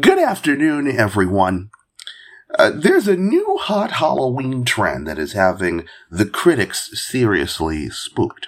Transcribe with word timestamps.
Good 0.00 0.18
afternoon, 0.18 0.88
everyone. 0.88 1.68
Uh, 2.58 2.70
there's 2.70 3.06
a 3.06 3.14
new 3.14 3.58
hot 3.60 3.92
Halloween 3.92 4.64
trend 4.64 5.06
that 5.06 5.18
is 5.18 5.34
having 5.34 5.84
the 6.10 6.24
critics 6.24 6.88
seriously 6.94 7.90
spooked. 7.90 8.46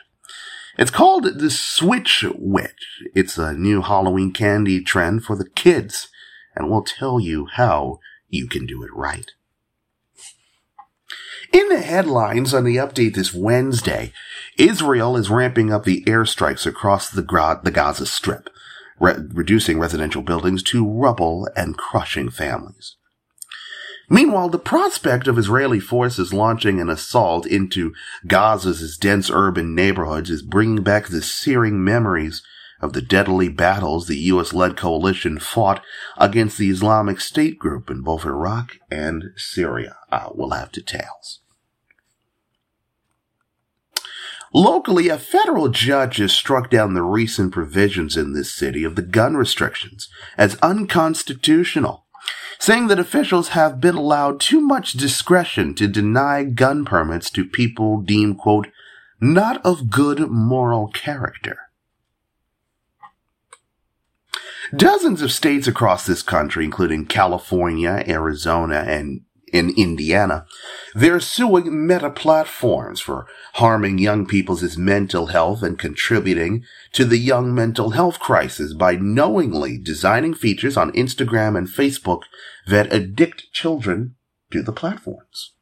It's 0.78 0.90
called 0.90 1.24
the 1.38 1.51
Switch 1.51 2.24
Witch. 2.35 3.03
It's 3.15 3.37
a 3.37 3.53
new 3.53 3.83
Halloween 3.83 4.33
candy 4.33 4.83
trend 4.83 5.24
for 5.24 5.37
the 5.37 5.46
kids, 5.51 6.08
and 6.56 6.71
we'll 6.71 6.83
tell 6.83 7.21
you 7.21 7.45
how 7.45 7.99
you 8.31 8.49
can 8.49 8.65
do 8.65 8.83
it 8.83 8.95
right. 8.95 9.31
In 11.53 11.69
the 11.69 11.83
headlines 11.83 12.54
on 12.54 12.65
the 12.65 12.76
update 12.76 13.17
this 13.17 13.35
Wednesday, 13.35 14.15
Israel 14.56 15.15
is 15.15 15.29
ramping 15.29 15.71
up 15.71 15.85
the 15.85 16.05
airstrikes 16.05 16.65
across 16.65 17.11
the, 17.11 17.20
Gaza 17.23 18.06
Strip, 18.06 18.48
re- 19.05 19.27
reducing 19.32 19.78
residential 19.78 20.22
buildings 20.22 20.62
to 20.64 20.88
rubble 20.88 21.48
and 21.56 21.76
crushing 21.76 22.30
families. 22.30 22.96
Meanwhile, 24.10 24.50
the 24.50 24.58
prospect 24.58 25.26
of 25.26 25.38
Israeli 25.38 25.80
forces 25.80 26.34
launching 26.34 26.80
an 26.80 26.90
assault 26.90 27.46
into 27.46 27.95
Gaza's 28.26 28.98
dense 28.98 29.30
urban 29.30 29.74
neighborhoods 29.74 30.30
is 30.30 30.42
bringing 30.42 30.82
back 30.82 31.09
the 31.09 31.22
searing 31.22 31.82
memories 31.82 32.42
of 32.80 32.92
the 32.92 33.00
deadly 33.00 33.48
battles 33.48 34.06
the 34.06 34.18
U.S.-led 34.18 34.76
coalition 34.76 35.38
fought 35.38 35.82
against 36.18 36.59
the 36.59 36.68
Islamic 36.68 37.18
State 37.18 37.59
group 37.59 37.88
in 37.88 38.02
both 38.02 38.26
Iraq 38.26 38.76
and 38.90 39.30
Syria. 39.36 39.96
Uh, 40.12 40.28
we'll 40.34 40.50
have 40.50 40.70
details. 40.70 41.40
Locally, 44.56 45.08
a 45.08 45.18
federal 45.18 45.68
judge 45.68 46.18
has 46.18 46.32
struck 46.32 46.70
down 46.70 46.95
the 46.95 47.02
recent 47.02 47.52
provisions 47.52 48.16
in 48.16 48.34
this 48.34 48.54
city 48.54 48.84
of 48.84 48.95
the 48.95 49.02
gun 49.02 49.36
restrictions 49.36 50.08
as 50.38 50.56
unconstitutional, 50.62 52.06
saying 52.60 52.87
that 52.87 53.01
officials 53.01 53.48
have 53.48 53.80
been 53.80 53.96
allowed 53.96 54.38
too 54.38 54.60
much 54.60 54.92
discretion 54.92 55.74
to 55.74 55.88
deny 55.88 56.45
gun 56.45 56.84
permits 56.84 57.30
to 57.30 57.45
people 57.45 58.01
deemed, 58.01 58.38
quote, 58.38 58.68
not 59.20 59.60
of 59.66 59.90
good 59.90 60.20
moral 60.30 60.86
character. 60.86 61.59
Dozens 64.77 65.20
of 65.20 65.33
states 65.33 65.67
across 65.67 66.07
this 66.07 66.23
country, 66.23 66.64
including 66.64 67.07
California, 67.07 68.05
Arizona, 68.07 68.84
and 68.86 69.23
in 69.55 69.73
Indiana. 69.77 70.45
They're 70.95 71.21
suing 71.21 71.87
meta 71.87 72.11
platforms 72.11 73.01
for 73.01 73.27
harming 73.55 73.99
young 73.99 74.27
people's 74.27 74.77
mental 74.77 75.27
health 75.27 75.63
and 75.63 75.79
contributing 75.79 76.65
to 76.93 77.05
the 77.05 77.19
young 77.19 77.55
mental 77.55 77.91
health 77.91 78.19
crisis 78.19 78.75
by 78.75 78.97
knowingly 78.97 79.79
designing 79.79 80.35
features 80.35 80.77
on 80.77 80.91
Instagram 80.93 81.57
and 81.57 81.69
Facebook 81.69 82.23
that 82.67 82.93
addict 82.93 83.53
children 83.53 84.17
to 84.51 84.61
the 84.61 84.73
platforms. 84.73 85.53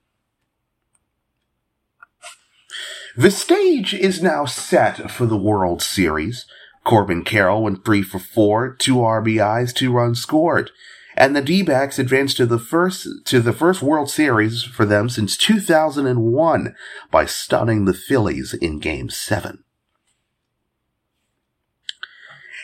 The 3.15 3.31
stage 3.31 3.93
is 3.93 4.23
now 4.23 4.47
set 4.47 5.11
for 5.11 5.27
the 5.27 5.37
World 5.37 5.83
Series. 5.83 6.47
Corbin 6.83 7.25
Carroll 7.25 7.63
went 7.63 7.85
three 7.85 8.03
for 8.03 8.19
four, 8.19 8.75
two 8.75 8.97
RBIs, 8.97 9.75
two 9.75 9.93
runs 9.93 10.19
scored 10.19 10.71
and 11.17 11.37
the 11.37 11.43
D-backs 11.43 11.99
advanced 11.99 12.37
to 12.39 12.47
the 12.47 12.59
first 12.59 13.07
to 13.27 13.41
the 13.41 13.53
first 13.53 13.83
World 13.83 14.11
Series 14.11 14.63
for 14.63 14.85
them 14.85 15.09
since 15.09 15.37
2001 15.37 16.75
by 17.11 17.27
stunning 17.27 17.85
the 17.85 17.95
Phillies 17.95 18.55
in 18.55 18.79
Game 18.79 19.11
7. 19.11 19.65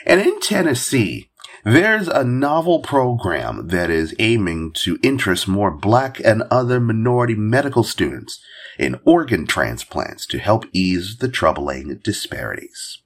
And 0.05 0.21
in 0.21 0.39
Tennessee, 0.39 1.29
there's 1.63 2.07
a 2.07 2.23
novel 2.23 2.79
program 2.79 3.67
that 3.67 3.89
is 3.89 4.15
aiming 4.17 4.71
to 4.73 4.97
interest 5.03 5.47
more 5.47 5.71
black 5.71 6.19
and 6.23 6.43
other 6.43 6.79
minority 6.79 7.35
medical 7.35 7.83
students 7.83 8.41
in 8.77 8.99
organ 9.03 9.45
transplants 9.45 10.25
to 10.27 10.39
help 10.39 10.65
ease 10.71 11.17
the 11.17 11.27
troubling 11.27 11.99
disparities. 12.01 12.99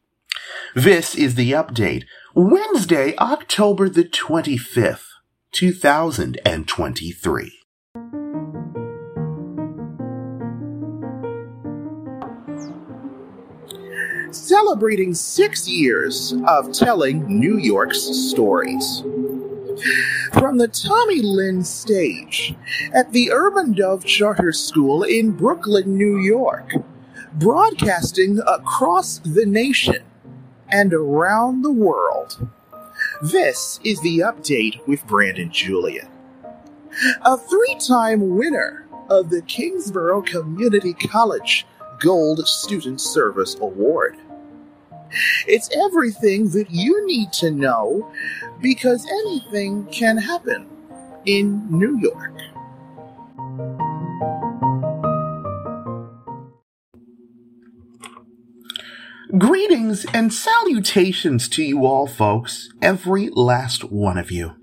This 0.75 1.15
is 1.15 1.35
the 1.35 1.51
update. 1.51 2.03
Wednesday, 2.35 3.15
October 3.17 3.89
the 3.89 4.03
25th. 4.03 5.12
2023. 5.53 7.59
Celebrating 14.31 15.13
six 15.13 15.69
years 15.69 16.33
of 16.47 16.73
telling 16.73 17.27
New 17.27 17.59
York's 17.59 18.01
stories. 18.01 19.03
From 20.33 20.57
the 20.57 20.67
Tommy 20.67 21.21
Lynn 21.21 21.63
stage 21.63 22.55
at 22.91 23.11
the 23.11 23.31
Urban 23.31 23.73
Dove 23.73 24.03
Charter 24.03 24.51
School 24.51 25.03
in 25.03 25.29
Brooklyn, 25.31 25.95
New 25.95 26.17
York, 26.17 26.73
broadcasting 27.33 28.39
across 28.47 29.19
the 29.19 29.45
nation 29.45 30.03
and 30.67 30.95
around 30.95 31.61
the 31.61 31.71
world. 31.71 32.49
This 33.23 33.79
is 33.85 34.01
the 34.01 34.19
update 34.19 34.85
with 34.85 35.07
Brandon 35.07 35.49
Julien. 35.49 36.09
A 37.21 37.37
three 37.37 37.77
time 37.79 38.35
winner 38.35 38.85
of 39.09 39.29
the 39.29 39.41
Kingsborough 39.43 40.23
Community 40.23 40.91
College 40.91 41.65
Gold 42.01 42.45
Student 42.45 42.99
Service 42.99 43.55
Award. 43.61 44.17
It's 45.47 45.69
everything 45.73 46.49
that 46.49 46.69
you 46.69 47.07
need 47.07 47.31
to 47.33 47.49
know 47.49 48.11
because 48.59 49.07
anything 49.09 49.85
can 49.85 50.17
happen 50.17 50.67
in 51.25 51.65
New 51.71 51.97
York. 51.99 52.33
Greetings 59.31 60.05
and 60.13 60.33
salutations 60.33 61.47
to 61.47 61.63
you 61.63 61.85
all, 61.85 62.07
folks, 62.07 62.69
every 62.81 63.29
last 63.29 63.85
one 63.85 64.17
of 64.17 64.31
you. 64.31 64.53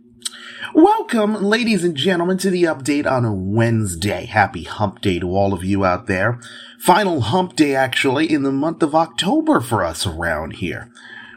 Welcome, 0.75 1.35
ladies 1.35 1.83
and 1.83 1.97
gentlemen, 1.97 2.37
to 2.39 2.51
the 2.51 2.65
update 2.65 3.11
on 3.11 3.25
a 3.25 3.33
Wednesday. 3.33 4.27
Happy 4.27 4.65
hump 4.65 5.01
day 5.01 5.19
to 5.19 5.35
all 5.35 5.55
of 5.55 5.65
you 5.65 5.87
out 5.87 6.07
there. 6.07 6.39
Final 6.79 7.23
hump 7.23 7.57
day, 7.57 7.75
actually, 7.75 8.31
in 8.31 8.43
the 8.43 8.53
month 8.53 8.83
of 8.83 8.95
October 8.95 9.61
for 9.61 9.83
us 9.83 10.07
around 10.07 10.57
here. 10.57 10.93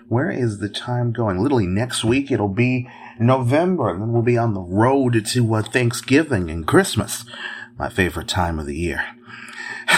Where 0.10 0.30
is 0.30 0.60
the 0.60 0.70
time 0.70 1.14
going? 1.14 1.40
Literally 1.40 1.66
next 1.66 2.04
week 2.04 2.30
it'll 2.30 2.50
be 2.50 2.90
November, 3.18 3.90
and 3.90 4.02
then 4.02 4.12
we'll 4.12 4.22
be 4.22 4.38
on 4.38 4.54
the 4.54 4.60
road 4.60 5.26
to 5.28 5.56
uh, 5.56 5.64
Thanksgiving 5.64 6.52
and 6.52 6.68
Christmas. 6.68 7.24
My 7.80 7.88
favorite 7.88 8.28
time 8.28 8.60
of 8.60 8.66
the 8.66 8.78
year. 8.78 9.16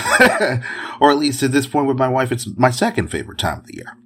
or 1.00 1.12
at 1.12 1.18
least 1.18 1.44
at 1.44 1.52
this 1.52 1.68
point 1.68 1.88
with 1.88 1.98
my 1.98 2.08
wife, 2.08 2.32
it's 2.32 2.48
my 2.58 2.70
second 2.70 3.10
favorite 3.10 3.38
time 3.38 3.60
of 3.60 3.66
the 3.66 3.76
year. 3.76 3.98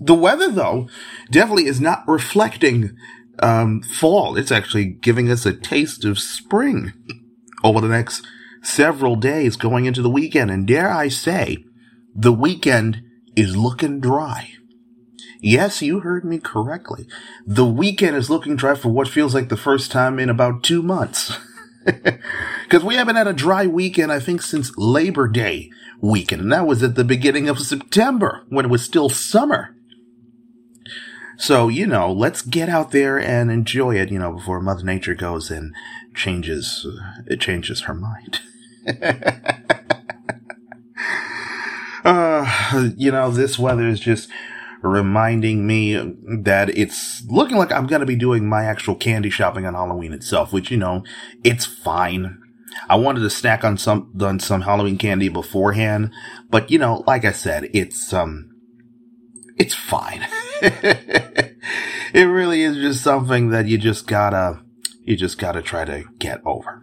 The 0.00 0.14
weather, 0.14 0.50
though, 0.50 0.88
definitely 1.30 1.66
is 1.66 1.80
not 1.80 2.08
reflecting 2.08 2.96
um, 3.40 3.82
fall. 3.82 4.36
It's 4.36 4.52
actually 4.52 4.86
giving 4.86 5.30
us 5.30 5.44
a 5.44 5.52
taste 5.52 6.04
of 6.04 6.18
spring 6.18 6.92
over 7.62 7.80
the 7.80 7.88
next 7.88 8.26
several 8.62 9.16
days 9.16 9.56
going 9.56 9.84
into 9.84 10.02
the 10.02 10.10
weekend. 10.10 10.50
And 10.50 10.66
dare 10.66 10.90
I 10.90 11.08
say, 11.08 11.64
the 12.14 12.32
weekend 12.32 13.02
is 13.36 13.56
looking 13.56 14.00
dry. 14.00 14.52
Yes, 15.42 15.80
you 15.80 16.00
heard 16.00 16.24
me 16.24 16.38
correctly. 16.38 17.06
The 17.46 17.64
weekend 17.64 18.16
is 18.16 18.28
looking 18.28 18.56
dry 18.56 18.74
for 18.74 18.90
what 18.90 19.08
feels 19.08 19.34
like 19.34 19.48
the 19.48 19.56
first 19.56 19.90
time 19.90 20.18
in 20.18 20.28
about 20.28 20.62
two 20.62 20.82
months. 20.82 21.38
Because 22.64 22.84
we 22.84 22.94
haven't 22.94 23.16
had 23.16 23.26
a 23.26 23.32
dry 23.32 23.66
weekend, 23.66 24.12
I 24.12 24.20
think, 24.20 24.42
since 24.42 24.70
Labor 24.76 25.26
Day 25.26 25.72
weekend. 26.00 26.42
And 26.42 26.52
that 26.52 26.68
was 26.68 26.84
at 26.84 26.94
the 26.94 27.02
beginning 27.02 27.48
of 27.48 27.58
September 27.58 28.44
when 28.48 28.64
it 28.64 28.70
was 28.70 28.84
still 28.84 29.08
summer. 29.08 29.74
So, 31.36 31.66
you 31.66 31.88
know, 31.88 32.12
let's 32.12 32.42
get 32.42 32.68
out 32.68 32.92
there 32.92 33.18
and 33.18 33.50
enjoy 33.50 33.96
it, 33.96 34.12
you 34.12 34.20
know, 34.20 34.34
before 34.34 34.60
Mother 34.60 34.84
Nature 34.84 35.16
goes 35.16 35.50
and 35.50 35.74
changes, 36.14 36.86
it 37.26 37.40
changes 37.40 37.80
her 37.82 37.94
mind. 37.94 38.40
uh, 42.04 42.90
you 42.96 43.10
know, 43.10 43.30
this 43.32 43.58
weather 43.58 43.88
is 43.88 43.98
just 43.98 44.28
reminding 44.82 45.66
me 45.66 45.94
that 46.42 46.70
it's 46.70 47.22
looking 47.28 47.56
like 47.56 47.72
I'm 47.72 47.86
going 47.86 48.00
to 48.00 48.06
be 48.06 48.16
doing 48.16 48.48
my 48.48 48.64
actual 48.64 48.94
candy 48.94 49.30
shopping 49.30 49.66
on 49.66 49.74
Halloween 49.74 50.12
itself, 50.12 50.52
which, 50.52 50.70
you 50.70 50.76
know, 50.76 51.04
it's 51.44 51.66
fine. 51.66 52.38
I 52.88 52.96
wanted 52.96 53.20
to 53.20 53.30
snack 53.30 53.64
on 53.64 53.76
some, 53.78 54.12
on 54.20 54.38
some 54.38 54.62
Halloween 54.62 54.96
candy 54.96 55.28
beforehand, 55.28 56.12
but 56.48 56.70
you 56.70 56.78
know, 56.78 57.04
like 57.06 57.24
I 57.24 57.32
said, 57.32 57.68
it's, 57.74 58.12
um, 58.12 58.50
it's 59.56 59.74
fine. 59.74 60.26
it 60.62 61.58
really 62.14 62.62
is 62.62 62.76
just 62.76 63.02
something 63.02 63.50
that 63.50 63.66
you 63.66 63.76
just 63.76 64.06
gotta, 64.06 64.62
you 65.02 65.16
just 65.16 65.38
gotta 65.38 65.62
try 65.62 65.84
to 65.84 66.04
get 66.18 66.40
over. 66.46 66.82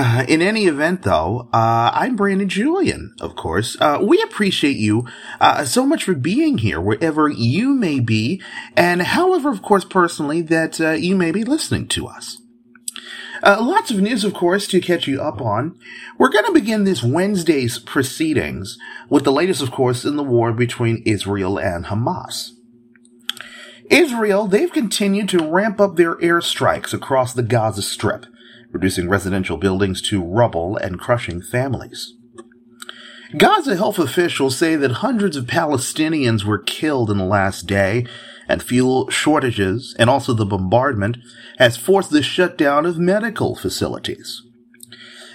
Uh, 0.00 0.24
in 0.28 0.40
any 0.40 0.66
event, 0.66 1.02
though, 1.02 1.48
uh, 1.52 1.90
I'm 1.92 2.14
Brandon 2.14 2.48
Julien, 2.48 3.16
of 3.20 3.34
course. 3.34 3.76
Uh, 3.80 3.98
we 4.00 4.22
appreciate 4.22 4.76
you 4.76 5.08
uh, 5.40 5.64
so 5.64 5.84
much 5.84 6.04
for 6.04 6.14
being 6.14 6.58
here, 6.58 6.80
wherever 6.80 7.28
you 7.28 7.70
may 7.70 7.98
be, 7.98 8.40
and 8.76 9.02
however, 9.02 9.50
of 9.50 9.60
course, 9.60 9.84
personally, 9.84 10.40
that 10.40 10.80
uh, 10.80 10.92
you 10.92 11.16
may 11.16 11.32
be 11.32 11.42
listening 11.42 11.88
to 11.88 12.06
us. 12.06 12.40
Uh, 13.42 13.56
lots 13.60 13.90
of 13.90 14.00
news, 14.00 14.22
of 14.22 14.34
course, 14.34 14.68
to 14.68 14.80
catch 14.80 15.08
you 15.08 15.20
up 15.20 15.40
on. 15.40 15.76
We're 16.16 16.30
going 16.30 16.46
to 16.46 16.52
begin 16.52 16.84
this 16.84 17.02
Wednesday's 17.02 17.80
proceedings 17.80 18.78
with 19.08 19.24
the 19.24 19.32
latest, 19.32 19.62
of 19.62 19.72
course, 19.72 20.04
in 20.04 20.14
the 20.14 20.22
war 20.22 20.52
between 20.52 21.02
Israel 21.06 21.58
and 21.58 21.86
Hamas. 21.86 22.50
Israel, 23.90 24.46
they've 24.46 24.70
continued 24.70 25.28
to 25.30 25.50
ramp 25.50 25.80
up 25.80 25.96
their 25.96 26.14
airstrikes 26.18 26.94
across 26.94 27.34
the 27.34 27.42
Gaza 27.42 27.82
Strip, 27.82 28.26
reducing 28.70 29.08
residential 29.08 29.56
buildings 29.56 30.02
to 30.02 30.22
rubble 30.22 30.76
and 30.76 30.98
crushing 30.98 31.40
families. 31.40 32.14
Gaza 33.36 33.76
health 33.76 33.98
officials 33.98 34.56
say 34.56 34.76
that 34.76 34.92
hundreds 34.92 35.36
of 35.36 35.44
Palestinians 35.44 36.44
were 36.44 36.58
killed 36.58 37.10
in 37.10 37.18
the 37.18 37.24
last 37.24 37.66
day, 37.66 38.06
and 38.48 38.62
fuel 38.62 39.10
shortages 39.10 39.94
and 39.98 40.08
also 40.08 40.32
the 40.32 40.46
bombardment 40.46 41.18
has 41.58 41.76
forced 41.76 42.10
the 42.10 42.22
shutdown 42.22 42.86
of 42.86 42.98
medical 42.98 43.54
facilities. 43.54 44.42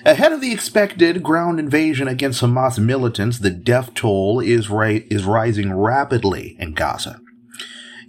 Ahead 0.06 0.34
of 0.34 0.42
the 0.42 0.52
expected 0.52 1.24
ground 1.24 1.60
invasion 1.60 2.08
against 2.08 2.42
Hamas 2.42 2.78
militants, 2.78 3.40
the 3.40 3.52
death 3.52 3.94
toll 3.94 4.40
is, 4.40 4.70
ra- 4.70 5.00
is 5.10 5.24
rising 5.24 5.72
rapidly 5.72 6.58
in 6.60 6.74
Gaza. 6.74 7.22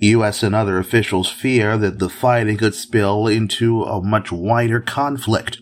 U.S. 0.00 0.42
and 0.42 0.54
other 0.54 0.78
officials 0.78 1.30
fear 1.30 1.76
that 1.78 1.98
the 1.98 2.08
fighting 2.08 2.56
could 2.56 2.74
spill 2.74 3.26
into 3.26 3.82
a 3.82 4.02
much 4.02 4.30
wider 4.32 4.80
conflict. 4.80 5.58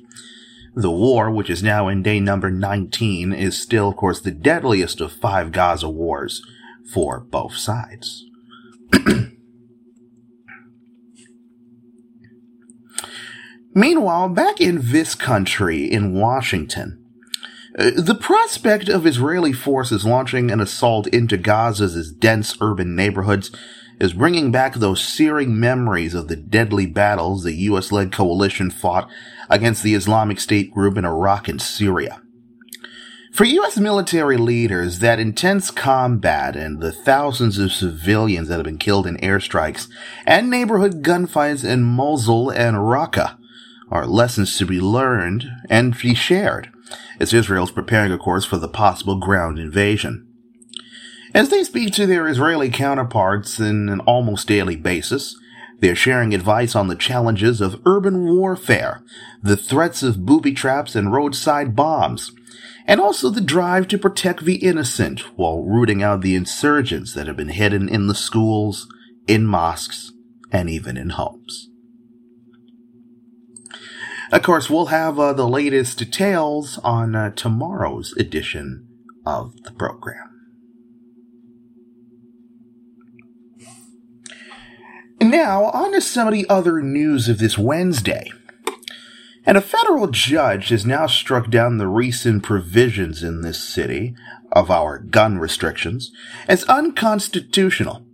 The 0.75 0.91
war, 0.91 1.31
which 1.31 1.51
is 1.51 1.63
now 1.63 1.89
in 1.89 2.03
day 2.03 2.19
number 2.19 2.51
19, 2.51 3.33
is 3.33 3.61
still, 3.61 3.91
of 3.91 3.97
course, 3.97 4.21
the 4.21 4.31
deadliest 4.31 5.01
of 5.01 5.13
five 5.13 5.53
Gaza 5.53 5.89
wars 5.89 6.43
for 6.93 7.21
both 7.21 7.57
sides. 7.57 8.25
Meanwhile, 13.75 14.29
back 14.31 14.61
in 14.61 14.81
this 14.93 15.15
country, 15.15 15.91
in 15.91 16.15
Washington, 16.15 17.03
uh, 17.79 17.91
the 17.97 18.15
prospect 18.15 18.89
of 18.89 19.07
Israeli 19.07 19.53
forces 19.53 20.05
launching 20.05 20.51
an 20.51 20.61
assault 20.61 21.07
into 21.07 21.39
Gaza's 21.39 22.13
dense 22.13 22.57
urban 22.61 22.95
neighborhoods 22.95 23.51
is 24.01 24.13
bringing 24.13 24.51
back 24.51 24.75
those 24.75 25.03
searing 25.03 25.59
memories 25.59 26.15
of 26.15 26.29
the 26.29 26.37
deadly 26.37 26.87
battles 26.87 27.45
the 27.45 27.55
US-led 27.55 28.13
coalition 28.13 28.71
fought 28.71 29.09
against 29.49 29.83
the 29.83 29.95
Islamic 29.95 30.41
State 30.41 30.73
group 30.73 30.97
in 30.97 31.05
Iraq 31.05 31.49
and 31.49 31.61
Syria. 31.61 32.21
For 33.33 33.45
U.S. 33.45 33.79
military 33.79 34.37
leaders, 34.37 34.99
that 34.99 35.19
intense 35.19 35.71
combat 35.71 36.55
and 36.55 36.81
the 36.81 36.93
thousands 36.93 37.59
of 37.59 37.73
civilians 37.73 38.49
that 38.49 38.57
have 38.57 38.65
been 38.65 38.77
killed 38.77 39.07
in 39.07 39.17
airstrikes 39.19 39.89
and 40.27 40.51
neighborhood 40.51 41.03
gunfights 41.03 41.65
in 41.65 41.83
Mosul 41.83 42.51
and 42.51 42.77
Raqqa 42.77 43.39
are 43.91 44.07
lessons 44.07 44.59
to 44.59 44.67
be 44.67 44.81
learned 44.81 45.47
and 45.71 45.97
be 45.97 46.15
shared, 46.15 46.71
as 47.21 47.33
Israel 47.33 47.65
is 47.65 47.71
preparing, 47.71 48.13
of 48.13 48.21
course, 48.21 48.45
for 48.45 48.59
the 48.59 48.69
possible 48.69 49.17
ground 49.19 49.59
invasion. 49.59 50.27
As 51.35 51.49
they 51.49 51.65
speak 51.65 51.95
to 51.95 52.07
their 52.07 52.29
Israeli 52.29 52.69
counterparts 52.69 53.59
in 53.59 53.89
an 53.89 54.01
almost 54.01 54.47
daily 54.47 54.77
basis, 54.77 55.35
they're 55.79 55.95
sharing 55.95 56.35
advice 56.35 56.77
on 56.77 56.89
the 56.89 56.95
challenges 56.95 57.61
of 57.61 57.81
urban 57.87 58.25
warfare, 58.27 59.03
the 59.43 59.57
threats 59.57 60.03
of 60.03 60.27
booby 60.27 60.53
traps 60.53 60.95
and 60.95 61.13
roadside 61.13 61.75
bombs, 61.75 62.33
and 62.87 63.01
also 63.01 63.31
the 63.31 63.41
drive 63.41 63.89
to 63.89 63.99
protect 63.99 64.45
the 64.45 64.57
innocent 64.57 65.21
while 65.37 65.65
rooting 65.65 66.03
out 66.03 66.21
the 66.21 66.37
insurgents 66.37 67.15
that 67.15 67.27
have 67.27 67.37
been 67.37 67.49
hidden 67.49 67.89
in 67.89 68.09
the 68.09 68.15
schools, 68.15 68.87
in 69.27 69.47
mosques, 69.47 70.13
and 70.51 70.69
even 70.69 70.99
in 70.99 71.11
homes. 71.11 71.71
Of 74.31 74.43
course, 74.43 74.69
we'll 74.69 74.87
have 74.87 75.19
uh, 75.19 75.33
the 75.33 75.49
latest 75.49 75.99
details 75.99 76.79
on 76.85 77.15
uh, 77.15 77.31
tomorrow's 77.31 78.13
edition 78.19 78.87
of 79.25 79.55
the 79.65 79.73
program. 79.73 80.32
Now, 85.23 85.67
on 85.67 85.93
to 85.93 86.01
some 86.01 86.27
of 86.27 86.35
the 86.35 86.49
other 86.49 86.83
news 86.83 87.29
of 87.29 87.39
this 87.39 87.57
Wednesday. 87.57 88.31
And 89.47 89.57
a 89.57 89.61
federal 89.61 90.09
judge 90.09 90.69
has 90.71 90.85
now 90.85 91.07
struck 91.07 91.49
down 91.49 91.79
the 91.79 91.87
recent 91.87 92.43
provisions 92.43 93.23
in 93.23 93.41
this 93.41 93.63
city 93.63 94.15
of 94.51 94.71
our 94.71 94.99
gun 94.99 95.39
restrictions 95.39 96.13
as 96.49 96.65
unconstitutional, 96.65 98.05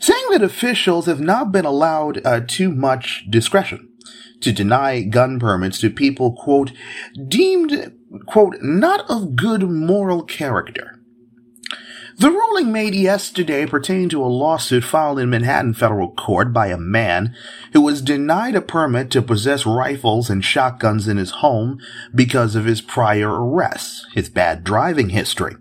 saying 0.00 0.24
that 0.30 0.42
officials 0.42 1.06
have 1.06 1.20
not 1.20 1.52
been 1.52 1.64
allowed 1.64 2.24
uh, 2.26 2.40
too 2.46 2.70
much 2.70 3.24
discretion 3.30 3.88
to 4.40 4.52
deny 4.52 5.02
gun 5.02 5.38
permits 5.38 5.80
to 5.80 5.90
people, 5.90 6.32
quote, 6.32 6.72
deemed, 7.28 7.92
quote, 8.26 8.56
not 8.60 9.08
of 9.08 9.36
good 9.36 9.62
moral 9.62 10.22
character. 10.22 10.97
The 12.18 12.30
ruling 12.30 12.72
made 12.72 12.96
yesterday 12.96 13.64
pertained 13.64 14.10
to 14.10 14.24
a 14.24 14.26
lawsuit 14.26 14.82
filed 14.82 15.20
in 15.20 15.30
Manhattan 15.30 15.72
federal 15.72 16.10
court 16.10 16.52
by 16.52 16.66
a 16.66 16.76
man 16.76 17.32
who 17.72 17.80
was 17.80 18.02
denied 18.02 18.56
a 18.56 18.60
permit 18.60 19.12
to 19.12 19.22
possess 19.22 19.64
rifles 19.64 20.28
and 20.28 20.44
shotguns 20.44 21.06
in 21.06 21.16
his 21.16 21.30
home 21.30 21.78
because 22.12 22.56
of 22.56 22.64
his 22.64 22.80
prior 22.80 23.30
arrests, 23.30 24.04
his 24.14 24.28
bad 24.28 24.64
driving 24.64 25.10
history, 25.10 25.54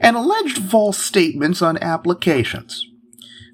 and 0.00 0.16
alleged 0.16 0.58
false 0.58 0.98
statements 0.98 1.62
on 1.62 1.78
applications. 1.78 2.84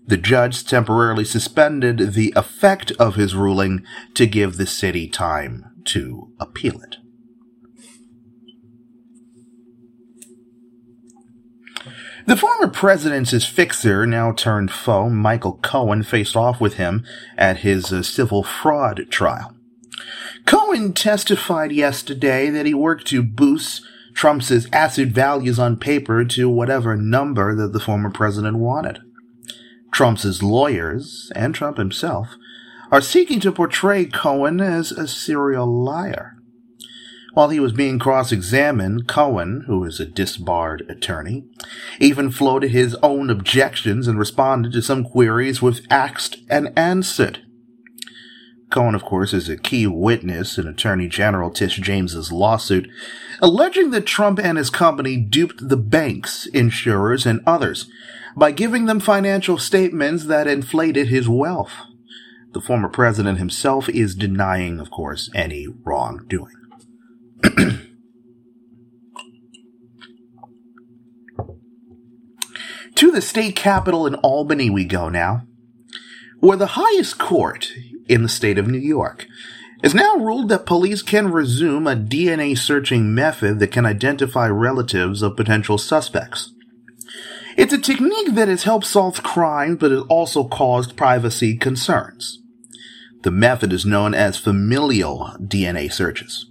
The 0.06 0.16
judge 0.16 0.66
temporarily 0.66 1.26
suspended 1.26 2.14
the 2.14 2.32
effect 2.34 2.92
of 2.92 3.16
his 3.16 3.34
ruling 3.34 3.84
to 4.14 4.26
give 4.26 4.56
the 4.56 4.66
city 4.66 5.06
time 5.06 5.66
to 5.84 6.32
appeal 6.40 6.80
it. 6.80 6.96
The 12.28 12.36
former 12.36 12.68
president's 12.68 13.46
fixer, 13.46 14.06
now 14.06 14.32
turned 14.32 14.70
foe, 14.70 15.08
Michael 15.08 15.54
Cohen, 15.62 16.02
faced 16.02 16.36
off 16.36 16.60
with 16.60 16.74
him 16.74 17.02
at 17.38 17.60
his 17.60 17.90
uh, 17.90 18.02
civil 18.02 18.42
fraud 18.42 19.06
trial. 19.08 19.56
Cohen 20.44 20.92
testified 20.92 21.72
yesterday 21.72 22.50
that 22.50 22.66
he 22.66 22.74
worked 22.74 23.06
to 23.06 23.22
boost 23.22 23.80
Trump's 24.12 24.52
asset 24.74 25.08
values 25.08 25.58
on 25.58 25.78
paper 25.78 26.22
to 26.26 26.50
whatever 26.50 26.96
number 26.96 27.54
that 27.54 27.72
the 27.72 27.80
former 27.80 28.10
president 28.10 28.58
wanted. 28.58 28.98
Trump's 29.90 30.42
lawyers, 30.42 31.32
and 31.34 31.54
Trump 31.54 31.78
himself, 31.78 32.36
are 32.92 33.00
seeking 33.00 33.40
to 33.40 33.50
portray 33.50 34.04
Cohen 34.04 34.60
as 34.60 34.92
a 34.92 35.08
serial 35.08 35.66
liar. 35.66 36.37
While 37.34 37.50
he 37.50 37.60
was 37.60 37.72
being 37.72 37.98
cross 37.98 38.32
examined, 38.32 39.06
Cohen, 39.06 39.64
who 39.66 39.84
is 39.84 40.00
a 40.00 40.06
disbarred 40.06 40.84
attorney, 40.88 41.44
even 42.00 42.30
floated 42.30 42.70
his 42.70 42.94
own 42.96 43.30
objections 43.30 44.08
and 44.08 44.18
responded 44.18 44.72
to 44.72 44.82
some 44.82 45.04
queries 45.04 45.62
with 45.62 45.86
axed 45.90 46.38
and 46.48 46.72
answered. 46.76 47.40
Cohen, 48.70 48.94
of 48.94 49.02
course, 49.02 49.32
is 49.32 49.48
a 49.48 49.56
key 49.56 49.86
witness 49.86 50.58
in 50.58 50.66
Attorney 50.66 51.08
General 51.08 51.50
Tish 51.50 51.76
James's 51.76 52.32
lawsuit, 52.32 52.88
alleging 53.40 53.90
that 53.90 54.04
Trump 54.04 54.38
and 54.38 54.58
his 54.58 54.68
company 54.68 55.16
duped 55.16 55.68
the 55.68 55.76
banks, 55.76 56.46
insurers, 56.46 57.24
and 57.24 57.40
others 57.46 57.90
by 58.36 58.52
giving 58.52 58.86
them 58.86 59.00
financial 59.00 59.58
statements 59.58 60.26
that 60.26 60.46
inflated 60.46 61.08
his 61.08 61.28
wealth. 61.28 61.72
The 62.52 62.60
former 62.60 62.88
president 62.88 63.38
himself 63.38 63.88
is 63.88 64.14
denying, 64.14 64.80
of 64.80 64.90
course, 64.90 65.30
any 65.34 65.66
wrongdoing. 65.84 66.67
to 72.94 73.10
the 73.10 73.20
state 73.20 73.56
capitol 73.56 74.06
in 74.06 74.14
Albany 74.16 74.70
we 74.70 74.84
go 74.84 75.08
now, 75.08 75.42
where 76.40 76.56
the 76.56 76.66
highest 76.68 77.18
court 77.18 77.72
in 78.08 78.22
the 78.22 78.28
state 78.28 78.58
of 78.58 78.68
New 78.68 78.78
York 78.78 79.26
has 79.82 79.94
now 79.94 80.16
ruled 80.16 80.48
that 80.48 80.66
police 80.66 81.02
can 81.02 81.30
resume 81.30 81.86
a 81.86 81.94
DNA 81.94 82.58
searching 82.58 83.14
method 83.14 83.60
that 83.60 83.72
can 83.72 83.86
identify 83.86 84.48
relatives 84.48 85.22
of 85.22 85.36
potential 85.36 85.78
suspects. 85.78 86.52
It's 87.56 87.72
a 87.72 87.78
technique 87.78 88.34
that 88.34 88.48
has 88.48 88.64
helped 88.64 88.86
solve 88.86 89.22
crime, 89.22 89.76
but 89.76 89.90
has 89.90 90.02
also 90.08 90.44
caused 90.44 90.96
privacy 90.96 91.56
concerns. 91.56 92.40
The 93.22 93.30
method 93.30 93.72
is 93.72 93.84
known 93.84 94.14
as 94.14 94.36
familial 94.36 95.32
DNA 95.40 95.92
searches. 95.92 96.47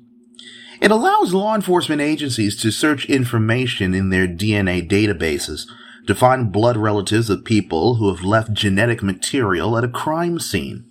It 0.79 0.91
allows 0.91 1.33
law 1.33 1.55
enforcement 1.55 2.01
agencies 2.01 2.55
to 2.61 2.71
search 2.71 3.05
information 3.05 3.93
in 3.93 4.09
their 4.09 4.27
DNA 4.27 4.87
databases 4.87 5.67
to 6.05 6.15
find 6.15 6.51
blood 6.51 6.77
relatives 6.77 7.29
of 7.29 7.43
people 7.43 7.95
who 7.95 8.13
have 8.13 8.23
left 8.23 8.53
genetic 8.53 9.03
material 9.03 9.77
at 9.77 9.83
a 9.83 9.89
crime 9.89 10.39
scene. 10.39 10.85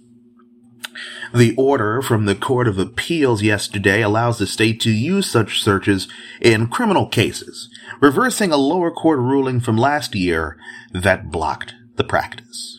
The 1.34 1.54
order 1.56 2.00
from 2.02 2.24
the 2.24 2.34
Court 2.34 2.68
of 2.68 2.78
Appeals 2.78 3.42
yesterday 3.42 4.02
allows 4.02 4.38
the 4.38 4.46
state 4.46 4.80
to 4.80 4.90
use 4.90 5.30
such 5.30 5.62
searches 5.62 6.08
in 6.40 6.68
criminal 6.68 7.06
cases, 7.06 7.68
reversing 8.00 8.52
a 8.52 8.56
lower 8.56 8.90
court 8.90 9.18
ruling 9.18 9.60
from 9.60 9.76
last 9.76 10.14
year 10.14 10.56
that 10.92 11.30
blocked 11.30 11.74
the 11.96 12.04
practice. 12.04 12.78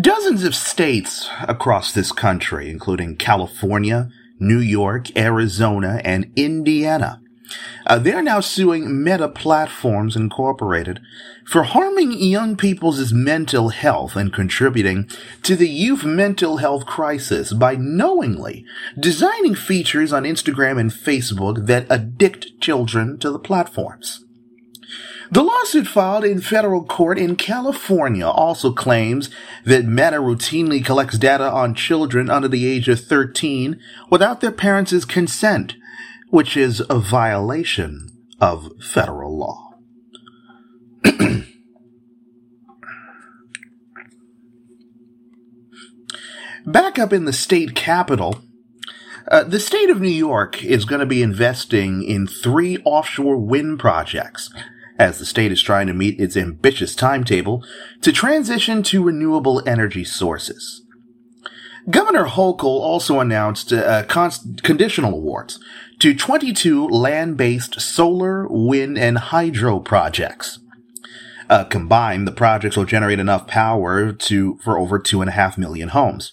Dozens 0.00 0.44
of 0.44 0.54
states 0.54 1.28
across 1.48 1.92
this 1.92 2.12
country, 2.12 2.70
including 2.70 3.16
California, 3.16 4.10
New 4.38 4.58
York, 4.58 5.16
Arizona, 5.16 6.00
and 6.04 6.30
Indiana, 6.36 7.20
uh, 7.86 7.98
they're 7.98 8.22
now 8.22 8.38
suing 8.40 9.02
Meta 9.02 9.28
Platforms 9.28 10.14
Incorporated 10.14 11.00
for 11.46 11.62
harming 11.62 12.12
young 12.12 12.54
people's 12.54 13.12
mental 13.12 13.70
health 13.70 14.14
and 14.14 14.32
contributing 14.32 15.08
to 15.42 15.56
the 15.56 15.68
youth 15.68 16.04
mental 16.04 16.58
health 16.58 16.84
crisis 16.84 17.52
by 17.52 17.74
knowingly 17.74 18.64
designing 19.00 19.54
features 19.54 20.12
on 20.12 20.24
Instagram 20.24 20.78
and 20.78 20.90
Facebook 20.90 21.66
that 21.66 21.90
addict 21.90 22.60
children 22.60 23.18
to 23.18 23.30
the 23.30 23.38
platforms. 23.38 24.24
The 25.30 25.42
lawsuit 25.42 25.86
filed 25.86 26.24
in 26.24 26.40
federal 26.40 26.82
court 26.82 27.18
in 27.18 27.36
California 27.36 28.26
also 28.26 28.72
claims 28.72 29.28
that 29.64 29.84
Meta 29.84 30.16
routinely 30.16 30.82
collects 30.82 31.18
data 31.18 31.50
on 31.50 31.74
children 31.74 32.30
under 32.30 32.48
the 32.48 32.66
age 32.66 32.88
of 32.88 33.00
13 33.00 33.78
without 34.10 34.40
their 34.40 34.50
parents' 34.50 35.04
consent, 35.04 35.74
which 36.30 36.56
is 36.56 36.82
a 36.88 36.98
violation 36.98 38.08
of 38.40 38.70
federal 38.80 39.36
law. 39.36 39.74
Back 46.66 46.98
up 46.98 47.12
in 47.12 47.26
the 47.26 47.34
state 47.34 47.74
capital, 47.74 48.40
uh, 49.30 49.44
the 49.44 49.60
state 49.60 49.90
of 49.90 50.00
New 50.00 50.08
York 50.08 50.64
is 50.64 50.86
going 50.86 51.00
to 51.00 51.06
be 51.06 51.22
investing 51.22 52.02
in 52.02 52.26
three 52.26 52.78
offshore 52.84 53.36
wind 53.36 53.78
projects 53.78 54.50
as 54.98 55.18
the 55.18 55.26
state 55.26 55.52
is 55.52 55.62
trying 55.62 55.86
to 55.86 55.94
meet 55.94 56.20
its 56.20 56.36
ambitious 56.36 56.94
timetable 56.94 57.64
to 58.02 58.12
transition 58.12 58.82
to 58.82 59.02
renewable 59.02 59.62
energy 59.66 60.04
sources. 60.04 60.82
Governor 61.90 62.26
Hochul 62.26 62.64
also 62.64 63.20
announced 63.20 63.72
uh, 63.72 64.04
conditional 64.62 65.14
awards 65.14 65.58
to 66.00 66.14
22 66.14 66.88
land-based 66.88 67.80
solar, 67.80 68.46
wind, 68.48 68.98
and 68.98 69.18
hydro 69.18 69.80
projects. 69.80 70.58
Uh, 71.48 71.64
combined, 71.64 72.28
the 72.28 72.32
projects 72.32 72.76
will 72.76 72.84
generate 72.84 73.18
enough 73.18 73.46
power 73.46 74.12
to 74.12 74.58
for 74.58 74.78
over 74.78 74.98
two 74.98 75.22
and 75.22 75.30
a 75.30 75.32
half 75.32 75.56
million 75.56 75.88
homes, 75.88 76.32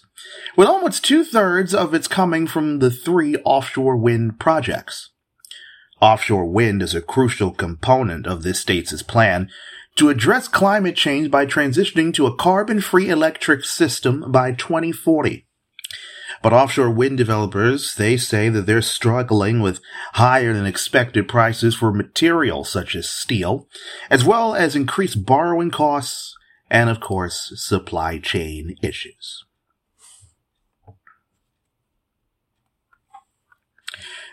with 0.56 0.68
almost 0.68 1.04
two 1.04 1.24
thirds 1.24 1.74
of 1.74 1.94
its 1.94 2.06
coming 2.06 2.46
from 2.46 2.80
the 2.80 2.90
three 2.90 3.36
offshore 3.36 3.96
wind 3.96 4.38
projects. 4.38 5.10
Offshore 6.00 6.46
wind 6.46 6.82
is 6.82 6.94
a 6.94 7.00
crucial 7.00 7.52
component 7.52 8.26
of 8.26 8.42
this 8.42 8.60
state's 8.60 9.02
plan 9.02 9.48
to 9.96 10.10
address 10.10 10.46
climate 10.46 10.94
change 10.94 11.30
by 11.30 11.46
transitioning 11.46 12.12
to 12.12 12.26
a 12.26 12.36
carbon-free 12.36 13.08
electric 13.08 13.64
system 13.64 14.30
by 14.30 14.52
2040. 14.52 15.46
But 16.42 16.52
offshore 16.52 16.90
wind 16.90 17.16
developers, 17.16 17.94
they 17.94 18.18
say 18.18 18.50
that 18.50 18.66
they're 18.66 18.82
struggling 18.82 19.60
with 19.60 19.80
higher 20.12 20.52
than 20.52 20.66
expected 20.66 21.28
prices 21.28 21.74
for 21.74 21.90
materials 21.90 22.68
such 22.68 22.94
as 22.94 23.08
steel, 23.08 23.66
as 24.10 24.22
well 24.22 24.54
as 24.54 24.76
increased 24.76 25.24
borrowing 25.24 25.70
costs 25.70 26.36
and, 26.68 26.90
of 26.90 27.00
course, 27.00 27.52
supply 27.56 28.18
chain 28.18 28.76
issues. 28.82 29.45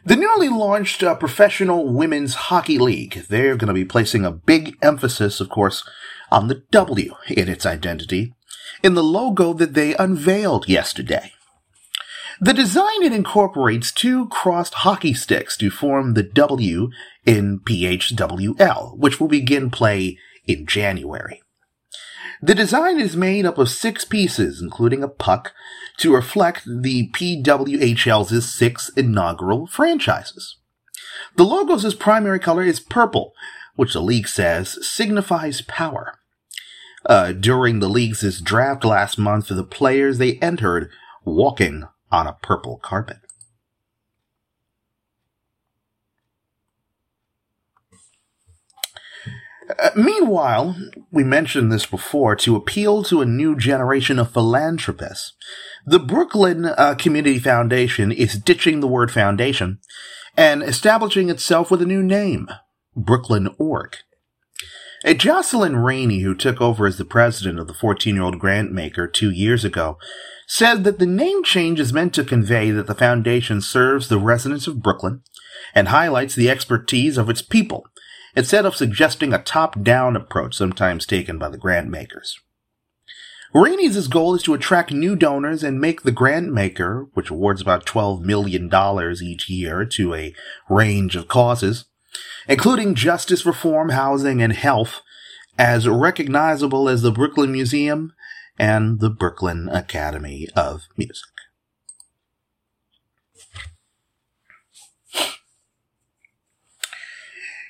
The 0.05 0.17
newly 0.17 0.49
launched 0.49 1.01
uh, 1.01 1.15
Professional 1.15 1.87
Women's 1.87 2.35
Hockey 2.35 2.77
League, 2.77 3.25
they're 3.29 3.55
going 3.55 3.69
to 3.69 3.73
be 3.73 3.85
placing 3.85 4.25
a 4.25 4.31
big 4.31 4.77
emphasis, 4.81 5.39
of 5.39 5.49
course, 5.49 5.87
on 6.29 6.49
the 6.49 6.63
W 6.71 7.13
in 7.29 7.47
its 7.47 7.65
identity 7.65 8.33
in 8.83 8.95
the 8.95 9.03
logo 9.03 9.53
that 9.53 9.75
they 9.75 9.95
unveiled 9.95 10.67
yesterday. 10.67 11.31
The 12.41 12.53
design 12.53 13.03
it 13.03 13.13
incorporates 13.13 13.91
two 13.91 14.27
crossed 14.27 14.73
hockey 14.73 15.13
sticks 15.13 15.55
to 15.57 15.69
form 15.69 16.15
the 16.15 16.23
W 16.23 16.89
in 17.25 17.59
PHWL, 17.61 18.97
which 18.97 19.19
will 19.21 19.29
begin 19.29 19.69
play 19.69 20.17
in 20.45 20.65
January. 20.65 21.42
The 22.45 22.55
design 22.55 22.99
is 22.99 23.15
made 23.15 23.45
up 23.45 23.57
of 23.57 23.69
six 23.69 24.03
pieces, 24.03 24.61
including 24.61 25.01
a 25.01 25.07
puck, 25.07 25.53
to 25.99 26.13
reflect 26.13 26.65
the 26.65 27.09
PWHL's 27.11 28.53
six 28.53 28.89
inaugural 28.97 29.65
franchises. 29.65 30.57
The 31.37 31.45
logo's 31.45 31.95
primary 31.95 32.39
color 32.39 32.63
is 32.63 32.81
purple, 32.81 33.31
which 33.77 33.93
the 33.93 34.01
league 34.01 34.27
says 34.27 34.77
signifies 34.85 35.61
power. 35.61 36.19
Uh, 37.05 37.31
during 37.31 37.79
the 37.79 37.87
league's 37.87 38.41
draft 38.41 38.83
last 38.83 39.17
month, 39.17 39.47
the 39.47 39.63
players 39.63 40.17
they 40.17 40.33
entered 40.39 40.91
walking 41.23 41.85
on 42.11 42.27
a 42.27 42.37
purple 42.43 42.77
carpet. 42.83 43.19
Uh, 49.79 49.89
meanwhile, 49.95 50.75
we 51.11 51.23
mentioned 51.23 51.71
this 51.71 51.85
before, 51.85 52.35
to 52.35 52.55
appeal 52.55 53.03
to 53.03 53.21
a 53.21 53.25
new 53.25 53.55
generation 53.55 54.19
of 54.19 54.31
philanthropists, 54.31 55.33
the 55.85 55.99
Brooklyn 55.99 56.65
uh, 56.65 56.95
Community 56.97 57.39
Foundation 57.39 58.11
is 58.11 58.37
ditching 58.37 58.79
the 58.79 58.87
word 58.87 59.11
foundation 59.11 59.79
and 60.35 60.63
establishing 60.63 61.29
itself 61.29 61.69
with 61.69 61.81
a 61.81 61.85
new 61.85 62.01
name, 62.01 62.49
Brooklyn 62.95 63.49
Org. 63.57 63.97
A 65.05 65.13
Jocelyn 65.13 65.75
Rainey, 65.75 66.19
who 66.21 66.33
took 66.33 66.61
over 66.61 66.87
as 66.87 66.97
the 66.97 67.05
president 67.05 67.59
of 67.59 67.67
the 67.67 67.73
14 67.73 68.15
year 68.15 68.23
old 68.23 68.39
grant 68.39 68.71
maker 68.71 69.07
two 69.07 69.31
years 69.31 69.65
ago, 69.65 69.97
said 70.47 70.85
that 70.85 70.99
the 70.99 71.05
name 71.05 71.43
change 71.43 71.79
is 71.79 71.91
meant 71.91 72.13
to 72.13 72.23
convey 72.23 72.71
that 72.71 72.87
the 72.87 72.95
foundation 72.95 73.59
serves 73.59 74.07
the 74.07 74.19
residents 74.19 74.67
of 74.67 74.81
Brooklyn 74.81 75.21
and 75.75 75.89
highlights 75.89 76.35
the 76.35 76.49
expertise 76.49 77.17
of 77.17 77.29
its 77.29 77.41
people 77.41 77.85
instead 78.35 78.65
of 78.65 78.75
suggesting 78.75 79.33
a 79.33 79.41
top-down 79.41 80.15
approach 80.15 80.55
sometimes 80.55 81.05
taken 81.05 81.37
by 81.37 81.49
the 81.49 81.57
grant 81.57 81.89
makers. 81.89 82.39
Rainey's 83.53 84.07
goal 84.07 84.33
is 84.33 84.41
to 84.43 84.55
attract 84.55 84.91
new 84.91 85.15
donors 85.15 85.63
and 85.63 85.79
make 85.79 86.01
the 86.01 86.11
grant 86.11 86.51
maker, 86.51 87.07
which 87.13 87.29
awards 87.29 87.61
about 87.61 87.85
$12 87.85 88.21
million 88.21 88.71
each 89.21 89.47
year 89.47 89.85
to 89.85 90.15
a 90.15 90.33
range 90.69 91.15
of 91.15 91.27
causes, 91.27 91.85
including 92.47 92.95
justice 92.95 93.45
reform, 93.45 93.89
housing, 93.89 94.41
and 94.41 94.53
health, 94.53 95.01
as 95.57 95.87
recognizable 95.87 96.89
as 96.89 97.03
the 97.03 97.11
Brooklyn 97.11 97.51
Museum 97.51 98.13
and 98.57 98.99
the 98.99 99.11
Brooklyn 99.11 99.69
Academy 99.69 100.47
of 100.55 100.87
Music. 100.97 101.32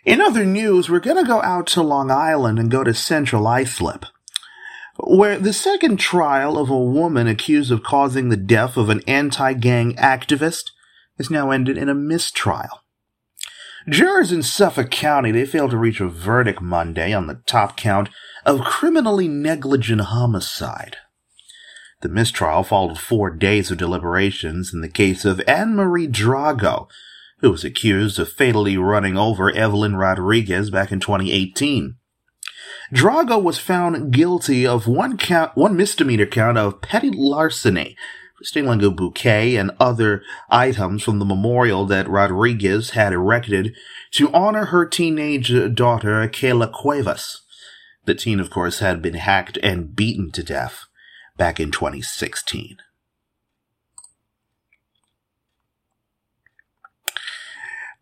In 0.06 0.20
other 0.20 0.44
news, 0.46 0.90
we're 0.90 1.00
going 1.00 1.18
to 1.18 1.28
go 1.28 1.42
out 1.42 1.68
to 1.68 1.82
Long 1.82 2.12
Island 2.12 2.60
and 2.60 2.70
go 2.70 2.84
to 2.84 2.94
Central 2.94 3.48
Islip, 3.48 4.06
where 4.98 5.40
the 5.40 5.54
second 5.54 5.98
trial 5.98 6.58
of 6.58 6.70
a 6.70 6.78
woman 6.78 7.28
accused 7.28 7.72
of 7.72 7.84
causing 7.84 8.28
the 8.28 8.38
death 8.38 8.76
of 8.76 8.90
an 8.90 9.02
anti-gang 9.08 9.96
activist 9.96 10.72
has 11.18 11.30
now 11.30 11.52
ended 11.52 11.78
in 11.78 11.88
a 11.88 11.96
mistrial. 11.96 12.82
Jurors 13.88 14.32
in 14.32 14.44
Suffolk 14.44 14.92
County, 14.92 15.32
they 15.32 15.46
failed 15.46 15.72
to 15.72 15.78
reach 15.78 16.02
a 16.02 16.08
verdict 16.08 16.62
Monday 16.62 17.14
on 17.14 17.28
the 17.28 17.42
top 17.46 17.78
count 17.78 18.10
of 18.46 18.62
criminally 18.62 19.28
negligent 19.30 20.02
homicide. 20.02 20.98
The 22.02 22.10
mistrial 22.10 22.64
followed 22.64 23.00
four 23.00 23.30
days 23.30 23.72
of 23.72 23.78
deliberations 23.78 24.74
in 24.74 24.82
the 24.82 24.90
case 24.90 25.24
of 25.24 25.42
Anne 25.48 25.76
Marie 25.76 26.08
Drago, 26.08 26.88
who 27.44 27.52
was 27.52 27.66
accused 27.66 28.18
of 28.18 28.32
fatally 28.32 28.78
running 28.78 29.18
over 29.18 29.52
Evelyn 29.52 29.98
Rodriguez 29.98 30.70
back 30.70 30.94
in 30.94 31.02
2018. 31.02 31.98
Drago 32.94 33.42
was 33.42 33.60
found 33.60 34.14
guilty 34.14 34.66
of 34.66 34.88
one 34.88 35.18
count, 35.18 35.52
one 35.56 35.76
misdemeanor 35.76 36.26
count 36.26 36.58
of 36.58 36.82
petty 36.82 37.12
larceny 37.14 37.98
stealing 38.42 38.82
a 38.84 38.90
bouquet 38.90 39.58
and 39.58 39.72
other 39.80 40.24
items 40.50 41.04
from 41.04 41.20
the 41.20 41.26
memorial 41.26 41.86
that 41.86 42.10
Rodriguez 42.10 42.92
had 42.92 43.12
erected 43.12 43.76
to 44.12 44.32
honor 44.32 44.66
her 44.66 44.86
teenage 44.86 45.52
daughter, 45.76 46.28
Kayla 46.28 46.72
Cuevas. 46.72 47.42
The 48.06 48.16
teen, 48.16 48.40
of 48.40 48.50
course, 48.50 48.80
had 48.80 49.02
been 49.02 49.16
hacked 49.16 49.58
and 49.62 49.96
beaten 49.96 50.32
to 50.32 50.44
death 50.44 50.86
back 51.38 51.60
in 51.60 51.72
2016. 51.72 52.78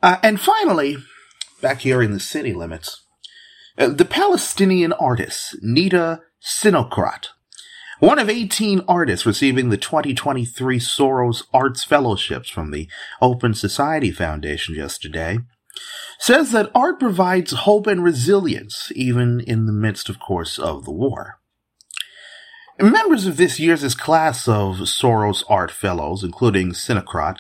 Uh, 0.02 0.18
and 0.24 0.40
finally, 0.40 0.98
back 1.62 1.82
here 1.82 2.02
in 2.02 2.12
the 2.12 2.20
city 2.20 2.54
limits, 2.54 3.02
Uh, 3.78 3.88
the 3.88 4.06
Palestinian 4.06 4.92
artist 4.94 5.56
Nita 5.62 6.22
Sinocrat, 6.44 7.28
one 8.00 8.20
of 8.20 8.30
18 8.30 8.82
artists 8.88 9.26
receiving 9.26 9.70
the 9.70 9.78
2023 9.78 10.78
Soros 10.78 11.44
Arts 11.54 11.84
Fellowships 11.84 12.50
from 12.50 12.72
the 12.72 12.90
Open 13.22 13.54
Society 13.54 14.12
Foundation 14.12 14.76
yesterday, 14.76 15.40
says 16.20 16.52
that 16.52 16.70
art 16.76 17.00
provides 17.00 17.52
hope 17.52 17.88
and 17.88 18.04
resilience 18.04 18.92
even 18.94 19.40
in 19.40 19.68
the 19.68 19.74
midst, 19.74 20.10
of 20.10 20.20
course, 20.20 20.60
of 20.60 20.84
the 20.84 20.92
war. 20.92 21.40
Members 22.80 23.26
of 23.26 23.38
this 23.38 23.60
year's 23.60 23.96
class 23.96 24.48
of 24.48 24.78
Soros 24.82 25.44
Art 25.48 25.72
Fellows, 25.72 26.24
including 26.24 26.74
Sinocrat, 26.74 27.38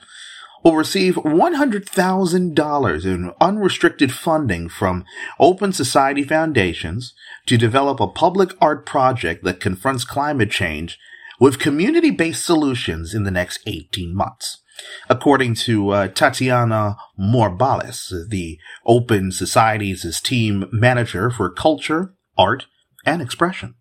will 0.63 0.75
receive 0.75 1.15
$100,000 1.15 3.05
in 3.05 3.31
unrestricted 3.41 4.11
funding 4.11 4.69
from 4.69 5.05
Open 5.39 5.73
Society 5.73 6.23
Foundations 6.23 7.13
to 7.47 7.57
develop 7.57 7.99
a 7.99 8.07
public 8.07 8.51
art 8.61 8.85
project 8.85 9.43
that 9.43 9.59
confronts 9.59 10.05
climate 10.05 10.51
change 10.51 10.97
with 11.39 11.59
community 11.59 12.11
based 12.11 12.45
solutions 12.45 13.13
in 13.15 13.23
the 13.23 13.31
next 13.31 13.59
18 13.65 14.15
months. 14.15 14.59
According 15.09 15.55
to 15.55 15.89
uh, 15.89 16.07
Tatiana 16.07 16.97
Morbales, 17.19 18.29
the 18.29 18.57
Open 18.85 19.31
Society's 19.31 20.21
team 20.21 20.65
manager 20.71 21.29
for 21.29 21.49
culture, 21.49 22.13
art, 22.37 22.67
and 23.05 23.21
expression. 23.21 23.75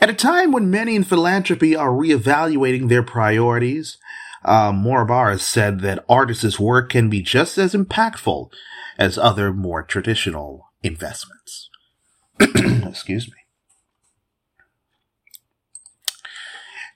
At 0.00 0.10
a 0.10 0.14
time 0.14 0.52
when 0.52 0.70
many 0.70 0.94
in 0.94 1.04
philanthropy 1.04 1.74
are 1.74 1.90
reevaluating 1.90 2.88
their 2.88 3.02
priorities, 3.02 3.98
uh, 4.44 4.72
Morabar 4.72 5.38
said 5.38 5.80
that 5.80 6.04
artists' 6.08 6.58
work 6.58 6.90
can 6.90 7.08
be 7.08 7.22
just 7.22 7.58
as 7.58 7.74
impactful 7.74 8.50
as 8.98 9.18
other 9.18 9.52
more 9.52 9.82
traditional 9.82 10.68
investments. 10.82 11.70
Excuse 12.40 13.28
me. 13.28 13.34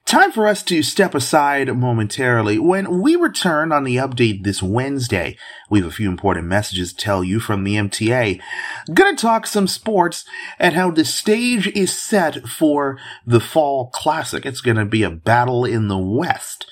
Time 0.06 0.30
for 0.30 0.46
us 0.46 0.62
to 0.62 0.84
step 0.84 1.16
aside 1.16 1.76
momentarily. 1.76 2.60
When 2.60 3.02
we 3.02 3.16
return 3.16 3.72
on 3.72 3.82
the 3.82 3.96
update 3.96 4.44
this 4.44 4.62
Wednesday, 4.62 5.36
we 5.68 5.80
have 5.80 5.88
a 5.88 5.92
few 5.92 6.08
important 6.08 6.46
messages 6.46 6.92
to 6.92 7.04
tell 7.04 7.24
you 7.24 7.40
from 7.40 7.64
the 7.64 7.74
MTA. 7.74 8.40
Gonna 8.94 9.16
talk 9.16 9.48
some 9.48 9.66
sports 9.66 10.24
and 10.60 10.76
how 10.76 10.92
the 10.92 11.04
stage 11.04 11.66
is 11.66 11.98
set 11.98 12.46
for 12.48 13.00
the 13.26 13.40
Fall 13.40 13.90
Classic. 13.92 14.46
It's 14.46 14.60
gonna 14.60 14.86
be 14.86 15.02
a 15.02 15.10
battle 15.10 15.64
in 15.64 15.88
the 15.88 15.98
West. 15.98 16.66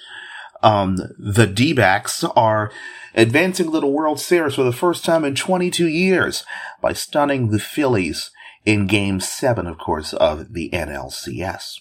Um, 0.64 0.96
the 1.18 1.46
D-backs 1.46 2.24
are 2.24 2.72
advancing 3.14 3.70
to 3.70 3.80
the 3.80 3.86
World 3.86 4.18
Series 4.18 4.54
for 4.54 4.62
the 4.62 4.72
first 4.72 5.04
time 5.04 5.22
in 5.22 5.34
22 5.34 5.86
years 5.86 6.42
by 6.80 6.94
stunning 6.94 7.50
the 7.50 7.58
Phillies 7.58 8.30
in 8.64 8.86
Game 8.86 9.20
7, 9.20 9.66
of 9.66 9.76
course, 9.76 10.14
of 10.14 10.54
the 10.54 10.70
NLCS. 10.70 11.80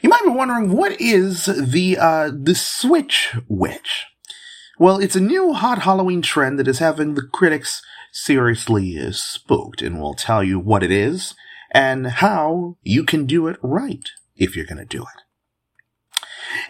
You 0.00 0.08
might 0.08 0.24
be 0.24 0.30
wondering 0.30 0.72
what 0.72 0.98
is 0.98 1.44
the 1.44 1.98
uh, 1.98 2.30
the 2.34 2.54
Switch 2.54 3.36
Witch? 3.46 4.06
Well, 4.78 4.98
it's 4.98 5.14
a 5.14 5.20
new 5.20 5.52
hot 5.52 5.82
Halloween 5.82 6.22
trend 6.22 6.58
that 6.58 6.66
is 6.66 6.78
having 6.78 7.14
the 7.14 7.22
critics 7.22 7.82
seriously 8.10 9.12
spooked, 9.12 9.82
and 9.82 10.00
we'll 10.00 10.14
tell 10.14 10.42
you 10.42 10.58
what 10.58 10.82
it 10.82 10.90
is 10.90 11.34
and 11.70 12.06
how 12.06 12.78
you 12.82 13.04
can 13.04 13.26
do 13.26 13.46
it 13.46 13.58
right 13.62 14.08
if 14.34 14.56
you're 14.56 14.66
going 14.66 14.78
to 14.78 14.84
do 14.84 15.02
it. 15.02 15.21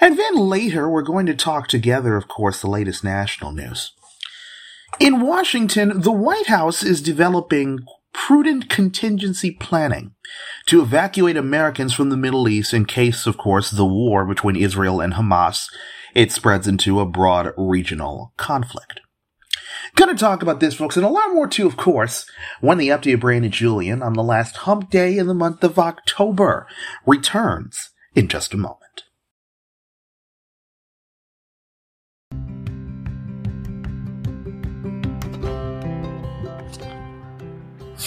And 0.00 0.18
then 0.18 0.36
later, 0.36 0.88
we're 0.88 1.02
going 1.02 1.26
to 1.26 1.34
talk 1.34 1.68
together, 1.68 2.16
of 2.16 2.28
course, 2.28 2.60
the 2.60 2.70
latest 2.70 3.02
national 3.02 3.52
news. 3.52 3.92
In 5.00 5.20
Washington, 5.20 6.00
the 6.00 6.12
White 6.12 6.46
House 6.46 6.82
is 6.82 7.00
developing 7.00 7.80
prudent 8.12 8.68
contingency 8.68 9.50
planning 9.50 10.14
to 10.66 10.82
evacuate 10.82 11.36
Americans 11.36 11.94
from 11.94 12.10
the 12.10 12.16
Middle 12.16 12.48
East 12.48 12.74
in 12.74 12.84
case, 12.84 13.26
of 13.26 13.38
course, 13.38 13.70
the 13.70 13.86
war 13.86 14.26
between 14.26 14.56
Israel 14.56 15.00
and 15.00 15.14
Hamas 15.14 15.68
it 16.14 16.30
spreads 16.30 16.68
into 16.68 17.00
a 17.00 17.06
broad 17.06 17.52
regional 17.56 18.32
conflict. 18.36 19.00
Gonna 19.94 20.14
talk 20.14 20.42
about 20.42 20.60
this, 20.60 20.74
folks, 20.74 20.96
and 20.96 21.04
a 21.04 21.10
lot 21.10 21.32
more 21.32 21.46
too, 21.46 21.66
of 21.66 21.76
course, 21.76 22.26
when 22.60 22.78
the 22.78 22.88
update 22.88 23.14
of 23.14 23.20
Brandon 23.20 23.50
Julien 23.50 24.02
on 24.02 24.14
the 24.14 24.22
last 24.22 24.58
hump 24.58 24.90
day 24.90 25.18
in 25.18 25.26
the 25.26 25.34
month 25.34 25.62
of 25.64 25.78
October 25.78 26.66
returns 27.06 27.90
in 28.14 28.28
just 28.28 28.54
a 28.54 28.56
moment. 28.56 28.81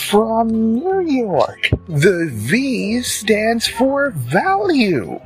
From 0.10 0.76
New 0.76 1.02
York. 1.02 1.70
The 1.88 2.30
V 2.32 3.02
stands 3.02 3.68
for 3.68 4.12
value. 4.12 5.20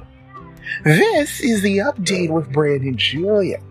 This 0.84 1.42
is 1.42 1.62
the 1.62 1.80
update 1.80 2.30
with 2.30 2.52
Brandon 2.52 2.96
Julien, 2.96 3.62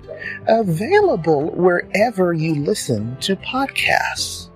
available 0.46 1.50
wherever 1.50 2.32
you 2.32 2.56
listen 2.56 3.16
to 3.20 3.36
podcasts. 3.36 4.50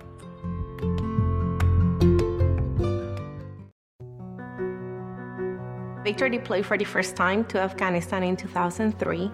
Victor 6.03 6.29
deployed 6.29 6.65
for 6.65 6.77
the 6.77 6.85
first 6.85 7.15
time 7.15 7.45
to 7.45 7.59
Afghanistan 7.59 8.23
in 8.23 8.35
2003. 8.35 9.31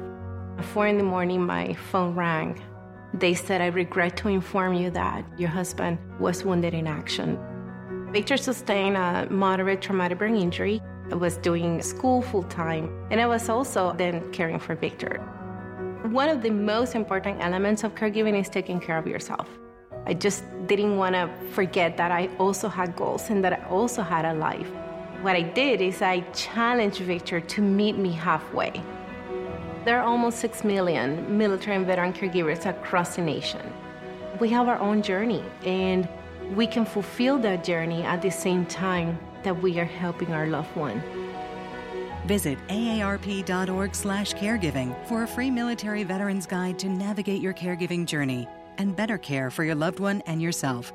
At 0.57 0.65
4 0.65 0.87
in 0.87 0.97
the 0.97 1.03
morning, 1.03 1.45
my 1.45 1.73
phone 1.73 2.15
rang 2.15 2.61
they 3.13 3.33
said, 3.33 3.61
I 3.61 3.67
regret 3.67 4.17
to 4.17 4.27
inform 4.27 4.73
you 4.73 4.91
that 4.91 5.25
your 5.37 5.49
husband 5.49 5.97
was 6.19 6.43
wounded 6.43 6.73
in 6.73 6.87
action. 6.87 7.39
Victor 8.11 8.37
sustained 8.37 8.97
a 8.97 9.27
moderate 9.29 9.81
traumatic 9.81 10.17
brain 10.19 10.35
injury. 10.35 10.81
I 11.11 11.15
was 11.15 11.37
doing 11.37 11.81
school 11.81 12.21
full 12.21 12.43
time, 12.43 13.07
and 13.09 13.19
I 13.19 13.25
was 13.27 13.49
also 13.49 13.93
then 13.93 14.31
caring 14.31 14.59
for 14.59 14.75
Victor. 14.75 15.17
One 16.03 16.29
of 16.29 16.41
the 16.41 16.49
most 16.49 16.95
important 16.95 17.41
elements 17.41 17.83
of 17.83 17.95
caregiving 17.95 18.39
is 18.39 18.47
taking 18.47 18.79
care 18.79 18.97
of 18.97 19.07
yourself. 19.07 19.47
I 20.05 20.13
just 20.13 20.43
didn't 20.67 20.97
want 20.97 21.15
to 21.15 21.29
forget 21.51 21.97
that 21.97 22.11
I 22.11 22.29
also 22.37 22.69
had 22.69 22.95
goals 22.95 23.29
and 23.29 23.43
that 23.43 23.53
I 23.53 23.63
also 23.69 24.01
had 24.01 24.25
a 24.25 24.33
life. 24.33 24.69
What 25.21 25.35
I 25.35 25.41
did 25.41 25.81
is 25.81 26.01
I 26.01 26.21
challenged 26.31 26.99
Victor 27.01 27.41
to 27.41 27.61
meet 27.61 27.97
me 27.97 28.11
halfway. 28.11 28.81
There 29.89 29.99
are 29.99 30.05
almost 30.05 30.37
6 30.37 30.63
million 30.63 31.35
military 31.35 31.75
and 31.75 31.83
veteran 31.83 32.13
caregivers 32.13 32.67
across 32.67 33.15
the 33.15 33.23
nation. 33.23 33.73
We 34.39 34.47
have 34.49 34.67
our 34.67 34.77
own 34.77 35.01
journey, 35.01 35.43
and 35.65 36.07
we 36.53 36.67
can 36.67 36.85
fulfill 36.85 37.39
that 37.39 37.63
journey 37.63 38.03
at 38.03 38.21
the 38.21 38.29
same 38.29 38.67
time 38.67 39.17
that 39.41 39.59
we 39.59 39.79
are 39.79 39.85
helping 39.85 40.31
our 40.31 40.45
loved 40.45 40.75
one. 40.75 41.01
Visit 42.27 42.59
aarp.org 42.67 43.95
slash 43.95 44.35
caregiving 44.35 44.93
for 45.07 45.23
a 45.23 45.27
free 45.27 45.49
military 45.49 46.03
veterans 46.03 46.45
guide 46.45 46.77
to 46.77 46.87
navigate 46.87 47.41
your 47.41 47.55
caregiving 47.55 48.05
journey 48.05 48.47
and 48.77 48.95
better 48.95 49.17
care 49.17 49.49
for 49.49 49.63
your 49.63 49.73
loved 49.73 49.99
one 49.99 50.21
and 50.27 50.39
yourself. 50.39 50.93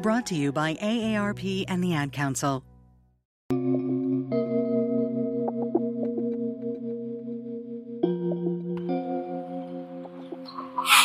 Brought 0.00 0.26
to 0.26 0.34
you 0.34 0.52
by 0.52 0.74
AARP 0.74 1.64
and 1.68 1.82
the 1.82 1.94
Ad 1.94 2.12
Council. 2.12 2.62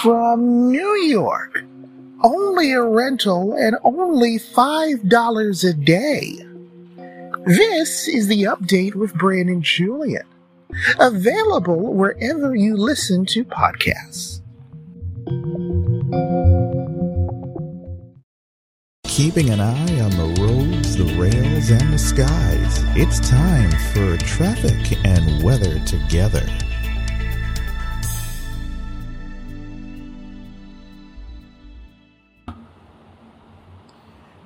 From 0.04 0.72
New 0.72 0.96
York. 1.08 1.66
Only 2.24 2.72
a 2.72 2.82
rental 2.82 3.54
and 3.54 3.76
only 3.84 4.38
$5 4.38 5.70
a 5.70 5.74
day. 5.74 6.46
This 7.46 8.08
is 8.08 8.28
the 8.28 8.44
update 8.44 8.96
with 8.96 9.14
Brandon 9.16 9.62
Julien. 9.62 10.24
Available 11.00 11.94
wherever 11.94 12.56
you 12.56 12.78
listen 12.78 13.26
to 13.26 13.44
podcasts. 13.44 14.42
Keeping 19.04 19.50
an 19.50 19.60
eye 19.60 20.00
on 20.00 20.12
the 20.12 20.42
roads, 20.42 20.96
the 20.96 21.14
rails, 21.20 21.72
and 21.72 21.94
the 21.94 22.00
skies, 22.00 22.84
it's 22.96 23.20
time 23.30 23.72
for 23.94 24.16
traffic 24.26 24.98
and 25.04 25.44
weather 25.44 25.78
together. 25.80 26.48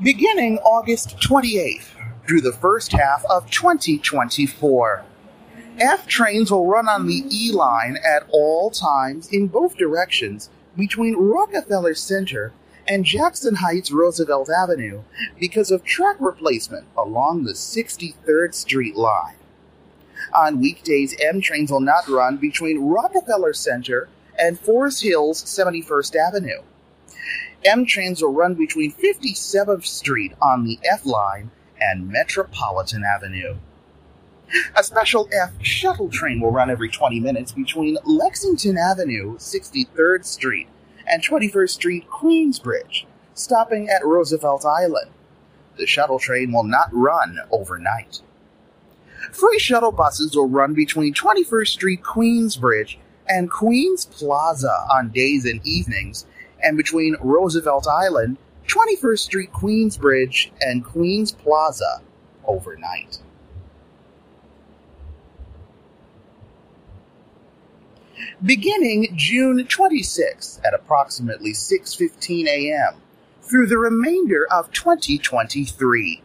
Beginning 0.04 0.58
August 0.60 1.18
28th 1.20 1.86
through 2.28 2.42
the 2.42 2.52
first 2.52 2.92
half 2.92 3.24
of 3.30 3.50
2024. 3.50 5.06
F 5.80 6.08
trains 6.08 6.52
will 6.52 6.68
run 6.68 6.90
on 6.90 7.08
the 7.08 7.24
E 7.32 7.54
line 7.54 7.98
at 8.06 8.28
all 8.30 8.70
times 8.70 9.30
in 9.30 9.48
both 9.48 9.78
directions 9.78 10.50
between 10.76 11.16
Rockefeller 11.16 11.94
Center 11.94 12.52
and 12.86 13.06
Jackson 13.06 13.56
Heights 13.56 13.92
Roosevelt 13.92 14.50
Avenue 14.50 15.04
because 15.40 15.72
of 15.72 15.86
track 15.86 16.18
replacement 16.20 16.86
along 16.98 17.46
the 17.46 17.54
63rd 17.54 18.54
Street 18.54 18.98
line. 18.98 19.36
On 20.34 20.60
weekdays, 20.60 21.16
M 21.22 21.40
trains 21.40 21.72
will 21.72 21.80
not 21.80 22.10
run 22.10 22.36
between 22.36 22.90
Rockefeller 22.90 23.54
Center 23.54 24.10
and 24.38 24.60
Forest 24.60 25.02
Hills 25.02 25.42
71st 25.46 26.16
Avenue. 26.18 26.62
M 27.66 27.86
trains 27.86 28.22
will 28.22 28.34
run 28.34 28.56
between 28.56 28.92
57th 28.92 29.86
Street 29.86 30.34
on 30.42 30.66
the 30.66 30.80
F 30.90 31.06
line 31.06 31.52
and 31.80 32.10
Metropolitan 32.10 33.04
Avenue. 33.04 33.56
A 34.76 34.84
special 34.84 35.30
F 35.32 35.52
shuttle 35.62 36.10
train 36.10 36.40
will 36.40 36.52
run 36.52 36.70
every 36.70 36.90
20 36.90 37.20
minutes 37.20 37.52
between 37.52 37.98
Lexington 38.06 38.78
Avenue, 38.78 39.38
63rd 39.38 40.26
Street, 40.26 40.68
and 41.08 41.24
21st 41.24 41.70
Street, 41.70 42.08
Queensbridge, 42.10 43.06
stopping 43.34 43.90
at 43.90 44.06
Roosevelt 44.06 44.66
Island. 44.66 45.12
The 45.78 45.88
shuttle 45.88 46.20
train 46.20 46.52
will 46.52 46.64
not 46.64 46.90
run 46.92 47.40
overnight. 47.50 48.22
Free 49.32 49.58
shuttle 49.58 49.92
buses 49.92 50.36
will 50.36 50.50
run 50.50 50.74
between 50.74 51.14
21st 51.14 51.68
Street, 51.68 52.04
Queensbridge, 52.04 52.98
and 53.28 53.50
Queens 53.50 54.06
Plaza 54.06 54.86
on 54.92 55.10
days 55.10 55.46
and 55.46 55.66
evenings, 55.66 56.26
and 56.64 56.78
between 56.78 57.18
Roosevelt 57.22 57.88
Island, 57.88 58.38
21st 58.68 59.20
Street, 59.20 59.52
Queensbridge, 59.52 60.52
and 60.62 60.84
Queens 60.84 61.32
Plaza 61.32 62.02
overnight. 62.46 63.20
Beginning 68.44 69.14
June 69.16 69.66
26th 69.66 70.60
at 70.66 70.74
approximately 70.74 71.52
6:15 71.52 72.48
a.m. 72.48 72.96
through 73.42 73.68
the 73.68 73.78
remainder 73.78 74.48
of 74.52 74.72
2023. 74.72 76.22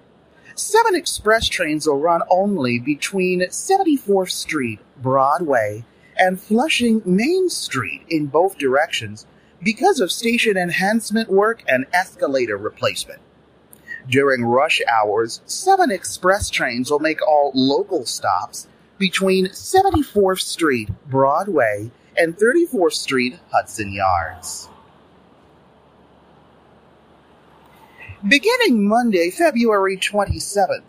Seven 0.55 0.94
express 0.96 1.46
trains 1.46 1.87
will 1.87 2.01
run 2.01 2.22
only 2.29 2.81
between 2.81 3.42
74th 3.42 4.31
Street, 4.31 4.81
Broadway, 5.01 5.85
and 6.16 6.40
Flushing 6.40 7.03
Main 7.05 7.48
Street 7.48 8.05
in 8.09 8.27
both 8.27 8.59
directions 8.59 9.27
because 9.62 10.00
of 10.00 10.12
station 10.12 10.56
enhancement 10.56 11.28
work 11.28 11.62
and 11.66 11.86
escalator 11.92 12.56
replacement. 12.56 13.20
During 14.08 14.44
rush 14.44 14.80
hours, 14.90 15.40
seven 15.46 15.90
express 15.90 16.48
trains 16.48 16.90
will 16.90 17.00
make 17.00 17.20
all 17.26 17.52
local 17.54 18.06
stops 18.06 18.68
between 18.98 19.46
74th 19.48 20.40
Street, 20.40 20.90
Broadway, 21.06 21.90
and 22.16 22.36
34th 22.36 22.94
Street, 22.94 23.38
Hudson 23.52 23.92
Yards. 23.92 24.68
Beginning 28.26 28.88
Monday, 28.88 29.30
February 29.30 29.96
27th, 29.96 30.82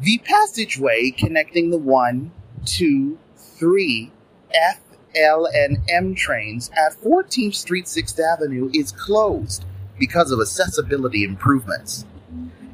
the 0.00 0.18
passageway 0.18 1.10
connecting 1.10 1.70
the 1.70 1.78
1, 1.78 2.32
2, 2.64 3.18
3, 3.36 4.10
F, 4.52 4.80
L, 5.16 5.46
and 5.46 5.78
M 5.88 6.14
trains 6.14 6.70
at 6.76 6.92
14th 7.00 7.54
Street, 7.54 7.86
6th 7.86 8.20
Avenue 8.20 8.70
is 8.74 8.92
closed 8.92 9.64
because 9.98 10.30
of 10.30 10.40
accessibility 10.40 11.24
improvements. 11.24 12.04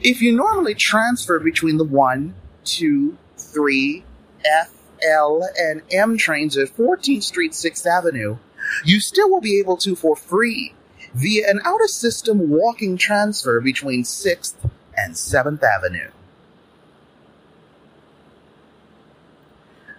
If 0.01 0.21
you 0.21 0.35
normally 0.35 0.75
transfer 0.75 1.39
between 1.39 1.77
the 1.77 1.85
1, 1.85 2.35
2, 2.65 3.17
3, 3.39 4.05
F, 4.45 4.73
L, 5.09 5.49
and 5.57 5.83
M 5.91 6.17
trains 6.17 6.57
at 6.57 6.69
14th 6.77 7.23
Street, 7.23 7.53
6th 7.53 7.87
Avenue, 7.87 8.39
you 8.85 9.01
still 9.01 9.31
will 9.31 9.41
be 9.41 9.59
able 9.59 9.77
to 9.79 9.95
for 9.95 10.17
free 10.17 10.75
via 11.15 11.49
an 11.49 11.61
out 11.65 11.83
of 11.83 11.91
system 11.91 12.51
walking 12.51 12.97
transfer 12.97 13.61
between 13.61 14.03
6th 14.03 14.55
and 14.97 15.15
7th 15.15 15.63
Avenue. 15.63 16.11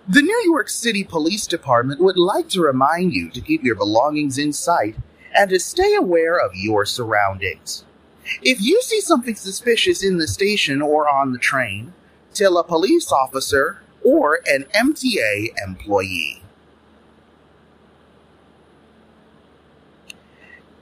The 0.06 0.22
New 0.22 0.42
York 0.44 0.68
City 0.68 1.06
Police 1.06 1.48
Department 1.48 2.02
would 2.02 2.18
like 2.18 2.50
to 2.50 2.62
remind 2.62 3.14
you 3.14 3.30
to 3.30 3.40
keep 3.40 3.64
your 3.64 3.76
belongings 3.76 4.38
in 4.38 4.52
sight 4.52 4.98
and 5.34 5.50
to 5.50 5.58
stay 5.62 5.96
aware 5.96 6.38
of 6.38 6.52
your 6.56 6.86
surroundings. 6.86 7.86
If 8.42 8.60
you 8.60 8.82
see 8.82 9.00
something 9.00 9.36
suspicious 9.36 10.04
in 10.04 10.18
the 10.18 10.28
station 10.28 10.82
or 10.82 11.08
on 11.08 11.32
the 11.32 11.40
train, 11.40 11.94
tell 12.34 12.58
a 12.58 12.66
police 12.66 13.14
officer 13.14 13.82
or 14.04 14.42
an 14.46 14.66
MTA 14.76 15.52
employee. 15.66 16.44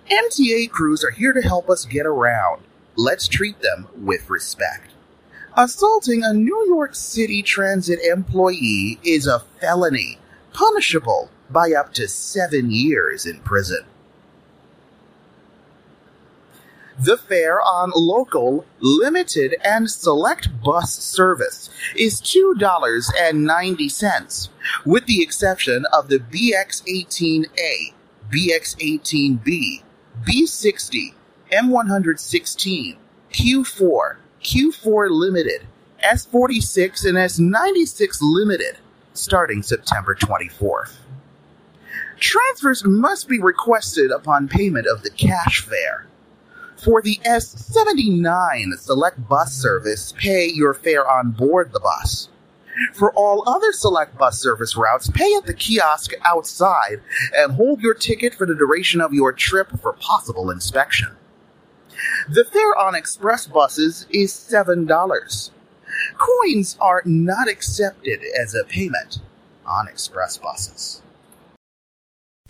MTA 0.09 0.71
crews 0.71 1.03
are 1.03 1.11
here 1.11 1.33
to 1.33 1.43
help 1.43 1.69
us 1.69 1.85
get 1.85 2.07
around. 2.07 2.63
Let's 2.95 3.27
treat 3.27 3.61
them 3.61 3.87
with 3.95 4.31
respect. 4.31 4.90
Assaulting 5.57 6.23
a 6.23 6.31
New 6.33 6.63
York 6.67 6.95
City 6.95 7.43
Transit 7.43 7.99
employee 7.99 8.97
is 9.03 9.27
a 9.27 9.41
felony, 9.59 10.17
punishable 10.53 11.29
by 11.49 11.73
up 11.73 11.93
to 11.95 12.07
seven 12.07 12.71
years 12.71 13.25
in 13.25 13.41
prison. 13.41 13.83
The 16.97 17.17
fare 17.17 17.61
on 17.61 17.91
local, 17.93 18.65
limited, 18.79 19.57
and 19.61 19.91
select 19.91 20.47
bus 20.63 20.93
service 20.93 21.69
is 21.97 22.21
$2.90, 22.21 24.49
with 24.85 25.05
the 25.05 25.21
exception 25.21 25.85
of 25.91 26.07
the 26.07 26.19
BX18A, 26.19 27.93
BX18B, 28.31 29.83
B60, 30.23 31.13
M116, 31.51 32.95
Q4, 33.33 34.15
Q4 34.43 35.09
Limited, 35.09 35.67
S46, 36.03 37.05
and 37.05 37.17
S96 37.17 38.17
Limited, 38.21 38.77
starting 39.13 39.61
September 39.61 40.15
24th. 40.15 40.97
Transfers 42.19 42.83
must 42.83 43.27
be 43.27 43.39
requested 43.39 44.11
upon 44.11 44.47
payment 44.47 44.87
of 44.87 45.03
the 45.03 45.09
cash 45.11 45.61
fare. 45.61 46.05
For 46.77 47.01
the 47.01 47.19
S79 47.25 48.77
Select 48.79 49.27
Bus 49.27 49.53
Service, 49.53 50.13
pay 50.17 50.47
your 50.47 50.73
fare 50.73 51.07
on 51.07 51.31
board 51.31 51.71
the 51.73 51.79
bus. 51.79 52.29
For 52.93 53.13
all 53.13 53.47
other 53.47 53.71
select 53.71 54.17
bus 54.17 54.39
service 54.39 54.75
routes, 54.75 55.09
pay 55.09 55.33
at 55.35 55.45
the 55.45 55.53
kiosk 55.53 56.13
outside 56.23 57.01
and 57.35 57.53
hold 57.53 57.81
your 57.81 57.93
ticket 57.93 58.33
for 58.33 58.47
the 58.47 58.55
duration 58.55 59.01
of 59.01 59.13
your 59.13 59.33
trip 59.33 59.67
for 59.81 59.93
possible 59.93 60.49
inspection. 60.49 61.09
The 62.29 62.45
fare 62.45 62.77
on 62.77 62.95
express 62.95 63.47
buses 63.47 64.05
is 64.09 64.33
$7. 64.33 65.51
Coins 66.17 66.77
are 66.79 67.01
not 67.05 67.47
accepted 67.47 68.21
as 68.39 68.53
a 68.53 68.63
payment 68.63 69.19
on 69.65 69.87
express 69.87 70.37
buses. 70.37 71.01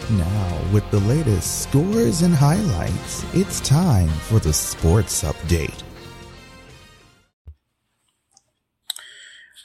Now, 0.09 0.69
with 0.73 0.89
the 0.91 0.99
latest 1.01 1.63
scores 1.63 2.21
and 2.21 2.33
highlights, 2.33 3.23
it's 3.33 3.59
time 3.61 4.09
for 4.09 4.39
the 4.39 4.53
sports 4.53 5.23
update. 5.23 5.83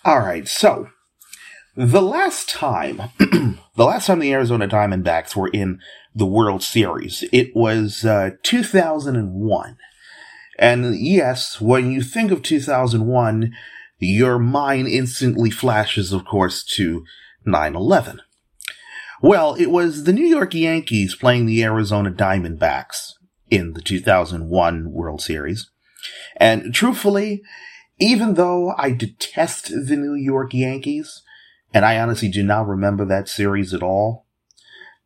All 0.04 0.20
right, 0.20 0.46
so 0.46 0.90
the 1.74 2.02
last 2.02 2.48
time, 2.48 3.02
the 3.18 3.58
last 3.84 4.06
time 4.06 4.20
the 4.20 4.32
Arizona 4.32 4.68
Diamondbacks 4.68 5.34
were 5.34 5.48
in 5.48 5.80
the 6.14 6.26
World 6.26 6.62
Series, 6.62 7.24
it 7.32 7.54
was 7.56 8.04
uh, 8.04 8.30
2001. 8.42 9.76
And 10.58 10.98
yes, 10.98 11.60
when 11.60 11.90
you 11.90 12.02
think 12.02 12.30
of 12.30 12.42
2001, 12.42 13.52
your 13.98 14.38
mind 14.38 14.88
instantly 14.88 15.50
flashes, 15.50 16.12
of 16.12 16.24
course, 16.24 16.62
to 16.76 17.04
9 17.44 17.76
11. 17.76 18.20
Well, 19.22 19.54
it 19.54 19.70
was 19.70 20.04
the 20.04 20.12
New 20.12 20.26
York 20.26 20.54
Yankees 20.54 21.14
playing 21.14 21.46
the 21.46 21.62
Arizona 21.64 22.10
Diamondbacks 22.10 23.12
in 23.50 23.72
the 23.72 23.80
2001 23.80 24.92
World 24.92 25.22
Series. 25.22 25.70
And 26.36 26.74
truthfully, 26.74 27.42
even 27.98 28.34
though 28.34 28.74
I 28.76 28.90
detest 28.90 29.68
the 29.68 29.96
New 29.96 30.14
York 30.14 30.52
Yankees, 30.52 31.22
and 31.72 31.84
I 31.84 31.98
honestly 31.98 32.28
do 32.28 32.42
not 32.42 32.68
remember 32.68 33.04
that 33.06 33.28
series 33.28 33.72
at 33.72 33.82
all, 33.82 34.26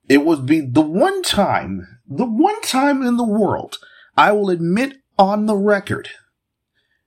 it 0.09 0.25
would 0.25 0.45
be 0.45 0.61
the 0.61 0.81
one 0.81 1.23
time, 1.23 2.01
the 2.09 2.27
one 2.27 2.61
time 2.63 3.03
in 3.03 3.17
the 3.17 3.25
world 3.25 3.79
I 4.17 4.33
will 4.33 4.51
admit 4.51 5.00
on 5.21 5.45
the 5.45 5.57
record 5.57 6.09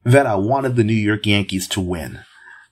that 0.03 0.27
I 0.27 0.35
wanted 0.35 0.75
the 0.75 0.83
New 0.83 0.93
York 0.93 1.25
Yankees 1.25 1.67
to 1.69 1.81
win, 1.81 2.19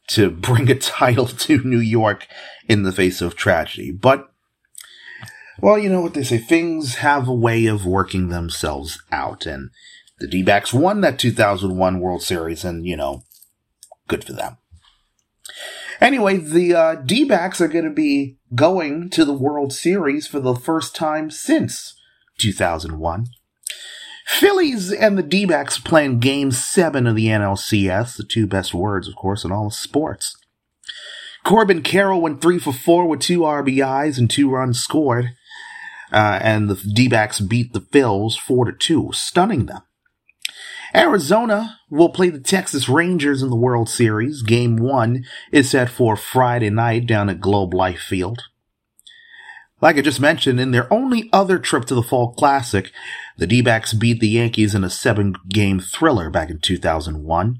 to 0.10 0.30
bring 0.30 0.70
a 0.70 0.76
title 0.76 1.26
to 1.28 1.64
New 1.64 1.80
York 1.80 2.28
in 2.70 2.84
the 2.84 2.92
face 2.92 3.22
of 3.22 3.36
tragedy. 3.36 3.92
But, 3.92 4.32
well, 5.60 5.80
you 5.80 5.90
know 5.90 6.02
what 6.02 6.14
they 6.14 6.24
say, 6.24 6.38
things 6.38 6.96
have 6.96 7.28
a 7.28 7.34
way 7.34 7.66
of 7.66 7.88
working 7.88 8.30
themselves 8.30 9.02
out, 9.12 9.48
and 9.48 9.72
the 10.20 10.28
D 10.28 10.44
backs 10.44 10.74
won 10.74 11.02
that 11.02 11.18
2001 11.18 12.00
World 12.00 12.22
Series, 12.22 12.64
and, 12.64 12.86
you 12.86 12.96
know, 12.96 13.24
good 14.08 14.24
for 14.24 14.34
them. 14.34 14.58
Anyway, 16.00 16.38
the 16.38 16.76
uh, 16.76 16.96
D 16.96 17.26
backs 17.26 17.60
are 17.60 17.68
going 17.68 17.86
to 17.86 17.92
be 17.92 18.38
going 18.54 19.10
to 19.10 19.26
the 19.26 19.34
World 19.34 19.74
Series 19.74 20.28
for 20.28 20.40
the 20.40 20.56
first 20.56 20.96
time 20.96 21.32
since 21.32 21.96
2001. 22.38 23.26
Phillies 24.40 24.92
and 24.92 25.18
the 25.18 25.24
D 25.24 25.46
backs 25.46 25.78
playing 25.78 26.20
game 26.20 26.52
seven 26.52 27.06
of 27.06 27.16
the 27.16 27.28
NLCS, 27.28 28.18
the 28.18 28.24
two 28.24 28.48
best 28.48 28.74
words, 28.74 29.08
of 29.08 29.16
course, 29.16 29.44
in 29.44 29.52
all 29.52 29.68
of 29.68 29.74
sports. 29.74 30.36
Corbin 31.44 31.82
Carroll 31.82 32.22
went 32.22 32.42
three 32.42 32.60
for 32.60 32.72
four 32.74 33.08
with 33.08 33.20
two 33.20 33.42
RBIs 33.42 34.18
and 34.18 34.30
two 34.30 34.50
runs 34.50 34.80
scored. 34.80 35.32
uh, 36.12 36.40
and 36.42 36.70
the 36.70 36.76
D-backs 36.76 37.40
beat 37.40 37.74
the 37.74 37.80
Phils 37.80 38.38
four 38.38 38.66
to 38.66 38.74
two, 38.74 39.10
stunning 39.14 39.66
them. 39.66 39.82
Arizona 40.94 41.80
will 41.90 42.10
play 42.10 42.30
the 42.30 42.40
Texas 42.40 42.90
Rangers 42.90 43.42
in 43.42 43.50
the 43.50 43.56
World 43.56 43.88
Series. 43.88 44.42
Game 44.42 44.76
one 44.76 45.24
is 45.52 45.70
set 45.70 45.90
for 45.90 46.18
Friday 46.18 46.70
night 46.70 47.08
down 47.08 47.30
at 47.30 47.40
Globe 47.40 47.74
Life 47.74 48.02
Field. 48.02 48.42
Like 49.80 49.98
I 49.98 50.02
just 50.02 50.20
mentioned, 50.20 50.60
in 50.60 50.72
their 50.72 50.94
only 50.94 51.30
other 51.32 51.58
trip 51.58 51.86
to 51.86 51.96
the 51.96 52.04
Fall 52.04 52.34
Classic, 52.34 52.92
the 53.42 53.48
D-backs 53.48 53.94
beat 53.94 54.20
the 54.20 54.28
Yankees 54.28 54.76
in 54.76 54.84
a 54.84 54.90
seven-game 54.92 55.80
thriller 55.80 56.30
back 56.30 56.52
in 56.52 56.60
2001. 56.60 57.60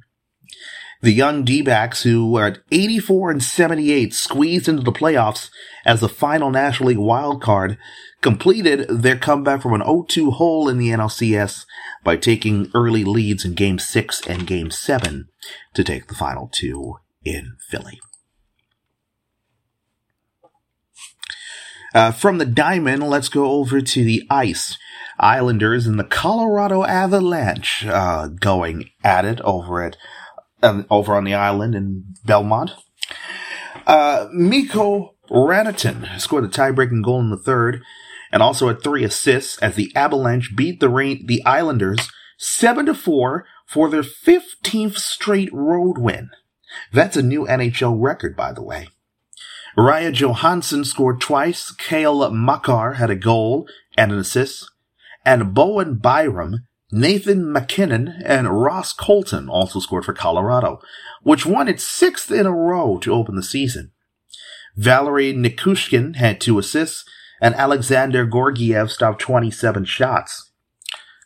The 1.02 1.12
young 1.12 1.44
D-backs, 1.44 2.04
who 2.04 2.32
were 2.32 2.46
at 2.46 2.60
84 2.72 3.32
and 3.32 3.42
78, 3.42 4.14
squeezed 4.14 4.70
into 4.70 4.84
the 4.84 4.92
playoffs 4.92 5.50
as 5.84 6.00
the 6.00 6.08
final 6.08 6.52
National 6.52 6.90
League 6.90 7.00
wild 7.00 7.42
card, 7.42 7.80
completed 8.22 8.88
their 8.90 9.18
comeback 9.18 9.64
from 9.64 9.74
an 9.74 9.82
0-2 9.82 10.34
hole 10.34 10.70
in 10.70 10.78
the 10.78 10.90
NLCS 10.90 11.66
by 12.04 12.16
taking 12.16 12.70
early 12.76 13.04
leads 13.04 13.44
in 13.44 13.56
Game 13.56 13.80
6 13.80 14.28
and 14.28 14.46
Game 14.46 14.70
7 14.70 15.30
to 15.74 15.84
take 15.84 16.10
the 16.10 16.14
final 16.14 16.48
two 16.48 16.98
in 17.26 17.54
Philly. 17.60 18.00
Uh, 21.96 22.12
from 22.12 22.38
the 22.38 22.46
diamond, 22.46 23.02
let's 23.10 23.30
go 23.30 23.54
over 23.54 23.82
to 23.82 24.04
the 24.04 24.24
ice. 24.30 24.78
Islanders 25.22 25.86
and 25.86 26.00
the 26.00 26.04
Colorado 26.04 26.84
Avalanche 26.84 27.86
uh, 27.86 28.28
going 28.28 28.90
at 29.04 29.24
it 29.24 29.40
over 29.42 29.84
at 29.84 29.96
um, 30.64 30.86
over 30.90 31.16
on 31.16 31.24
the 31.24 31.36
island 31.36 31.76
in 31.76 32.04
Belmont. 32.26 32.72
Uh, 33.86 34.28
Mikko 34.34 35.16
Rantanen 35.30 36.20
scored 36.20 36.44
a 36.44 36.48
tie-breaking 36.48 37.04
goal 37.04 37.20
in 37.20 37.30
the 37.30 37.38
third, 37.38 37.82
and 38.32 38.42
also 38.42 38.68
had 38.68 38.82
three 38.82 39.04
assists 39.04 39.58
as 39.60 39.76
the 39.76 39.96
Avalanche 39.96 40.56
beat 40.56 40.80
the 40.80 40.90
Rain- 40.90 41.26
the 41.28 41.44
Islanders 41.46 42.10
seven 42.38 42.88
to 42.88 42.96
four 42.96 43.46
for 43.68 43.90
their 43.90 44.04
fifteenth 44.04 44.98
straight 44.98 45.54
road 45.54 45.98
win. 45.98 46.32
That's 46.92 47.18
a 47.18 47.22
new 47.22 47.46
NHL 47.46 47.96
record, 48.00 48.36
by 48.36 48.54
the 48.54 48.64
way. 48.64 48.90
Ryan 49.78 50.14
Johansen 50.14 50.84
scored 50.86 51.22
twice. 51.22 51.72
Cale 51.72 52.30
Makar 52.32 52.94
had 52.94 53.10
a 53.10 53.16
goal 53.16 53.68
and 53.98 54.12
an 54.12 54.18
assist. 54.18 54.71
And 55.26 55.54
Bowen 55.54 55.96
Byram, 55.96 56.68
Nathan 56.92 57.52
MacKinnon, 57.52 58.22
and 58.26 58.62
Ross 58.62 58.92
Colton 58.92 59.48
also 59.48 59.80
scored 59.80 60.06
for 60.06 60.14
Colorado, 60.14 60.82
which 61.22 61.46
won 61.46 61.68
its 61.68 61.84
sixth 61.84 62.32
in 62.32 62.46
a 62.46 62.52
row 62.52 62.98
to 63.00 63.14
open 63.14 63.36
the 63.36 63.44
season. 63.44 63.92
Valeri 64.76 65.34
Nichushkin 65.34 66.16
had 66.16 66.42
two 66.42 66.58
assists, 66.58 67.06
and 67.42 67.56
Alexander 67.56 68.26
Georgiev 68.26 68.92
stopped 68.92 69.22
27 69.22 69.86
shots. 69.86 70.52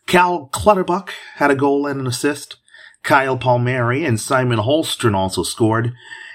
Cal 0.06 0.46
Clutterbuck 0.46 1.12
had 1.36 1.50
a 1.50 1.56
goal 1.56 1.86
and 1.86 2.00
an 2.00 2.06
assist. 2.06 2.56
Kyle 3.02 3.36
Palmieri 3.36 4.04
and 4.04 4.18
Simon 4.18 4.58
Holmstrom 4.58 5.14
also 5.14 5.42
scored, 5.42 5.92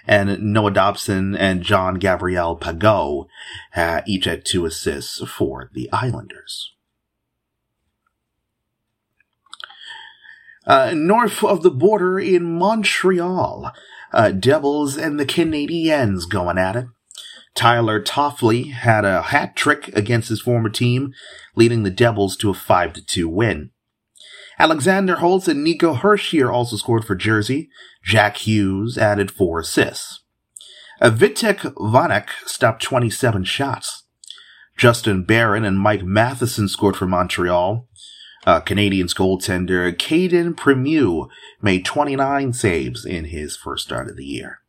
and 0.08 0.42
Noah 0.42 0.72
Dobson 0.72 1.36
and 1.36 1.64
John 1.64 1.96
Gabriel 1.96 2.58
Pageau 2.58 3.28
uh, 3.76 4.02
each 4.06 4.26
had 4.26 4.46
two 4.46 4.66
assists 4.66 5.22
for 5.28 5.70
the 5.74 5.90
Islanders. 5.92 6.74
Uh, 10.66 10.94
north 10.96 11.44
of 11.44 11.64
the 11.64 11.72
border 11.72 12.20
in 12.20 12.58
Montreal, 12.58 13.72
uh, 14.14 14.32
Devils 14.32 14.98
and 14.98 15.20
the 15.20 15.26
Canadiens 15.26 16.30
going 16.30 16.58
at 16.58 16.76
it. 16.76 16.86
Tyler 17.56 18.02
Toffoli 18.02 18.72
had 18.72 19.04
a 19.04 19.24
hat 19.24 19.56
trick 19.56 19.90
against 19.90 20.30
his 20.30 20.42
former 20.42 20.70
team, 20.70 21.14
leading 21.56 21.84
the 21.84 21.90
Devils 21.90 22.38
to 22.38 22.50
a 22.50 22.54
5-2 22.54 23.26
win. 23.26 23.72
Alexander 24.60 25.16
Holtz 25.18 25.48
and 25.48 25.64
Nico 25.64 25.96
Hischier 25.96 26.54
also 26.54 26.76
scored 26.76 27.04
for 27.04 27.16
Jersey. 27.16 27.70
Jack 28.04 28.38
Hughes 28.38 28.98
added 28.98 29.32
four 29.32 29.60
assists. 29.60 30.22
Vitek 31.02 31.74
Vanecek 31.74 32.28
stopped 32.46 32.84
27 32.84 33.44
shots. 33.44 34.04
Justin 34.78 35.24
Barron 35.24 35.66
and 35.66 35.80
Mike 35.80 36.04
Matheson 36.04 36.68
scored 36.68 36.96
for 36.96 37.08
Montreal. 37.08 37.88
Uh, 38.46 38.60
Canadiens 38.60 39.14
goaltender 39.16 39.98
Cayden 39.98 40.56
Primeau 40.56 41.30
made 41.62 41.86
29 41.86 42.54
saves 42.54 43.06
in 43.06 43.26
his 43.26 43.56
first 43.56 43.86
start 43.86 44.10
of 44.10 44.18
the 44.18 44.26
year. 44.26 44.60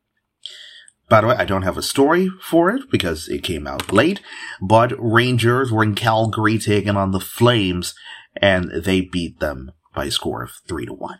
By 1.09 1.21
the 1.21 1.27
way, 1.29 1.37
I 1.37 1.45
don't 1.45 1.63
have 1.63 1.77
a 1.77 1.83
story 1.83 2.31
for 2.41 2.71
it 2.71 2.91
because 2.91 3.29
it 3.29 3.43
came 3.43 3.67
out 3.67 3.93
late, 3.93 4.21
but 4.61 4.93
Rangers 4.99 5.71
were 5.71 5.83
in 5.83 5.95
Calgary 5.95 6.59
taking 6.59 6.97
on 6.97 7.11
the 7.11 7.21
Flames 7.21 7.95
and 8.37 8.71
they 8.71 9.03
beat 9.03 9.41
them 9.41 9.73
by 9.95 10.07
a 10.07 10.11
score 10.11 10.43
of 10.43 10.53
3 10.67 10.87
to 10.87 10.95
1. 10.95 11.19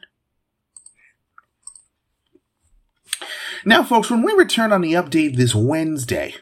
Now, 3.65 3.83
folks, 3.83 4.11
when 4.11 4.23
we 4.23 4.33
return 4.33 4.73
on 4.73 4.81
the 4.81 4.95
update 4.95 5.37
this 5.37 5.55
Wednesday, 5.55 6.35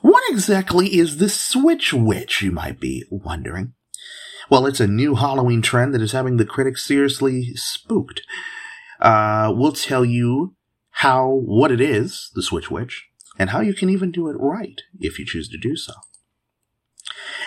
what 0.00 0.22
exactly 0.30 0.98
is 0.98 1.18
the 1.18 1.28
Switch 1.28 1.92
Witch, 1.92 2.42
you 2.42 2.50
might 2.50 2.80
be 2.80 3.04
wondering? 3.10 3.74
Well, 4.48 4.66
it's 4.66 4.80
a 4.80 4.86
new 4.86 5.16
Halloween 5.16 5.60
trend 5.60 5.92
that 5.94 6.02
is 6.02 6.12
having 6.12 6.36
the 6.36 6.44
critics 6.44 6.84
seriously 6.84 7.54
spooked. 7.54 8.22
Uh, 9.00 9.52
we'll 9.54 9.72
tell 9.72 10.04
you 10.04 10.54
how, 10.90 11.28
what 11.28 11.72
it 11.72 11.80
is, 11.80 12.30
the 12.34 12.42
Switch 12.42 12.70
Witch, 12.70 13.06
and 13.38 13.50
how 13.50 13.60
you 13.60 13.74
can 13.74 13.90
even 13.90 14.10
do 14.10 14.28
it 14.28 14.36
right 14.38 14.80
if 14.98 15.18
you 15.18 15.26
choose 15.26 15.48
to 15.48 15.58
do 15.58 15.76
so. 15.76 15.92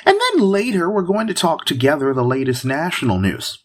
And 0.05 0.19
then 0.19 0.43
later, 0.43 0.89
we're 0.89 1.01
going 1.01 1.27
to 1.27 1.33
talk 1.33 1.65
together 1.65 2.13
the 2.13 2.23
latest 2.23 2.65
national 2.65 3.19
news. 3.19 3.63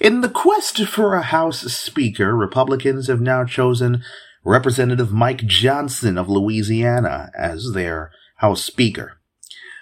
In 0.00 0.22
the 0.22 0.28
quest 0.30 0.78
for 0.86 1.14
a 1.14 1.22
House 1.22 1.60
Speaker, 1.60 2.34
Republicans 2.34 3.06
have 3.08 3.20
now 3.20 3.44
chosen 3.44 4.02
Representative 4.44 5.12
Mike 5.12 5.44
Johnson 5.46 6.16
of 6.16 6.28
Louisiana 6.28 7.30
as 7.38 7.72
their 7.74 8.10
House 8.36 8.64
Speaker. 8.64 9.19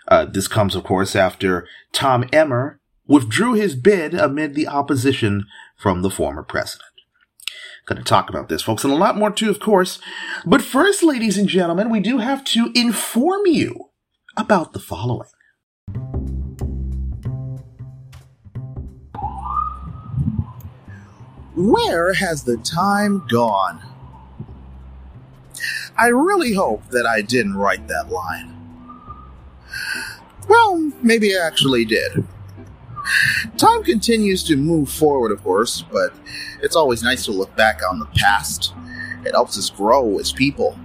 Uh, 0.08 0.24
this 0.24 0.48
comes, 0.48 0.74
of 0.74 0.84
course, 0.84 1.14
after 1.14 1.68
Tom 1.92 2.24
Emmer 2.32 2.80
withdrew 3.06 3.54
his 3.54 3.74
bid 3.74 4.14
amid 4.14 4.54
the 4.54 4.66
opposition 4.66 5.46
from 5.76 6.02
the 6.02 6.10
former 6.10 6.42
president. 6.42 6.84
Going 7.86 7.98
to 7.98 8.04
talk 8.04 8.28
about 8.28 8.48
this, 8.48 8.62
folks, 8.62 8.84
and 8.84 8.92
a 8.92 8.96
lot 8.96 9.16
more 9.16 9.30
too, 9.30 9.48
of 9.48 9.60
course. 9.60 9.98
But 10.44 10.60
first, 10.60 11.02
ladies 11.02 11.38
and 11.38 11.48
gentlemen, 11.48 11.88
we 11.88 12.00
do 12.00 12.18
have 12.18 12.44
to 12.46 12.70
inform 12.74 13.46
you 13.46 13.90
about 14.36 14.72
the 14.72 14.78
following. 14.78 15.28
Where 21.54 22.12
has 22.12 22.44
the 22.44 22.58
time 22.58 23.26
gone? 23.28 23.80
I 25.96 26.08
really 26.08 26.52
hope 26.52 26.88
that 26.90 27.06
I 27.06 27.22
didn't 27.22 27.56
write 27.56 27.88
that 27.88 28.10
line. 28.10 28.57
Well, 30.48 30.92
maybe 31.02 31.36
I 31.36 31.46
actually 31.46 31.84
did. 31.84 32.24
Time 33.56 33.82
continues 33.82 34.42
to 34.44 34.56
move 34.56 34.88
forward, 34.90 35.32
of 35.32 35.42
course, 35.42 35.82
but 35.90 36.12
it's 36.62 36.76
always 36.76 37.02
nice 37.02 37.24
to 37.24 37.32
look 37.32 37.54
back 37.56 37.80
on 37.88 37.98
the 37.98 38.06
past. 38.16 38.72
It 39.24 39.32
helps 39.32 39.58
us 39.58 39.70
grow 39.70 40.18
as 40.18 40.32
people. 40.32 40.78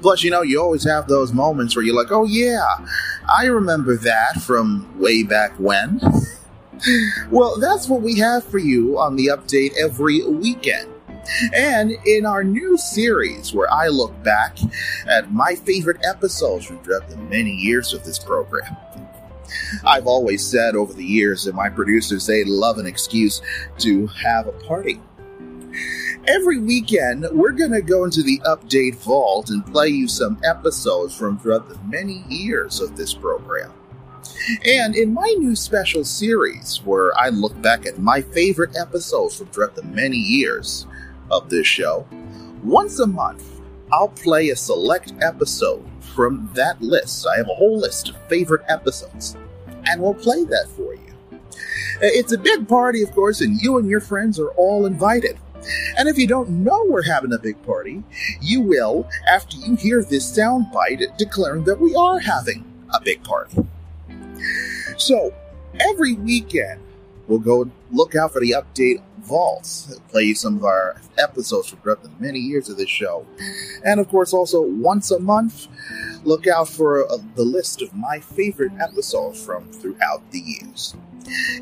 Plus, 0.00 0.22
you 0.22 0.30
know, 0.30 0.42
you 0.42 0.60
always 0.60 0.84
have 0.84 1.08
those 1.08 1.32
moments 1.32 1.76
where 1.76 1.84
you're 1.84 1.94
like, 1.94 2.10
oh 2.10 2.24
yeah, 2.24 2.66
I 3.28 3.46
remember 3.46 3.96
that 3.96 4.40
from 4.42 4.98
way 4.98 5.22
back 5.22 5.52
when. 5.58 6.00
well, 7.30 7.58
that's 7.58 7.88
what 7.88 8.00
we 8.00 8.18
have 8.18 8.44
for 8.44 8.58
you 8.58 8.98
on 8.98 9.16
the 9.16 9.26
update 9.26 9.72
every 9.80 10.24
weekend. 10.24 10.89
And 11.54 11.92
in 12.06 12.26
our 12.26 12.44
new 12.44 12.76
series, 12.76 13.52
where 13.52 13.72
I 13.72 13.88
look 13.88 14.20
back 14.22 14.58
at 15.06 15.32
my 15.32 15.54
favorite 15.54 16.04
episodes 16.04 16.66
from 16.66 16.78
throughout 16.82 17.08
the 17.08 17.16
many 17.16 17.52
years 17.52 17.92
of 17.92 18.04
this 18.04 18.18
program. 18.18 18.76
I've 19.84 20.06
always 20.06 20.44
said 20.44 20.74
over 20.76 20.92
the 20.92 21.04
years 21.04 21.44
that 21.44 21.54
my 21.54 21.68
producers, 21.68 22.26
they 22.26 22.44
love 22.44 22.78
an 22.78 22.86
excuse 22.86 23.42
to 23.78 24.06
have 24.08 24.46
a 24.46 24.52
party. 24.52 25.00
Every 26.26 26.60
weekend, 26.60 27.26
we're 27.32 27.52
going 27.52 27.72
to 27.72 27.80
go 27.80 28.04
into 28.04 28.22
the 28.22 28.40
update 28.44 28.96
vault 28.96 29.50
and 29.50 29.64
play 29.66 29.88
you 29.88 30.06
some 30.06 30.38
episodes 30.44 31.16
from 31.16 31.38
throughout 31.38 31.68
the 31.68 31.78
many 31.86 32.24
years 32.28 32.80
of 32.80 32.96
this 32.96 33.14
program. 33.14 33.72
And 34.64 34.94
in 34.94 35.14
my 35.14 35.34
new 35.38 35.56
special 35.56 36.04
series, 36.04 36.80
where 36.84 37.16
I 37.18 37.28
look 37.28 37.60
back 37.62 37.86
at 37.86 37.98
my 37.98 38.20
favorite 38.20 38.76
episodes 38.76 39.36
from 39.36 39.46
throughout 39.48 39.76
the 39.76 39.82
many 39.84 40.16
years 40.16 40.86
of 41.30 41.48
this 41.48 41.66
show, 41.66 42.06
once 42.62 42.98
a 42.98 43.06
month, 43.06 43.60
I'll 43.92 44.08
play 44.08 44.50
a 44.50 44.56
select 44.56 45.12
episode 45.20 45.84
from 46.14 46.50
that 46.54 46.80
list. 46.80 47.26
I 47.26 47.36
have 47.36 47.48
a 47.48 47.54
whole 47.54 47.78
list 47.78 48.10
of 48.10 48.28
favorite 48.28 48.64
episodes, 48.68 49.36
and 49.86 50.00
we'll 50.00 50.14
play 50.14 50.44
that 50.44 50.68
for 50.76 50.94
you. 50.94 51.00
It's 52.00 52.32
a 52.32 52.38
big 52.38 52.68
party, 52.68 53.02
of 53.02 53.12
course, 53.12 53.40
and 53.40 53.60
you 53.60 53.78
and 53.78 53.88
your 53.88 54.00
friends 54.00 54.38
are 54.38 54.50
all 54.50 54.86
invited. 54.86 55.38
And 55.98 56.08
if 56.08 56.16
you 56.16 56.26
don't 56.26 56.48
know 56.48 56.86
we're 56.88 57.02
having 57.02 57.32
a 57.32 57.38
big 57.38 57.62
party, 57.62 58.02
you 58.40 58.60
will 58.62 59.08
after 59.28 59.56
you 59.58 59.76
hear 59.76 60.02
this 60.02 60.30
soundbite 60.30 61.16
declaring 61.18 61.64
that 61.64 61.80
we 61.80 61.94
are 61.94 62.18
having 62.18 62.64
a 62.94 63.00
big 63.00 63.22
party. 63.22 63.58
So, 64.96 65.34
every 65.78 66.14
weekend, 66.14 66.80
we'll 67.26 67.38
go 67.38 67.70
look 67.90 68.14
out 68.14 68.32
for 68.32 68.40
the 68.40 68.52
update 68.52 69.02
vaults, 69.22 69.98
play 70.08 70.34
some 70.34 70.56
of 70.56 70.64
our 70.64 71.00
episodes 71.18 71.68
from 71.68 71.80
throughout 71.80 72.02
the 72.02 72.10
many 72.18 72.38
years 72.38 72.68
of 72.68 72.76
this 72.76 72.90
show. 72.90 73.26
And 73.84 74.00
of 74.00 74.08
course, 74.08 74.32
also 74.32 74.60
once 74.62 75.10
a 75.10 75.18
month, 75.18 75.68
look 76.24 76.46
out 76.46 76.68
for 76.68 77.10
uh, 77.10 77.18
the 77.34 77.44
list 77.44 77.82
of 77.82 77.94
my 77.94 78.20
favorite 78.20 78.72
episodes 78.80 79.42
from 79.44 79.70
throughout 79.72 80.30
the 80.30 80.40
years. 80.40 80.94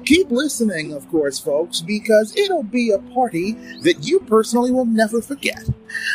Keep 0.04 0.30
listening, 0.30 0.92
of 0.92 1.08
course, 1.10 1.38
folks, 1.38 1.80
because 1.80 2.34
it'll 2.36 2.62
be 2.62 2.90
a 2.90 2.98
party 2.98 3.52
that 3.82 4.06
you 4.06 4.20
personally 4.20 4.70
will 4.70 4.86
never 4.86 5.20
forget. 5.20 5.68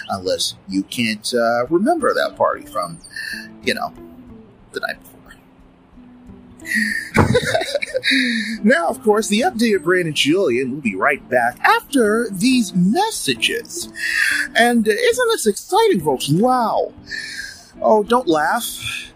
Unless 0.09 0.55
you 0.67 0.83
can't 0.83 1.33
uh, 1.33 1.67
remember 1.67 2.13
that 2.13 2.35
party 2.35 2.65
from, 2.65 2.99
you 3.63 3.73
know, 3.73 3.93
the 4.71 4.79
night 4.79 4.99
before. 4.99 5.12
now, 8.63 8.87
of 8.87 9.01
course, 9.03 9.27
the 9.27 9.41
updated 9.41 9.83
Brandon 9.83 10.13
Julien 10.13 10.71
will 10.71 10.81
be 10.81 10.95
right 10.95 11.27
back 11.29 11.59
after 11.59 12.27
these 12.31 12.73
messages. 12.73 13.91
And 14.55 14.87
uh, 14.87 14.91
isn't 14.91 15.27
this 15.29 15.47
exciting, 15.47 16.01
folks? 16.01 16.29
Wow. 16.29 16.93
Oh, 17.81 18.03
don't 18.03 18.27
laugh. 18.27 19.11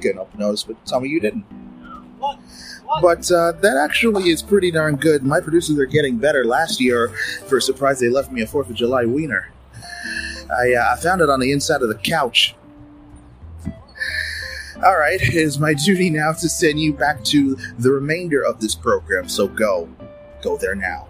Getting 0.00 0.20
up 0.20 0.30
and 0.32 0.40
notice, 0.40 0.64
but 0.64 0.76
some 0.88 1.04
of 1.04 1.10
you 1.10 1.20
didn't. 1.20 1.44
But 3.00 3.30
uh, 3.30 3.52
that 3.52 3.76
actually 3.76 4.30
is 4.30 4.42
pretty 4.42 4.70
darn 4.70 4.96
good. 4.96 5.22
My 5.22 5.40
producers 5.40 5.78
are 5.78 5.86
getting 5.86 6.16
better. 6.16 6.44
Last 6.44 6.80
year, 6.80 7.08
for 7.46 7.58
a 7.58 7.62
surprise, 7.62 8.00
they 8.00 8.08
left 8.08 8.32
me 8.32 8.42
a 8.42 8.46
4th 8.46 8.70
of 8.70 8.74
July 8.74 9.04
wiener. 9.04 9.50
I, 10.50 10.72
uh, 10.72 10.94
I 10.94 10.96
found 10.96 11.20
it 11.20 11.28
on 11.28 11.40
the 11.40 11.52
inside 11.52 11.82
of 11.82 11.88
the 11.88 11.94
couch. 11.94 12.54
All 14.84 14.96
right, 14.96 15.20
it 15.20 15.34
is 15.34 15.58
my 15.58 15.74
duty 15.74 16.08
now 16.08 16.30
to 16.32 16.48
send 16.48 16.78
you 16.78 16.92
back 16.92 17.24
to 17.24 17.56
the 17.80 17.90
remainder 17.90 18.40
of 18.40 18.60
this 18.60 18.76
program, 18.76 19.28
so 19.28 19.48
go. 19.48 19.88
Go 20.40 20.56
there 20.56 20.76
now. 20.76 21.08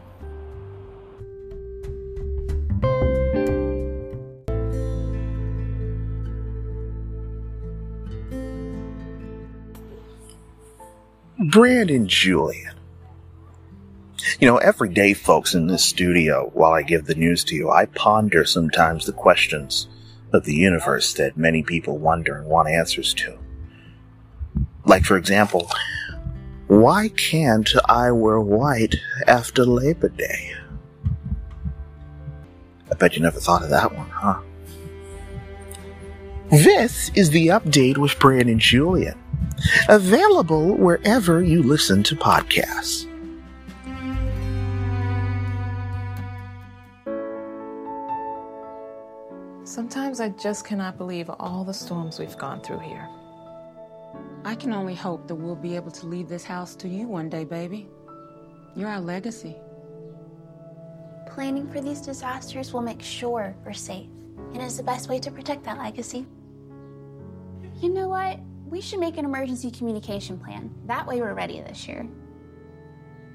Brandon 11.50 12.08
Julien. 12.08 12.74
You 14.40 14.48
know, 14.48 14.56
every 14.56 14.88
day, 14.88 15.12
folks, 15.12 15.54
in 15.54 15.66
this 15.66 15.84
studio, 15.84 16.50
while 16.54 16.72
I 16.72 16.80
give 16.82 17.04
the 17.04 17.14
news 17.14 17.44
to 17.44 17.54
you, 17.54 17.70
I 17.70 17.84
ponder 17.84 18.46
sometimes 18.46 19.04
the 19.04 19.12
questions 19.12 19.88
of 20.32 20.44
the 20.44 20.54
universe 20.54 21.12
that 21.14 21.36
many 21.36 21.62
people 21.62 21.98
wonder 21.98 22.38
and 22.38 22.46
want 22.46 22.70
answers 22.70 23.12
to. 23.14 23.38
Like, 24.88 25.04
for 25.04 25.18
example, 25.18 25.70
why 26.66 27.10
can't 27.10 27.70
I 27.84 28.10
wear 28.10 28.40
white 28.40 28.96
after 29.26 29.64
Labor 29.66 30.08
Day? 30.08 30.52
I 32.90 32.94
bet 32.94 33.14
you 33.14 33.22
never 33.22 33.38
thought 33.38 33.62
of 33.62 33.68
that 33.68 33.94
one, 33.94 34.08
huh? 34.08 34.40
This 36.48 37.10
is 37.14 37.28
the 37.28 37.48
update 37.48 37.98
with 37.98 38.18
Brandon 38.18 38.48
and 38.48 38.60
Julien. 38.60 39.18
Available 39.90 40.74
wherever 40.74 41.42
you 41.42 41.62
listen 41.62 42.02
to 42.04 42.16
podcasts. 42.16 43.04
Sometimes 49.64 50.18
I 50.20 50.30
just 50.30 50.64
cannot 50.64 50.96
believe 50.96 51.30
all 51.38 51.62
the 51.62 51.74
storms 51.74 52.18
we've 52.18 52.38
gone 52.38 52.62
through 52.62 52.78
here. 52.78 53.06
I 54.48 54.54
can 54.54 54.72
only 54.72 54.94
hope 54.94 55.28
that 55.28 55.34
we'll 55.34 55.54
be 55.54 55.76
able 55.76 55.90
to 55.90 56.06
leave 56.06 56.26
this 56.26 56.42
house 56.42 56.74
to 56.76 56.88
you 56.88 57.06
one 57.06 57.28
day, 57.28 57.44
baby. 57.44 57.86
You're 58.74 58.88
our 58.88 58.98
legacy. 58.98 59.54
Planning 61.26 61.70
for 61.70 61.82
these 61.82 62.00
disasters 62.00 62.72
will 62.72 62.80
make 62.80 63.02
sure 63.02 63.54
we're 63.66 63.74
safe, 63.74 64.08
and 64.54 64.62
is 64.62 64.78
the 64.78 64.82
best 64.82 65.06
way 65.06 65.18
to 65.18 65.30
protect 65.30 65.64
that 65.64 65.76
legacy. 65.76 66.24
You 67.82 67.90
know 67.90 68.08
what? 68.08 68.40
We 68.70 68.80
should 68.80 69.00
make 69.00 69.18
an 69.18 69.26
emergency 69.26 69.70
communication 69.70 70.38
plan. 70.38 70.74
That 70.86 71.06
way 71.06 71.20
we're 71.20 71.34
ready 71.34 71.60
this 71.60 71.86
year. 71.86 72.08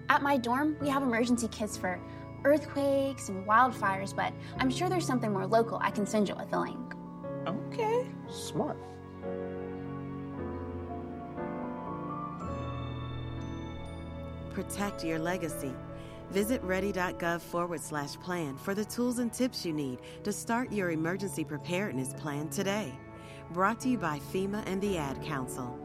At 0.10 0.24
my 0.24 0.36
dorm, 0.36 0.78
we 0.82 0.90
have 0.90 1.04
emergency 1.04 1.48
kits 1.50 1.78
for 1.78 2.00
earthquakes 2.44 3.30
and 3.30 3.46
wildfires, 3.46 4.16
but 4.16 4.34
I'm 4.58 4.72
sure 4.72 4.90
there's 4.90 5.06
something 5.06 5.32
more 5.32 5.46
local 5.46 5.78
I 5.80 5.92
can 5.92 6.08
send 6.08 6.28
you 6.28 6.34
with 6.34 6.52
a 6.54 6.60
link. 6.60 6.96
Okay. 7.46 8.08
Smart. 8.32 8.78
Protect 14.54 15.04
your 15.04 15.20
legacy. 15.20 15.74
Visit 16.30 16.62
ready.gov 16.64 17.42
forward 17.42 17.82
slash 17.82 18.16
plan 18.16 18.56
for 18.56 18.74
the 18.74 18.86
tools 18.86 19.20
and 19.20 19.34
tips 19.34 19.66
you 19.66 19.74
need 19.74 20.00
to 20.24 20.32
start 20.32 20.72
your 20.72 20.92
emergency 20.92 21.44
preparedness 21.44 22.14
plan 22.14 22.48
today. 22.50 22.94
Brought 23.52 23.80
to 23.82 23.90
you 23.90 23.98
by 23.98 24.20
FEMA 24.20 24.64
and 24.66 24.82
the 24.82 24.98
Ad 24.98 25.22
Council. 25.24 25.80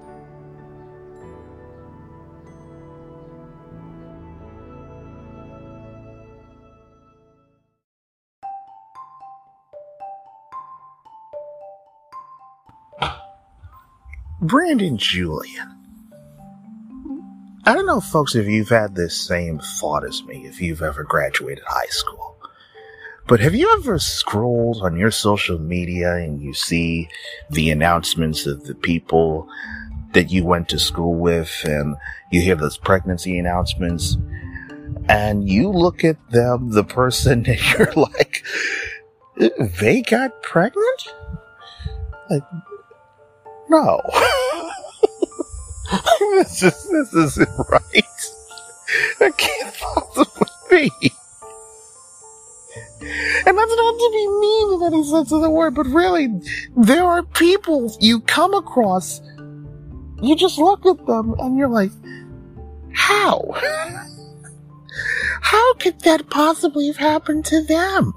Brandon 14.41 14.97
Julien. 14.97 15.78
I 17.69 17.75
don't 17.75 17.85
know, 17.85 18.01
folks, 18.01 18.35
if 18.35 18.47
you've 18.47 18.71
had 18.71 18.95
this 18.95 19.15
same 19.15 19.59
thought 19.59 20.03
as 20.03 20.25
me, 20.25 20.47
if 20.47 20.59
you've 20.59 20.81
ever 20.81 21.05
graduated 21.05 21.65
high 21.67 21.91
school. 21.91 22.35
But 23.27 23.41
have 23.41 23.55
you 23.55 23.71
ever 23.79 23.99
scrolled 23.99 24.81
on 24.81 24.97
your 24.97 25.11
social 25.11 25.59
media 25.59 26.15
and 26.15 26.41
you 26.41 26.55
see 26.55 27.11
the 27.51 27.69
announcements 27.69 28.47
of 28.47 28.65
the 28.65 28.75
people 28.75 29.47
that 30.15 30.31
you 30.31 30.47
went 30.47 30.71
to 30.71 30.79
school 30.79 31.15
with 31.17 31.61
and 31.65 31.95
you 32.33 32.41
hear 32.41 32.55
those 32.55 32.79
pregnancy 32.79 33.39
announcements 33.39 34.17
and 35.11 35.47
you 35.47 35.69
look 35.69 36.05
at 36.05 36.17
them, 36.31 36.71
the 36.71 36.85
person 36.85 37.45
and 37.47 37.61
you're 37.75 37.93
like, 37.93 38.45
they 39.79 40.01
got 40.01 40.43
pregnant? 40.43 41.09
Like, 42.31 42.45
no. 43.69 44.01
this 46.37 46.63
is, 46.63 46.89
this 46.91 47.15
isn't 47.15 47.49
right. 47.71 48.33
That 49.19 49.37
can't 49.37 49.75
possibly 49.77 50.49
be. 50.71 50.91
And 53.01 53.57
that's 53.57 53.77
not 53.77 53.99
to 53.99 54.11
be 54.13 54.29
mean 54.41 54.73
in 54.75 54.83
any 54.93 55.05
sense 55.05 55.33
of 55.33 55.43
the 55.43 55.51
word, 55.51 55.75
but 55.75 55.87
really, 55.87 56.29
there 56.77 57.05
are 57.05 57.23
people 57.23 57.97
you 58.01 58.21
come 58.21 58.55
across, 58.55 59.21
you 60.21 60.35
just 60.37 60.59
look 60.59 60.85
at 60.85 61.07
them 61.07 61.35
and 61.39 61.57
you're 61.57 61.69
like, 61.69 61.93
how? 62.93 63.43
How 65.41 65.75
could 65.75 66.01
that 66.01 66.29
possibly 66.31 66.89
have 66.89 66.97
happened 66.97 67.45
to 67.47 67.63
them? 67.63 68.13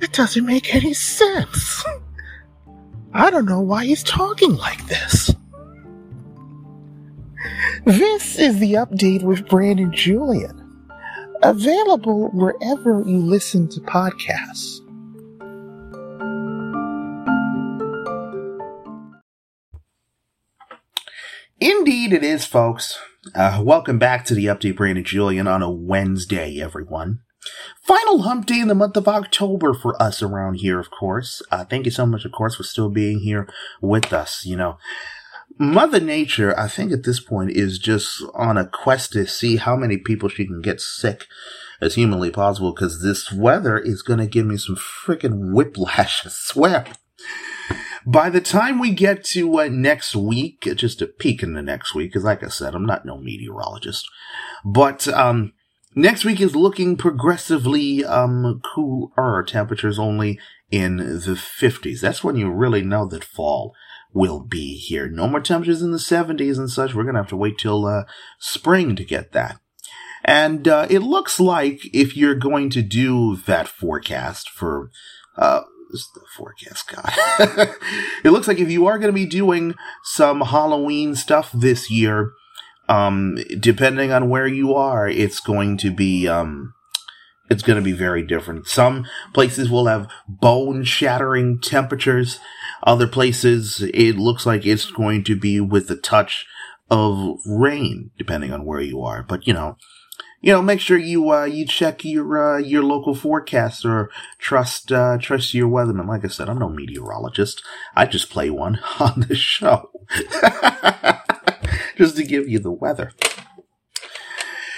It 0.00 0.12
doesn't 0.12 0.46
make 0.46 0.74
any 0.74 0.94
sense. 0.94 1.84
I 3.14 3.30
don't 3.30 3.46
know 3.46 3.60
why 3.60 3.84
he's 3.84 4.02
talking 4.02 4.56
like 4.56 4.84
this. 4.86 5.34
This 7.84 8.38
is 8.38 8.60
the 8.60 8.74
update 8.74 9.24
with 9.24 9.48
Brandon 9.48 9.92
Julien. 9.92 10.86
Available 11.42 12.28
wherever 12.28 13.02
you 13.04 13.18
listen 13.18 13.68
to 13.70 13.80
podcasts. 13.80 14.78
Indeed, 21.58 22.12
it 22.12 22.22
is, 22.22 22.46
folks. 22.46 23.00
Uh, 23.34 23.60
welcome 23.64 23.98
back 23.98 24.24
to 24.26 24.34
the 24.36 24.46
update, 24.46 24.76
Brandon 24.76 25.02
Julien, 25.02 25.48
on 25.48 25.60
a 25.60 25.70
Wednesday, 25.70 26.60
everyone. 26.60 27.22
Final 27.82 28.22
hump 28.22 28.46
day 28.46 28.60
in 28.60 28.68
the 28.68 28.76
month 28.76 28.96
of 28.96 29.08
October 29.08 29.74
for 29.74 30.00
us 30.00 30.22
around 30.22 30.54
here, 30.54 30.78
of 30.78 30.92
course. 30.92 31.42
Uh, 31.50 31.64
thank 31.64 31.84
you 31.84 31.90
so 31.90 32.06
much, 32.06 32.24
of 32.24 32.30
course, 32.30 32.54
for 32.54 32.62
still 32.62 32.90
being 32.90 33.18
here 33.18 33.48
with 33.80 34.12
us. 34.12 34.46
You 34.46 34.54
know, 34.54 34.78
Mother 35.58 36.00
Nature, 36.00 36.58
I 36.58 36.68
think 36.68 36.92
at 36.92 37.04
this 37.04 37.20
point, 37.20 37.50
is 37.50 37.78
just 37.78 38.22
on 38.34 38.56
a 38.56 38.66
quest 38.66 39.12
to 39.12 39.26
see 39.26 39.56
how 39.56 39.76
many 39.76 39.96
people 39.96 40.28
she 40.28 40.46
can 40.46 40.60
get 40.60 40.80
sick 40.80 41.26
as 41.80 41.94
humanly 41.94 42.30
possible 42.30 42.72
because 42.72 43.02
this 43.02 43.32
weather 43.32 43.78
is 43.78 44.02
going 44.02 44.20
to 44.20 44.26
give 44.26 44.46
me 44.46 44.56
some 44.56 44.76
freaking 44.76 45.52
whiplash, 45.52 46.24
I 46.24 46.30
swear. 46.30 46.86
By 48.06 48.30
the 48.30 48.40
time 48.40 48.78
we 48.78 48.92
get 48.92 49.24
to 49.26 49.60
uh, 49.60 49.68
next 49.68 50.16
week, 50.16 50.68
just 50.76 51.02
a 51.02 51.06
peek 51.06 51.42
in 51.42 51.54
the 51.54 51.62
next 51.62 51.94
week, 51.94 52.10
because 52.10 52.24
like 52.24 52.42
I 52.42 52.48
said, 52.48 52.74
I'm 52.74 52.86
not 52.86 53.04
no 53.04 53.18
meteorologist, 53.18 54.08
but 54.64 55.06
um, 55.08 55.52
next 55.94 56.24
week 56.24 56.40
is 56.40 56.56
looking 56.56 56.96
progressively 56.96 58.04
um, 58.04 58.60
cooler. 58.74 59.44
Temperatures 59.44 59.98
only 59.98 60.40
in 60.70 60.96
the 60.96 61.38
50s. 61.38 62.00
That's 62.00 62.24
when 62.24 62.36
you 62.36 62.50
really 62.50 62.82
know 62.82 63.06
that 63.06 63.24
fall 63.24 63.74
will 64.12 64.40
be 64.40 64.76
here. 64.76 65.08
No 65.08 65.26
more 65.26 65.40
temperatures 65.40 65.82
in 65.82 65.92
the 65.92 65.98
70s 65.98 66.58
and 66.58 66.70
such. 66.70 66.94
We're 66.94 67.04
going 67.04 67.14
to 67.14 67.20
have 67.20 67.30
to 67.30 67.36
wait 67.36 67.58
till 67.58 67.86
uh, 67.86 68.04
spring 68.38 68.96
to 68.96 69.04
get 69.04 69.32
that. 69.32 69.58
And 70.24 70.68
uh, 70.68 70.86
it 70.88 71.00
looks 71.00 71.40
like 71.40 71.80
if 71.92 72.16
you're 72.16 72.34
going 72.34 72.70
to 72.70 72.82
do 72.82 73.36
that 73.36 73.68
forecast 73.68 74.48
for 74.48 74.90
uh, 75.36 75.62
the 75.92 76.20
forecast, 76.36 76.90
God. 76.90 77.12
it 78.24 78.30
looks 78.30 78.48
like 78.48 78.58
if 78.58 78.70
you 78.70 78.86
are 78.86 78.98
going 78.98 79.08
to 79.08 79.12
be 79.12 79.26
doing 79.26 79.74
some 80.04 80.40
Halloween 80.40 81.14
stuff 81.14 81.50
this 81.52 81.90
year, 81.90 82.32
um, 82.88 83.38
depending 83.58 84.12
on 84.12 84.28
where 84.28 84.46
you 84.46 84.74
are, 84.74 85.08
it's 85.08 85.40
going 85.40 85.76
to 85.78 85.90
be 85.90 86.28
um, 86.28 86.74
it's 87.50 87.62
going 87.62 87.76
to 87.76 87.82
be 87.82 87.92
very 87.92 88.22
different. 88.22 88.66
Some 88.66 89.06
places 89.34 89.70
will 89.70 89.86
have 89.86 90.10
bone 90.26 90.84
shattering 90.84 91.60
temperatures. 91.60 92.40
Other 92.84 93.06
places, 93.06 93.82
it 93.94 94.16
looks 94.16 94.44
like 94.44 94.66
it's 94.66 94.90
going 94.90 95.24
to 95.24 95.36
be 95.36 95.60
with 95.60 95.90
a 95.90 95.96
touch 95.96 96.46
of 96.90 97.38
rain, 97.46 98.10
depending 98.18 98.52
on 98.52 98.64
where 98.64 98.80
you 98.80 99.02
are. 99.02 99.22
But 99.22 99.46
you 99.46 99.54
know, 99.54 99.76
you 100.40 100.52
know, 100.52 100.60
make 100.60 100.80
sure 100.80 100.98
you 100.98 101.30
uh, 101.30 101.44
you 101.44 101.64
check 101.66 102.04
your 102.04 102.56
uh, 102.56 102.58
your 102.58 102.82
local 102.82 103.14
forecast 103.14 103.84
or 103.84 104.10
trust 104.38 104.90
uh, 104.90 105.16
trust 105.18 105.54
your 105.54 105.68
weatherman. 105.68 106.08
Like 106.08 106.24
I 106.24 106.28
said, 106.28 106.48
I'm 106.48 106.58
no 106.58 106.68
meteorologist. 106.68 107.62
I 107.94 108.06
just 108.06 108.30
play 108.30 108.50
one 108.50 108.80
on 109.00 109.26
the 109.28 109.36
show, 109.36 109.90
just 111.96 112.16
to 112.16 112.24
give 112.24 112.48
you 112.48 112.58
the 112.58 112.72
weather. 112.72 113.12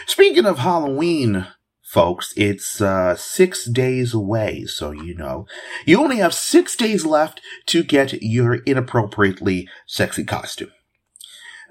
Speaking 0.06 0.44
of 0.44 0.58
Halloween, 0.58 1.46
folks, 1.94 2.34
it's 2.36 2.80
uh, 2.80 3.14
six 3.14 3.66
days 3.66 4.12
away, 4.12 4.64
so 4.64 4.90
you 4.90 5.14
know 5.14 5.46
you 5.86 6.02
only 6.02 6.16
have 6.16 6.34
six 6.34 6.74
days 6.74 7.06
left 7.06 7.40
to 7.66 7.84
get 7.84 8.20
your 8.20 8.56
inappropriately 8.66 9.68
sexy 9.86 10.24
costume. 10.24 10.72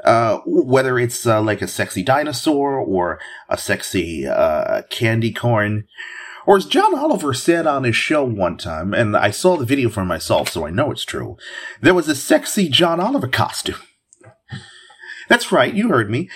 Uh, 0.04 0.40
whether 0.46 0.98
it's 0.98 1.28
uh, 1.28 1.42
like 1.42 1.62
a 1.62 1.68
sexy 1.68 2.04
dinosaur 2.04 2.78
or 2.78 3.20
a 3.50 3.58
sexy 3.58 4.26
uh, 4.26 4.82
candy 4.90 5.32
corn. 5.32 5.86
Or 6.46 6.58
as 6.58 6.66
John 6.66 6.98
Oliver 6.98 7.34
said 7.34 7.68
on 7.68 7.84
his 7.84 7.96
show 7.96 8.24
one 8.24 8.58
time, 8.58 8.94
and 8.94 9.16
I 9.16 9.32
saw 9.32 9.56
the 9.56 9.66
video 9.66 9.90
for 9.90 10.04
myself, 10.04 10.50
so 10.50 10.66
I 10.66 10.72
know 10.72 10.92
it's 10.92 11.06
true, 11.06 11.38
there 11.82 11.94
was 11.94 12.10
a 12.10 12.16
sexy 12.16 12.68
John 12.68 13.00
Oliver 13.00 13.30
costume. 13.30 13.82
That's 15.30 15.52
right, 15.52 15.74
you 15.74 15.90
heard 15.90 16.10
me. 16.10 16.30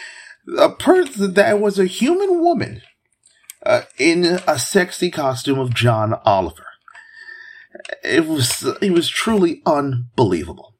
A 0.57 0.69
person 0.69 1.33
that 1.33 1.59
was 1.59 1.77
a 1.77 1.85
human 1.85 2.39
woman 2.39 2.81
uh, 3.67 3.81
in 3.97 4.39
a 4.47 4.57
sexy 4.57 5.11
costume 5.11 5.59
of 5.59 5.73
John 5.73 6.13
Oliver. 6.25 6.67
It 8.01 8.25
was 8.25 8.63
it 8.81 8.91
was 8.91 9.09
truly 9.09 9.61
unbelievable. 9.65 10.73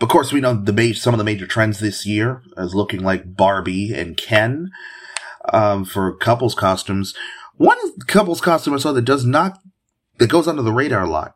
Of 0.00 0.08
course, 0.08 0.32
we 0.32 0.40
know 0.40 0.54
the 0.54 0.92
some 0.92 1.14
of 1.14 1.18
the 1.18 1.24
major 1.24 1.46
trends 1.46 1.80
this 1.80 2.06
year 2.06 2.42
is 2.56 2.74
looking 2.74 3.02
like 3.02 3.36
Barbie 3.36 3.92
and 3.94 4.16
Ken 4.16 4.70
um, 5.52 5.84
for 5.84 6.14
couples 6.14 6.54
costumes. 6.54 7.14
One 7.56 7.78
couples 8.06 8.40
costume 8.40 8.74
I 8.74 8.78
saw 8.78 8.92
that 8.92 9.02
does 9.02 9.24
not 9.24 9.58
that 10.18 10.28
goes 10.28 10.46
under 10.46 10.62
the 10.62 10.72
radar 10.72 11.04
a 11.04 11.10
lot 11.10 11.34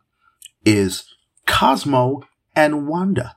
is 0.66 1.04
Cosmo 1.46 2.22
and 2.54 2.86
Wanda. 2.86 3.36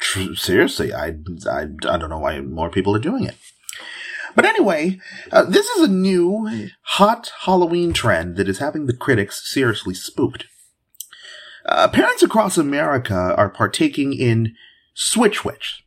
Seriously, 0.00 0.94
I, 0.94 1.14
I 1.50 1.62
I 1.62 1.96
don't 1.98 2.10
know 2.10 2.18
why 2.18 2.40
more 2.40 2.70
people 2.70 2.94
are 2.94 3.00
doing 3.00 3.24
it. 3.24 3.34
But 4.36 4.44
anyway, 4.44 5.00
uh, 5.32 5.44
this 5.44 5.66
is 5.70 5.88
a 5.88 5.90
new 5.90 6.68
hot 6.82 7.32
Halloween 7.40 7.94
trend 7.94 8.36
that 8.36 8.48
is 8.48 8.58
having 8.58 8.86
the 8.86 8.96
critics 8.96 9.50
seriously 9.50 9.94
spooked. 9.94 10.44
Uh, 11.64 11.88
parents 11.88 12.22
across 12.22 12.56
America 12.58 13.34
are 13.36 13.48
partaking 13.48 14.12
in 14.12 14.54
Switch 14.94 15.44
Witch. 15.44 15.84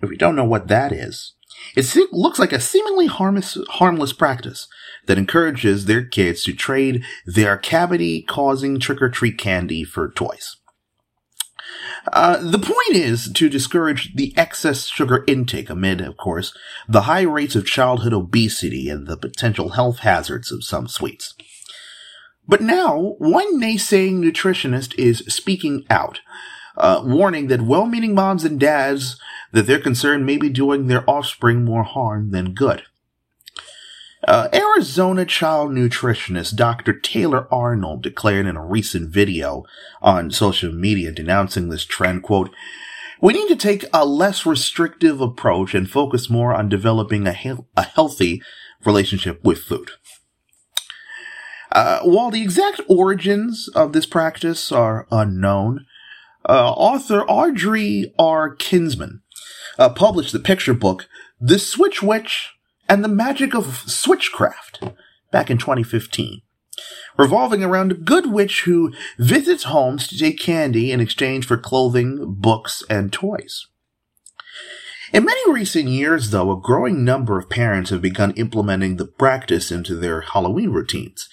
If 0.00 0.10
you 0.10 0.16
don't 0.16 0.36
know 0.36 0.44
what 0.44 0.68
that 0.68 0.92
is, 0.92 1.34
it 1.74 2.12
looks 2.12 2.38
like 2.38 2.52
a 2.52 2.60
seemingly 2.60 3.06
harmless, 3.06 3.58
harmless 3.68 4.12
practice 4.12 4.68
that 5.06 5.18
encourages 5.18 5.86
their 5.86 6.04
kids 6.04 6.44
to 6.44 6.52
trade 6.52 7.02
their 7.26 7.56
cavity 7.56 8.22
causing 8.22 8.78
trick 8.78 9.02
or 9.02 9.08
treat 9.08 9.38
candy 9.38 9.82
for 9.82 10.10
toys. 10.10 10.56
Uh, 12.12 12.38
the 12.40 12.58
point 12.58 12.96
is 12.96 13.30
to 13.32 13.48
discourage 13.48 14.14
the 14.14 14.32
excess 14.36 14.86
sugar 14.86 15.24
intake 15.26 15.68
amid, 15.68 16.00
of 16.00 16.16
course, 16.16 16.56
the 16.88 17.02
high 17.02 17.22
rates 17.22 17.56
of 17.56 17.66
childhood 17.66 18.12
obesity 18.12 18.88
and 18.88 19.06
the 19.06 19.16
potential 19.16 19.70
health 19.70 19.98
hazards 20.00 20.52
of 20.52 20.64
some 20.64 20.88
sweets. 20.88 21.34
But 22.46 22.62
now, 22.62 23.14
one 23.18 23.60
naysaying 23.60 24.20
nutritionist 24.20 24.98
is 24.98 25.18
speaking 25.28 25.84
out, 25.90 26.20
uh, 26.76 27.02
warning 27.04 27.48
that 27.48 27.62
well-meaning 27.62 28.14
moms 28.14 28.44
and 28.44 28.58
dads 28.58 29.20
that 29.52 29.66
they're 29.66 29.78
concerned 29.78 30.24
may 30.24 30.38
be 30.38 30.48
doing 30.48 30.86
their 30.86 31.08
offspring 31.08 31.64
more 31.64 31.82
harm 31.82 32.30
than 32.30 32.54
good. 32.54 32.84
Uh, 34.26 34.48
Arizona 34.52 35.24
child 35.24 35.70
nutritionist 35.70 36.56
Dr. 36.56 36.92
Taylor 36.92 37.46
Arnold 37.54 38.02
declared 38.02 38.46
in 38.46 38.56
a 38.56 38.64
recent 38.64 39.10
video 39.10 39.64
on 40.02 40.30
social 40.30 40.72
media 40.72 41.12
denouncing 41.12 41.68
this 41.68 41.84
trend, 41.84 42.24
quote, 42.24 42.50
we 43.20 43.32
need 43.32 43.48
to 43.48 43.56
take 43.56 43.84
a 43.92 44.04
less 44.04 44.44
restrictive 44.44 45.20
approach 45.20 45.74
and 45.74 45.90
focus 45.90 46.28
more 46.28 46.52
on 46.52 46.68
developing 46.68 47.26
a, 47.26 47.32
he- 47.32 47.54
a 47.76 47.82
healthy 47.82 48.42
relationship 48.84 49.42
with 49.44 49.58
food. 49.58 49.90
Uh, 51.70 52.00
while 52.00 52.30
the 52.30 52.42
exact 52.42 52.80
origins 52.88 53.68
of 53.74 53.92
this 53.92 54.06
practice 54.06 54.72
are 54.72 55.06
unknown, 55.10 55.86
uh, 56.48 56.72
author 56.72 57.22
Audrey 57.22 58.12
R. 58.18 58.54
Kinsman 58.54 59.22
uh, 59.78 59.90
published 59.90 60.32
the 60.32 60.38
picture 60.38 60.74
book 60.74 61.08
The 61.40 61.58
Switch 61.58 62.02
Witch 62.02 62.57
and 62.88 63.04
the 63.04 63.08
Magic 63.08 63.54
of 63.54 63.64
Switchcraft 63.86 64.94
back 65.30 65.50
in 65.50 65.58
2015, 65.58 66.40
revolving 67.16 67.62
around 67.62 67.92
a 67.92 67.96
good 67.96 68.32
witch 68.32 68.62
who 68.62 68.92
visits 69.18 69.64
homes 69.64 70.06
to 70.08 70.18
take 70.18 70.38
candy 70.38 70.90
in 70.90 71.00
exchange 71.00 71.46
for 71.46 71.58
clothing, 71.58 72.34
books, 72.38 72.82
and 72.88 73.12
toys. 73.12 73.66
In 75.12 75.24
many 75.24 75.52
recent 75.52 75.88
years, 75.88 76.30
though, 76.30 76.50
a 76.50 76.60
growing 76.60 77.02
number 77.04 77.38
of 77.38 77.48
parents 77.48 77.90
have 77.90 78.02
begun 78.02 78.32
implementing 78.32 78.96
the 78.96 79.06
practice 79.06 79.72
into 79.72 79.96
their 79.96 80.20
Halloween 80.20 80.70
routines, 80.70 81.28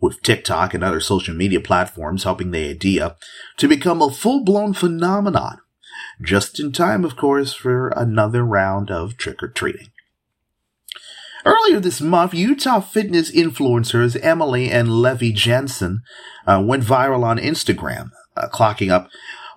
with 0.00 0.22
TikTok 0.22 0.74
and 0.74 0.82
other 0.82 1.00
social 1.00 1.34
media 1.34 1.60
platforms 1.60 2.24
helping 2.24 2.50
the 2.50 2.68
idea 2.68 3.16
to 3.58 3.68
become 3.68 4.02
a 4.02 4.10
full-blown 4.10 4.72
phenomenon, 4.72 5.58
just 6.20 6.58
in 6.58 6.72
time, 6.72 7.04
of 7.04 7.16
course, 7.16 7.52
for 7.52 7.88
another 7.90 8.44
round 8.44 8.90
of 8.90 9.16
trick-or-treating. 9.16 9.88
Earlier 11.44 11.80
this 11.80 12.00
month, 12.00 12.32
Utah 12.34 12.80
fitness 12.80 13.30
influencers 13.30 14.18
Emily 14.22 14.70
and 14.70 15.00
Levi 15.00 15.32
Jensen 15.32 16.00
uh, 16.46 16.62
went 16.64 16.84
viral 16.84 17.24
on 17.24 17.38
Instagram, 17.38 18.10
uh, 18.36 18.48
clocking 18.48 18.90
up 18.90 19.08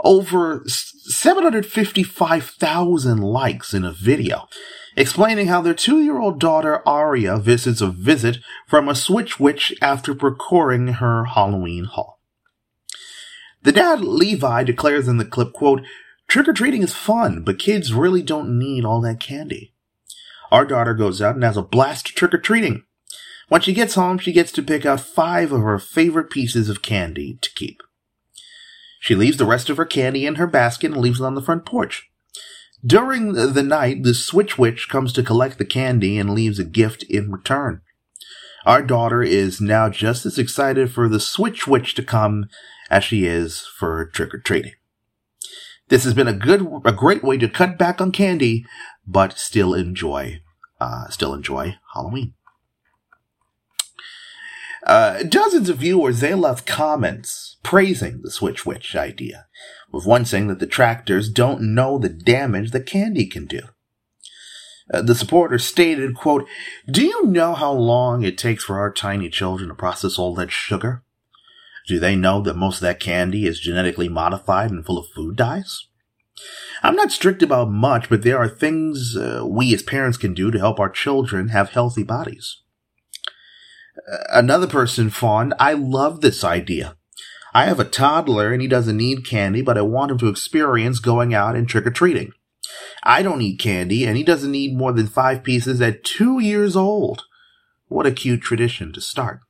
over 0.03 0.63
755,000 0.67 3.17
likes 3.19 3.73
in 3.73 3.83
a 3.83 3.91
video 3.91 4.47
explaining 4.95 5.47
how 5.47 5.61
their 5.61 5.73
two-year-old 5.73 6.39
daughter 6.39 6.87
Aria 6.87 7.37
visits 7.37 7.81
a 7.81 7.87
visit 7.87 8.37
from 8.67 8.87
a 8.87 8.95
switch 8.95 9.39
witch 9.39 9.73
after 9.81 10.13
procuring 10.13 10.87
her 10.87 11.25
Halloween 11.25 11.85
haul. 11.85 12.19
The 13.63 13.71
dad, 13.71 14.01
Levi, 14.01 14.63
declares 14.63 15.07
in 15.07 15.17
the 15.17 15.25
clip, 15.25 15.53
quote, 15.53 15.81
Trick-or-treating 16.27 16.83
is 16.83 16.93
fun, 16.93 17.43
but 17.43 17.59
kids 17.59 17.93
really 17.93 18.21
don't 18.21 18.57
need 18.57 18.85
all 18.85 19.01
that 19.01 19.19
candy. 19.19 19.72
Our 20.53 20.65
daughter 20.65 20.93
goes 20.93 21.19
out 21.19 21.33
and 21.33 21.43
has 21.43 21.57
a 21.57 21.63
blast 21.63 22.05
trick-or-treating. 22.05 22.83
When 23.49 23.61
she 23.61 23.73
gets 23.73 23.95
home, 23.95 24.19
she 24.19 24.31
gets 24.31 24.51
to 24.51 24.61
pick 24.61 24.85
out 24.85 25.01
five 25.01 25.51
of 25.51 25.61
her 25.61 25.79
favorite 25.79 26.29
pieces 26.29 26.69
of 26.69 26.83
candy 26.83 27.39
to 27.41 27.49
keep. 27.55 27.81
She 28.99 29.15
leaves 29.15 29.37
the 29.37 29.47
rest 29.47 29.71
of 29.71 29.77
her 29.77 29.85
candy 29.85 30.27
in 30.27 30.35
her 30.35 30.45
basket 30.45 30.91
and 30.91 31.01
leaves 31.01 31.19
it 31.19 31.25
on 31.25 31.33
the 31.33 31.41
front 31.41 31.65
porch. 31.65 32.07
During 32.85 33.33
the 33.33 33.63
night, 33.63 34.03
the 34.03 34.13
Switch 34.13 34.55
Witch 34.55 34.89
comes 34.89 35.11
to 35.13 35.23
collect 35.23 35.57
the 35.57 35.65
candy 35.65 36.19
and 36.19 36.35
leaves 36.35 36.59
a 36.59 36.63
gift 36.63 37.01
in 37.03 37.31
return. 37.31 37.81
Our 38.63 38.83
daughter 38.83 39.23
is 39.23 39.59
now 39.59 39.89
just 39.89 40.23
as 40.23 40.37
excited 40.37 40.91
for 40.91 41.09
the 41.09 41.19
Switch 41.19 41.65
Witch 41.65 41.95
to 41.95 42.03
come 42.03 42.45
as 42.91 43.03
she 43.03 43.25
is 43.25 43.65
for 43.75 44.05
trick 44.05 44.35
or 44.35 44.39
treating. 44.39 44.73
This 45.89 46.03
has 46.03 46.13
been 46.13 46.27
a 46.27 46.33
good, 46.33 46.65
a 46.85 46.91
great 46.91 47.23
way 47.23 47.37
to 47.39 47.49
cut 47.49 47.77
back 47.77 47.99
on 47.99 48.11
candy, 48.11 48.65
but 49.05 49.37
still 49.37 49.73
enjoy, 49.73 50.41
uh, 50.83 51.09
still 51.09 51.33
enjoy 51.33 51.77
Halloween. 51.93 52.33
Uh, 54.85 55.23
dozens 55.23 55.69
of 55.69 55.77
viewers, 55.77 56.19
they 56.19 56.33
left 56.33 56.65
comments 56.67 57.57
praising 57.63 58.21
the 58.21 58.31
Switch 58.31 58.65
Witch 58.65 58.95
idea, 58.95 59.47
with 59.91 60.05
one 60.05 60.25
saying 60.25 60.47
that 60.47 60.59
detractors 60.59 61.29
don't 61.29 61.73
know 61.73 61.97
the 61.97 62.09
damage 62.09 62.71
that 62.71 62.85
candy 62.85 63.25
can 63.25 63.45
do. 63.45 63.61
Uh, 64.93 65.01
the 65.01 65.15
supporter 65.15 65.57
stated, 65.57 66.15
quote, 66.15 66.45
Do 66.89 67.05
you 67.05 67.25
know 67.27 67.53
how 67.53 67.71
long 67.71 68.23
it 68.23 68.37
takes 68.37 68.65
for 68.65 68.77
our 68.77 68.91
tiny 68.91 69.29
children 69.29 69.69
to 69.69 69.75
process 69.75 70.19
all 70.19 70.35
that 70.35 70.51
sugar? 70.51 71.03
Do 71.87 71.99
they 71.99 72.17
know 72.17 72.41
that 72.41 72.57
most 72.57 72.75
of 72.75 72.81
that 72.81 72.99
candy 72.99 73.45
is 73.45 73.59
genetically 73.59 74.09
modified 74.09 74.71
and 74.71 74.85
full 74.85 74.97
of 74.97 75.07
food 75.15 75.37
dyes? 75.37 75.87
I'm 76.81 76.95
not 76.95 77.11
strict 77.11 77.41
about 77.41 77.71
much, 77.71 78.09
but 78.09 78.23
there 78.23 78.37
are 78.37 78.49
things 78.49 79.15
uh, 79.15 79.43
we 79.47 79.73
as 79.73 79.81
parents 79.81 80.17
can 80.17 80.33
do 80.33 80.51
to 80.51 80.59
help 80.59 80.79
our 80.79 80.89
children 80.89 81.49
have 81.49 81.69
healthy 81.69 82.03
bodies. 82.03 82.61
Uh, 84.11 84.17
another 84.33 84.67
person 84.67 85.09
fawned, 85.09 85.53
I 85.59 85.73
love 85.73 86.21
this 86.21 86.43
idea. 86.43 86.97
I 87.53 87.65
have 87.65 87.79
a 87.79 87.85
toddler 87.85 88.51
and 88.51 88.61
he 88.61 88.67
doesn't 88.67 88.97
need 88.97 89.25
candy, 89.25 89.61
but 89.61 89.77
I 89.77 89.81
want 89.83 90.11
him 90.11 90.17
to 90.19 90.27
experience 90.27 90.99
going 90.99 91.33
out 91.33 91.55
and 91.55 91.69
trick 91.69 91.85
or 91.85 91.91
treating. 91.91 92.33
I 93.03 93.21
don't 93.21 93.41
eat 93.41 93.59
candy 93.59 94.05
and 94.05 94.17
he 94.17 94.23
doesn't 94.23 94.51
need 94.51 94.75
more 94.75 94.91
than 94.91 95.07
five 95.07 95.43
pieces 95.43 95.79
at 95.81 96.03
two 96.03 96.39
years 96.39 96.75
old. 96.75 97.23
What 97.87 98.07
a 98.07 98.11
cute 98.11 98.41
tradition 98.41 98.91
to 98.93 99.01
start. 99.01 99.41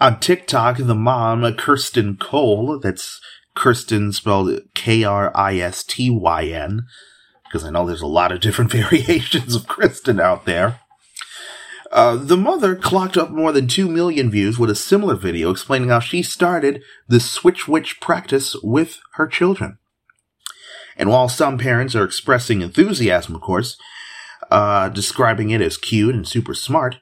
On 0.00 0.18
TikTok, 0.18 0.76
the 0.78 0.94
mom, 0.94 1.54
Kristyn 1.56 2.16
Cole, 2.16 2.78
that's 2.78 3.20
Kristyn 3.54 4.12
spelled 4.12 4.50
K 4.74 5.04
R 5.04 5.30
I 5.34 5.58
S 5.58 5.84
T 5.84 6.10
Y 6.10 6.44
N, 6.46 6.86
because 7.44 7.64
I 7.64 7.70
know 7.70 7.86
there's 7.86 8.02
a 8.02 8.06
lot 8.06 8.32
of 8.32 8.40
different 8.40 8.70
variations 8.72 9.54
of 9.54 9.66
Kristen 9.66 10.20
out 10.20 10.44
there. 10.44 10.80
Uh, 11.92 12.16
the 12.16 12.36
mother 12.36 12.74
clocked 12.74 13.16
up 13.16 13.30
more 13.30 13.52
than 13.52 13.68
2 13.68 13.88
million 13.88 14.28
views 14.28 14.58
with 14.58 14.68
a 14.68 14.74
similar 14.74 15.14
video 15.14 15.50
explaining 15.50 15.90
how 15.90 16.00
she 16.00 16.24
started 16.24 16.82
the 17.06 17.20
Switch 17.20 17.68
Witch 17.68 18.00
practice 18.00 18.56
with 18.64 18.98
her 19.12 19.28
children. 19.28 19.78
And 20.96 21.08
while 21.08 21.28
some 21.28 21.56
parents 21.56 21.94
are 21.94 22.04
expressing 22.04 22.62
enthusiasm, 22.62 23.36
of 23.36 23.42
course, 23.42 23.76
uh, 24.50 24.88
describing 24.88 25.50
it 25.50 25.60
as 25.60 25.76
cute 25.76 26.16
and 26.16 26.26
super 26.26 26.54
smart, 26.54 26.96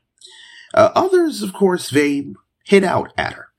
uh, 0.74 0.90
others, 0.94 1.42
of 1.42 1.55
course, 1.55 1.88
they 1.88 2.32
hit 2.64 2.84
out 2.84 3.12
at 3.16 3.32
her. 3.32 3.51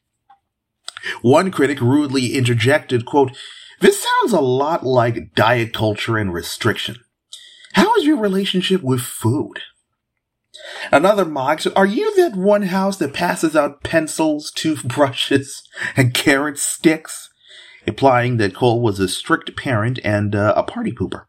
One 1.21 1.51
critic 1.51 1.81
rudely 1.81 2.33
interjected, 2.35 3.05
quote, 3.05 3.35
This 3.79 4.03
sounds 4.03 4.33
a 4.33 4.41
lot 4.41 4.85
like 4.85 5.33
diet 5.35 5.73
culture 5.73 6.17
and 6.17 6.33
restriction. 6.33 6.97
How 7.73 7.95
is 7.95 8.05
your 8.05 8.17
relationship 8.17 8.81
with 8.81 9.01
food? 9.01 9.59
Another 10.91 11.25
mocks, 11.25 11.65
are 11.67 11.85
you 11.85 12.15
that 12.17 12.35
one 12.35 12.63
house 12.63 12.97
that 12.97 13.13
passes 13.13 13.55
out 13.55 13.83
pencils, 13.83 14.51
toothbrushes, 14.51 15.63
and 15.97 16.13
carrot 16.13 16.59
sticks? 16.59 17.29
Implying 17.85 18.37
that 18.37 18.55
Cole 18.55 18.81
was 18.81 18.99
a 18.99 19.09
strict 19.09 19.57
parent 19.57 19.99
and 20.03 20.35
uh, 20.35 20.53
a 20.55 20.63
party 20.63 20.91
pooper. 20.91 21.25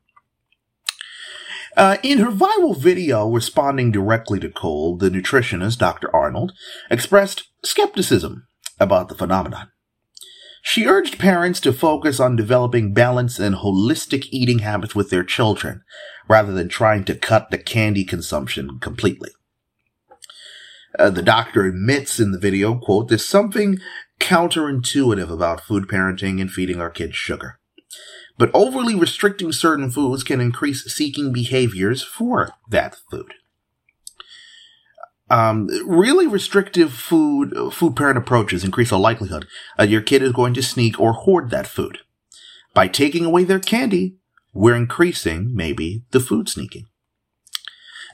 Uh, 1.77 1.97
in 2.05 2.19
her 2.19 2.31
viral 2.31 2.77
video 2.77 3.29
responding 3.29 3.91
directly 3.91 4.39
to 4.39 4.49
Cole, 4.49 4.97
the 4.97 5.11
nutritionist, 5.11 5.79
Dr. 5.79 6.15
Arnold, 6.15 6.53
expressed 6.89 7.49
skepticism 7.65 8.47
about 8.79 9.09
the 9.09 9.15
phenomenon. 9.15 9.71
She 10.63 10.87
urged 10.87 11.19
parents 11.19 11.61
to 11.61 11.75
focus 11.75 12.19
on 12.19 12.37
developing 12.37 12.95
balanced 12.95 13.39
and 13.39 13.55
holistic 13.55 14.27
eating 14.31 14.61
habits 14.61 14.95
with 14.95 15.11
their 15.11 15.23
children, 15.23 15.83
rather 16.27 16.53
than 16.53 16.69
trying 16.71 17.05
to 17.05 17.15
cut 17.15 17.51
the 17.51 17.59
candy 17.59 18.03
consumption 18.03 18.79
completely. 18.81 19.31
Uh, 20.99 21.11
the 21.11 21.23
doctor 21.23 21.67
admits 21.67 22.19
in 22.19 22.33
the 22.33 22.39
video, 22.39 22.77
quote, 22.77 23.09
there's 23.09 23.25
something 23.25 23.79
counterintuitive 24.21 25.31
about 25.31 25.61
food 25.61 25.89
parenting 25.89 26.41
and 26.41 26.51
feeding 26.51 26.81
our 26.81 26.91
kids 26.91 27.15
sugar. 27.15 27.59
But 28.39 28.51
overly 28.55 28.95
restricting 28.95 29.53
certain 29.53 29.91
foods 29.91 30.25
can 30.25 30.41
increase 30.41 30.85
seeking 30.85 31.33
behaviors 31.33 32.03
for 32.03 32.51
that 32.71 32.97
food. 33.11 33.35
Um, 35.31 35.69
really 35.87 36.27
restrictive 36.27 36.93
food 36.93 37.55
food 37.73 37.97
parent 37.97 38.19
approaches 38.19 38.63
increase 38.63 38.91
the 38.91 38.99
likelihood 38.99 39.47
that 39.79 39.89
your 39.89 40.03
kid 40.03 40.23
is 40.23 40.33
going 40.33 40.53
to 40.55 40.63
sneak 40.63 41.01
or 41.01 41.13
hoard 41.13 41.51
that 41.51 41.67
food. 41.67 41.99
By 42.75 42.89
taking 42.89 43.25
away 43.25 43.45
their 43.45 43.61
candy, 43.61 44.17
we're 44.53 44.75
increasing, 44.75 45.55
maybe, 45.55 46.03
the 46.11 46.21
food 46.21 46.49
sneaking. 46.49 46.87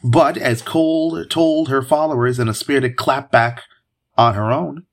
But 0.03 0.37
as 0.39 0.63
Cole 0.63 1.25
told 1.27 1.69
her 1.69 1.83
followers 1.83 2.39
in 2.39 2.49
a 2.49 2.55
spirited 2.55 2.97
clapback 2.97 3.61
on 4.17 4.35
her 4.35 4.51
own, 4.51 4.87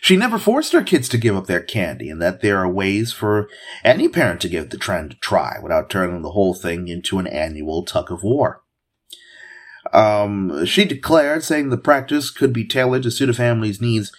she 0.00 0.16
never 0.16 0.38
forced 0.38 0.72
her 0.72 0.82
kids 0.82 1.08
to 1.10 1.18
give 1.18 1.36
up 1.36 1.46
their 1.46 1.60
candy 1.60 2.10
and 2.10 2.22
that 2.22 2.40
there 2.40 2.58
are 2.58 2.70
ways 2.70 3.12
for 3.12 3.48
any 3.84 4.08
parent 4.08 4.40
to 4.40 4.48
give 4.48 4.70
the 4.70 4.78
trend 4.78 5.12
a 5.12 5.16
try 5.16 5.58
without 5.62 5.90
turning 5.90 6.22
the 6.22 6.30
whole 6.30 6.54
thing 6.54 6.88
into 6.88 7.18
an 7.18 7.26
annual 7.26 7.84
tug 7.84 8.10
of 8.10 8.22
war. 8.22 8.62
Um, 9.92 10.64
she 10.64 10.84
declared, 10.84 11.44
saying 11.44 11.70
the 11.70 11.76
practice 11.76 12.30
could 12.30 12.52
be 12.52 12.66
tailored 12.66 13.02
to 13.04 13.10
suit 13.10 13.30
a 13.30 13.34
family's 13.34 13.80
needs. 13.80 14.12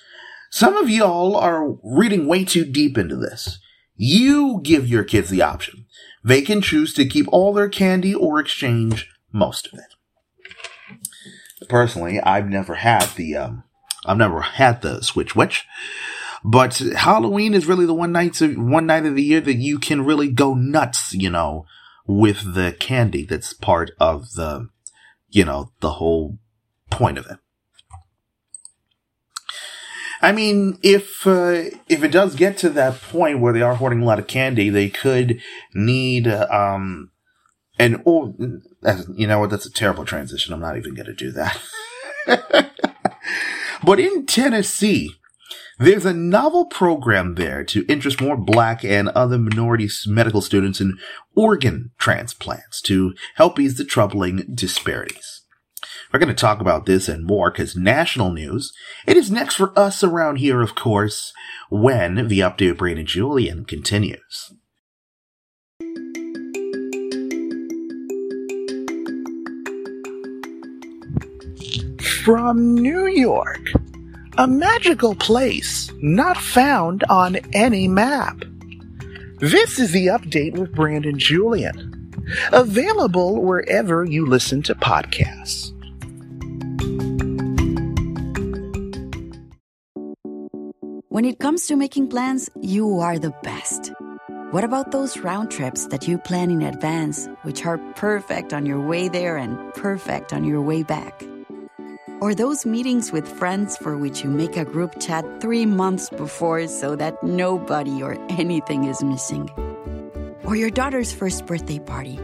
Some 0.51 0.77
of 0.77 0.89
y'all 0.89 1.35
are 1.35 1.77
reading 1.83 2.27
way 2.27 2.43
too 2.43 2.65
deep 2.65 2.97
into 2.97 3.15
this. 3.15 3.59
You 3.95 4.61
give 4.63 4.87
your 4.87 5.03
kids 5.03 5.29
the 5.29 5.41
option. 5.41 5.85
They 6.23 6.41
can 6.41 6.61
choose 6.61 6.93
to 6.93 7.05
keep 7.05 7.27
all 7.31 7.53
their 7.53 7.69
candy 7.69 8.15
or 8.15 8.39
exchange 8.39 9.09
most 9.31 9.67
of 9.67 9.79
it. 9.79 11.67
Personally, 11.67 12.19
I've 12.19 12.47
never 12.47 12.75
had 12.75 13.09
the, 13.15 13.35
um, 13.35 13.63
I've 14.05 14.17
never 14.17 14.41
had 14.41 14.81
the 14.81 15.01
Switch 15.01 15.35
Witch, 15.35 15.65
but 16.43 16.77
Halloween 16.77 17.53
is 17.53 17.65
really 17.67 17.85
the 17.85 17.93
one 17.93 18.11
night, 18.11 18.39
of, 18.41 18.57
one 18.57 18.85
night 18.85 19.05
of 19.05 19.15
the 19.15 19.23
year 19.23 19.41
that 19.41 19.55
you 19.55 19.77
can 19.77 20.05
really 20.05 20.31
go 20.31 20.53
nuts, 20.53 21.13
you 21.13 21.29
know, 21.29 21.65
with 22.07 22.55
the 22.55 22.75
candy 22.79 23.25
that's 23.25 23.53
part 23.53 23.91
of 23.99 24.33
the, 24.33 24.69
you 25.29 25.45
know, 25.45 25.71
the 25.79 25.91
whole 25.91 26.37
point 26.89 27.17
of 27.17 27.25
it. 27.27 27.37
I 30.21 30.31
mean, 30.33 30.77
if 30.83 31.25
uh, 31.25 31.69
if 31.87 32.03
it 32.03 32.11
does 32.11 32.35
get 32.35 32.57
to 32.57 32.69
that 32.71 33.01
point 33.01 33.39
where 33.39 33.53
they 33.53 33.61
are 33.61 33.75
hoarding 33.75 34.01
a 34.01 34.05
lot 34.05 34.19
of 34.19 34.27
candy, 34.27 34.69
they 34.69 34.89
could 34.89 35.41
need 35.73 36.27
um 36.27 37.11
an 37.77 38.01
or 38.03 38.33
you 39.15 39.27
know 39.27 39.39
what? 39.39 39.49
That's 39.49 39.65
a 39.65 39.71
terrible 39.71 40.05
transition. 40.05 40.53
I'm 40.53 40.59
not 40.59 40.77
even 40.77 40.93
going 40.93 41.05
to 41.05 41.13
do 41.13 41.31
that. 41.31 41.61
but 43.83 43.99
in 43.99 44.25
Tennessee, 44.25 45.15
there's 45.79 46.05
a 46.05 46.13
novel 46.13 46.65
program 46.65 47.35
there 47.35 47.63
to 47.63 47.85
interest 47.87 48.19
more 48.19 48.35
black 48.35 48.83
and 48.83 49.07
other 49.09 49.37
minority 49.37 49.89
medical 50.07 50.41
students 50.41 50.81
in 50.81 50.97
organ 51.35 51.91
transplants 51.97 52.81
to 52.81 53.13
help 53.35 53.57
ease 53.57 53.75
the 53.75 53.85
troubling 53.85 54.45
disparities. 54.53 55.43
We're 56.11 56.19
going 56.19 56.27
to 56.27 56.35
talk 56.35 56.59
about 56.59 56.85
this 56.85 57.07
and 57.07 57.25
more 57.25 57.49
because 57.49 57.77
national 57.77 58.31
news. 58.31 58.73
It 59.07 59.15
is 59.15 59.31
next 59.31 59.55
for 59.55 59.77
us 59.79 60.03
around 60.03 60.37
here, 60.37 60.61
of 60.61 60.75
course, 60.75 61.31
when 61.69 62.27
the 62.27 62.39
update 62.39 62.71
with 62.71 62.79
Brandon 62.79 63.05
Julien 63.05 63.63
continues. 63.63 64.51
From 72.25 72.75
New 72.75 73.07
York, 73.07 73.71
a 74.39 74.47
magical 74.47 75.15
place 75.15 75.91
not 76.01 76.37
found 76.37 77.03
on 77.09 77.35
any 77.51 77.89
map. 77.89 78.37
This 79.39 79.77
is 79.77 79.91
the 79.91 80.07
update 80.07 80.57
with 80.57 80.73
Brandon 80.73 81.19
Julien, 81.19 82.13
available 82.53 83.43
wherever 83.43 84.05
you 84.05 84.25
listen 84.25 84.63
to 84.63 84.75
podcasts. 84.75 85.73
When 91.09 91.25
it 91.25 91.39
comes 91.39 91.67
to 91.67 91.75
making 91.75 92.07
plans, 92.07 92.49
you 92.61 92.99
are 92.99 93.19
the 93.19 93.33
best. 93.43 93.91
What 94.51 94.63
about 94.63 94.91
those 94.91 95.17
round 95.17 95.51
trips 95.51 95.87
that 95.87 96.07
you 96.07 96.17
plan 96.17 96.49
in 96.49 96.61
advance, 96.61 97.27
which 97.41 97.65
are 97.65 97.77
perfect 97.95 98.53
on 98.53 98.65
your 98.65 98.79
way 98.79 99.09
there 99.09 99.35
and 99.35 99.73
perfect 99.73 100.31
on 100.31 100.45
your 100.45 100.61
way 100.61 100.83
back? 100.83 101.25
Or 102.21 102.35
those 102.35 102.65
meetings 102.65 103.11
with 103.11 103.25
friends 103.27 103.77
for 103.77 103.97
which 103.97 104.23
you 104.23 104.29
make 104.29 104.57
a 104.57 104.65
group 104.65 104.99
chat 104.99 105.25
three 105.39 105.65
months 105.65 106.09
before 106.09 106.67
so 106.67 106.95
that 106.97 107.23
nobody 107.23 108.03
or 108.03 108.13
anything 108.29 108.83
is 108.83 109.01
missing? 109.01 109.49
Or 110.43 110.55
your 110.57 110.69
daughter's 110.69 111.13
first 111.13 111.45
birthday 111.45 111.79
party? 111.79 112.19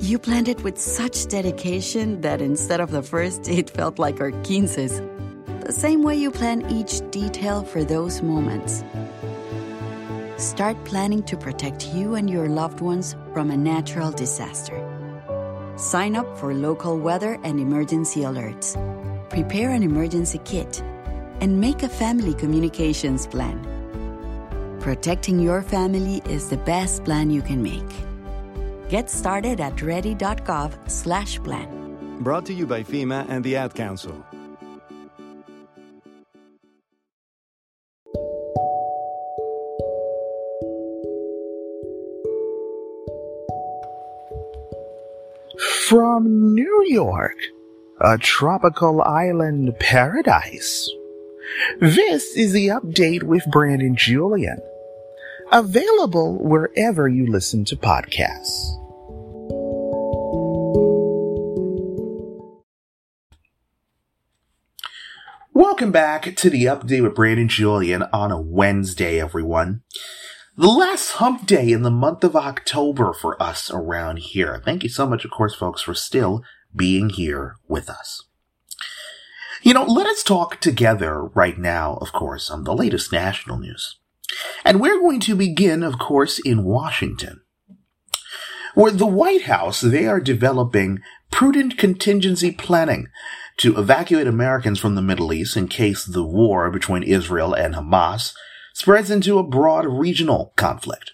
You 0.00 0.18
planned 0.18 0.48
it 0.48 0.62
with 0.64 0.78
such 0.78 1.26
dedication 1.26 2.22
that 2.22 2.40
instead 2.40 2.80
of 2.80 2.90
the 2.90 3.02
first, 3.02 3.48
it 3.48 3.68
felt 3.68 3.98
like 3.98 4.20
our 4.20 4.32
quinces 4.42 5.02
the 5.64 5.72
same 5.72 6.02
way 6.02 6.14
you 6.14 6.30
plan 6.30 6.70
each 6.70 7.00
detail 7.10 7.64
for 7.64 7.84
those 7.84 8.20
moments. 8.22 8.84
Start 10.36 10.82
planning 10.84 11.22
to 11.22 11.36
protect 11.36 11.88
you 11.88 12.16
and 12.16 12.28
your 12.28 12.48
loved 12.48 12.80
ones 12.80 13.16
from 13.32 13.50
a 13.50 13.56
natural 13.56 14.10
disaster. 14.10 14.76
Sign 15.76 16.16
up 16.16 16.38
for 16.38 16.54
local 16.54 16.98
weather 16.98 17.38
and 17.44 17.58
emergency 17.58 18.20
alerts 18.20 18.76
prepare 19.34 19.70
an 19.70 19.82
emergency 19.82 20.38
kit, 20.44 20.80
and 21.40 21.60
make 21.60 21.82
a 21.82 21.88
family 21.88 22.34
communications 22.34 23.26
plan. 23.26 23.58
Protecting 24.78 25.40
your 25.40 25.60
family 25.60 26.22
is 26.30 26.48
the 26.48 26.56
best 26.58 27.02
plan 27.04 27.30
you 27.30 27.42
can 27.42 27.60
make. 27.60 27.82
Get 28.88 29.10
started 29.10 29.58
at 29.60 29.82
ready.gov/plan. 29.82 31.68
Brought 32.20 32.46
to 32.46 32.52
you 32.52 32.64
by 32.64 32.84
FEMA 32.84 33.26
and 33.28 33.42
the 33.42 33.56
Ad 33.56 33.74
Council. 33.74 34.14
From 45.88 46.54
New 46.54 46.84
York 46.86 47.36
a 48.04 48.18
tropical 48.18 49.00
island 49.00 49.74
paradise. 49.80 50.90
This 51.80 52.36
is 52.36 52.52
the 52.52 52.68
update 52.68 53.22
with 53.22 53.50
Brandon 53.50 53.96
Julien. 53.96 54.58
Available 55.50 56.36
wherever 56.38 57.08
you 57.08 57.26
listen 57.26 57.64
to 57.64 57.76
podcasts. 57.76 58.76
Welcome 65.54 65.90
back 65.90 66.36
to 66.36 66.50
the 66.50 66.64
update 66.64 67.02
with 67.02 67.14
Brandon 67.14 67.48
Julien 67.48 68.02
on 68.12 68.30
a 68.30 68.38
Wednesday, 68.40 69.18
everyone. 69.18 69.80
The 70.58 70.68
last 70.68 71.12
hump 71.12 71.46
day 71.46 71.72
in 71.72 71.82
the 71.82 71.90
month 71.90 72.22
of 72.22 72.36
October 72.36 73.14
for 73.14 73.42
us 73.42 73.70
around 73.72 74.18
here. 74.18 74.60
Thank 74.62 74.82
you 74.82 74.90
so 74.90 75.06
much, 75.06 75.24
of 75.24 75.30
course, 75.30 75.54
folks, 75.54 75.80
for 75.80 75.94
still 75.94 76.42
being 76.74 77.10
here 77.10 77.56
with 77.68 77.88
us. 77.88 78.24
You 79.62 79.72
know, 79.72 79.84
let 79.84 80.06
us 80.06 80.22
talk 80.22 80.60
together 80.60 81.24
right 81.24 81.58
now, 81.58 81.94
of 82.00 82.12
course, 82.12 82.50
on 82.50 82.64
the 82.64 82.74
latest 82.74 83.12
national 83.12 83.58
news. 83.58 83.98
And 84.64 84.80
we're 84.80 85.00
going 85.00 85.20
to 85.20 85.34
begin, 85.34 85.82
of 85.82 85.98
course, 85.98 86.38
in 86.38 86.64
Washington. 86.64 87.40
Where 88.74 88.92
the 88.92 89.06
White 89.06 89.42
House, 89.42 89.80
they 89.80 90.06
are 90.06 90.20
developing 90.20 91.00
prudent 91.30 91.78
contingency 91.78 92.50
planning 92.50 93.06
to 93.58 93.78
evacuate 93.78 94.26
Americans 94.26 94.78
from 94.78 94.96
the 94.96 95.02
Middle 95.02 95.32
East 95.32 95.56
in 95.56 95.68
case 95.68 96.04
the 96.04 96.24
war 96.24 96.70
between 96.70 97.02
Israel 97.02 97.54
and 97.54 97.74
Hamas 97.74 98.34
spreads 98.74 99.10
into 99.10 99.38
a 99.38 99.44
broad 99.44 99.86
regional 99.86 100.52
conflict. 100.56 101.12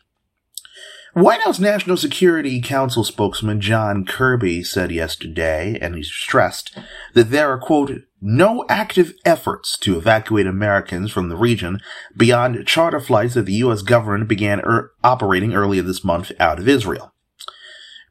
White 1.12 1.40
House 1.40 1.58
National 1.58 1.96
Security 1.96 2.60
Council 2.60 3.02
spokesman 3.02 3.60
John 3.60 4.04
Kirby 4.04 4.62
said 4.62 4.92
yesterday, 4.92 5.76
and 5.80 5.96
he 5.96 6.04
stressed 6.04 6.78
that 7.14 7.30
there 7.30 7.50
are, 7.50 7.58
quote, 7.58 7.90
no 8.20 8.64
active 8.68 9.14
efforts 9.24 9.76
to 9.78 9.98
evacuate 9.98 10.46
Americans 10.46 11.10
from 11.10 11.28
the 11.28 11.36
region 11.36 11.80
beyond 12.16 12.64
charter 12.64 13.00
flights 13.00 13.34
that 13.34 13.46
the 13.46 13.54
U.S. 13.54 13.82
government 13.82 14.28
began 14.28 14.60
er- 14.60 14.92
operating 15.02 15.52
earlier 15.52 15.82
this 15.82 16.04
month 16.04 16.30
out 16.38 16.60
of 16.60 16.68
Israel. 16.68 17.12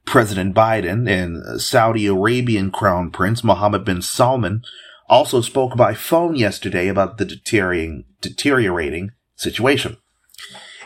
President 0.06 0.54
Biden 0.54 1.10
and 1.10 1.62
Saudi 1.62 2.06
Arabian 2.06 2.70
Crown 2.70 3.12
Prince 3.12 3.45
Mohammed 3.45 3.86
bin 3.86 4.02
Salman 4.02 4.62
also 5.08 5.39
spoke 5.39 5.78
by 5.78 5.93
phone 5.93 6.36
yesterday 6.36 6.89
about 6.89 7.18
the 7.18 7.26
deteriorating, 7.26 8.04
deteriorating 8.20 9.12
situation. 9.36 9.95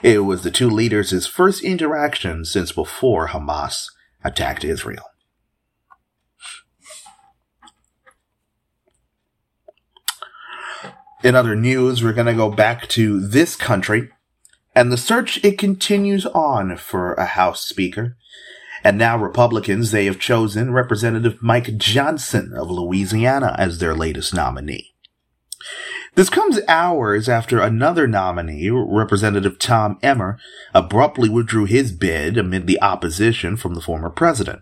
It 0.04 0.26
was 0.26 0.44
the 0.44 0.52
two 0.52 0.70
leaders' 0.70 1.26
first 1.26 1.64
interaction 1.64 2.44
since 2.44 2.74
before 2.74 3.30
Hamas 3.30 3.86
attacked 4.22 4.66
Israel. 4.66 5.06
In 11.24 11.36
other 11.36 11.56
news, 11.56 12.04
we're 12.04 12.12
going 12.12 12.28
to 12.28 12.34
go 12.34 12.52
back 12.52 12.90
to 12.90 13.26
this 13.26 13.56
country, 13.56 14.10
and 14.76 14.92
the 14.92 14.98
search 14.98 15.42
it 15.42 15.58
continues 15.58 16.26
on 16.26 16.76
for 16.76 17.14
a 17.14 17.26
House 17.26 17.66
Speaker. 17.66 18.18
And 18.84 18.98
now 18.98 19.18
Republicans, 19.18 19.92
they 19.92 20.04
have 20.04 20.20
chosen 20.20 20.74
Representative 20.74 21.42
Mike 21.42 21.78
Johnson 21.78 22.52
of 22.58 22.70
Louisiana 22.70 23.56
as 23.58 23.78
their 23.78 23.96
latest 23.96 24.34
nominee. 24.34 24.93
This 26.16 26.30
comes 26.30 26.60
hours 26.68 27.28
after 27.28 27.60
another 27.60 28.08
nominee, 28.08 28.70
Representative 28.70 29.58
Tom 29.58 29.98
Emmer, 30.04 30.38
abruptly 30.74 31.28
withdrew 31.28 31.66
his 31.66 31.92
bid 31.92 32.38
amid 32.38 32.68
the 32.68 32.80
opposition 32.82 33.58
from 33.58 33.74
the 33.74 33.82
former 33.82 34.12
president. 34.12 34.62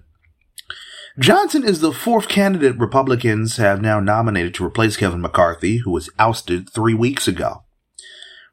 Johnson 1.20 1.66
is 1.66 1.82
the 1.82 1.91
fourth 1.91 2.30
candidate 2.30 2.80
Republicans 2.80 3.58
have 3.58 3.82
now 3.82 3.99
nominated 3.99 4.54
to 4.56 4.66
replace 4.66 4.95
Kevin 4.95 5.20
McCarthy, 5.20 5.78
who 5.78 5.91
was 5.91 6.10
ousted 6.18 6.70
three 6.70 6.93
weeks 6.93 7.28
ago. 7.28 7.64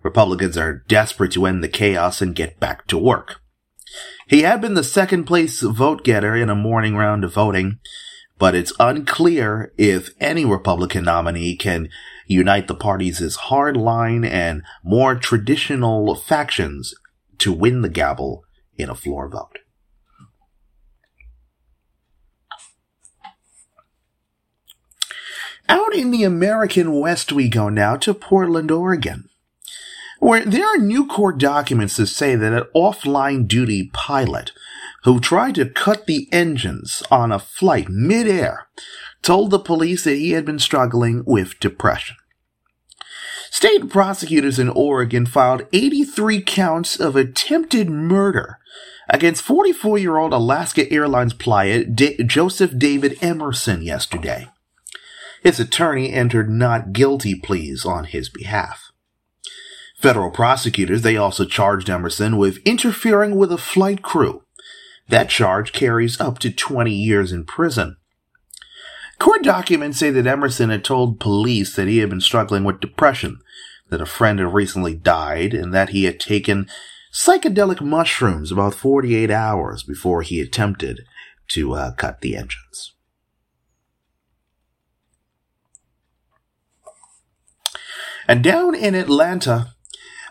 Republicans 0.02 0.58
are 0.58 0.82
desperate 0.88 1.32
to 1.32 1.46
end 1.46 1.62
the 1.62 1.68
chaos 1.68 2.20
and 2.20 2.34
get 2.34 2.58
back 2.58 2.88
to 2.88 2.98
work. 2.98 3.40
He 4.26 4.42
had 4.42 4.60
been 4.60 4.74
the 4.74 4.82
second 4.82 5.24
place 5.24 5.60
vote 5.60 6.02
getter 6.02 6.34
in 6.34 6.50
a 6.50 6.56
morning 6.56 6.96
round 6.96 7.22
of 7.22 7.32
voting, 7.32 7.78
but 8.38 8.56
it's 8.56 8.72
unclear 8.80 9.72
if 9.78 10.10
any 10.20 10.44
Republican 10.44 11.04
nominee 11.04 11.56
can 11.56 11.88
unite 12.28 12.68
the 12.68 12.74
party's 12.74 13.36
hardline 13.36 14.26
and 14.26 14.62
more 14.84 15.14
traditional 15.14 16.14
factions 16.14 16.94
to 17.38 17.52
win 17.52 17.82
the 17.82 17.88
gavel 17.88 18.44
in 18.76 18.88
a 18.88 18.94
floor 18.94 19.28
vote. 19.28 19.58
Out 25.68 25.94
in 25.94 26.10
the 26.10 26.24
American 26.24 26.98
West 26.98 27.32
we 27.32 27.48
go 27.48 27.68
now 27.68 27.96
to 27.96 28.14
Portland, 28.14 28.70
Oregon 28.70 29.28
where 30.18 30.44
there 30.44 30.66
are 30.66 30.78
new 30.78 31.06
court 31.06 31.38
documents 31.38 31.96
that 31.96 32.06
say 32.06 32.34
that 32.34 32.52
an 32.52 32.64
offline 32.74 33.46
duty 33.46 33.90
pilot 33.92 34.52
who 35.04 35.20
tried 35.20 35.54
to 35.54 35.68
cut 35.68 36.06
the 36.06 36.28
engines 36.32 37.02
on 37.10 37.30
a 37.30 37.38
flight 37.38 37.88
midair 37.88 38.68
told 39.22 39.50
the 39.50 39.58
police 39.58 40.04
that 40.04 40.14
he 40.14 40.32
had 40.32 40.44
been 40.44 40.58
struggling 40.58 41.22
with 41.26 41.58
depression. 41.60 42.16
State 43.50 43.88
prosecutors 43.88 44.58
in 44.58 44.68
Oregon 44.68 45.26
filed 45.26 45.66
83 45.72 46.42
counts 46.42 47.00
of 47.00 47.16
attempted 47.16 47.88
murder 47.88 48.58
against 49.08 49.42
44 49.42 49.98
year 49.98 50.16
old 50.16 50.32
Alaska 50.32 50.90
Airlines 50.92 51.32
pilot 51.32 51.96
D- 51.96 52.22
Joseph 52.24 52.78
David 52.78 53.16
Emerson 53.22 53.82
yesterday. 53.82 54.48
His 55.42 55.58
attorney 55.58 56.12
entered 56.12 56.50
not 56.50 56.92
guilty 56.92 57.34
pleas 57.34 57.84
on 57.84 58.04
his 58.04 58.28
behalf. 58.28 58.92
Federal 59.96 60.30
prosecutors, 60.30 61.02
they 61.02 61.16
also 61.16 61.44
charged 61.44 61.90
Emerson 61.90 62.36
with 62.36 62.58
interfering 62.64 63.34
with 63.36 63.50
a 63.50 63.58
flight 63.58 64.02
crew. 64.02 64.42
That 65.08 65.30
charge 65.30 65.72
carries 65.72 66.20
up 66.20 66.38
to 66.40 66.50
20 66.50 66.92
years 66.92 67.32
in 67.32 67.44
prison. 67.44 67.96
Court 69.18 69.42
documents 69.42 69.98
say 69.98 70.10
that 70.10 70.26
Emerson 70.26 70.70
had 70.70 70.84
told 70.84 71.20
police 71.20 71.74
that 71.74 71.88
he 71.88 71.98
had 71.98 72.10
been 72.10 72.20
struggling 72.20 72.64
with 72.64 72.80
depression, 72.80 73.40
that 73.88 74.00
a 74.00 74.06
friend 74.06 74.38
had 74.38 74.54
recently 74.54 74.94
died, 74.94 75.54
and 75.54 75.74
that 75.74 75.90
he 75.90 76.04
had 76.04 76.20
taken 76.20 76.68
psychedelic 77.12 77.80
mushrooms 77.80 78.52
about 78.52 78.74
48 78.74 79.30
hours 79.30 79.82
before 79.82 80.22
he 80.22 80.40
attempted 80.40 81.00
to 81.48 81.72
uh, 81.74 81.92
cut 81.92 82.20
the 82.20 82.36
engines. 82.36 82.94
And 88.28 88.44
down 88.44 88.74
in 88.74 88.94
Atlanta, 88.94 89.74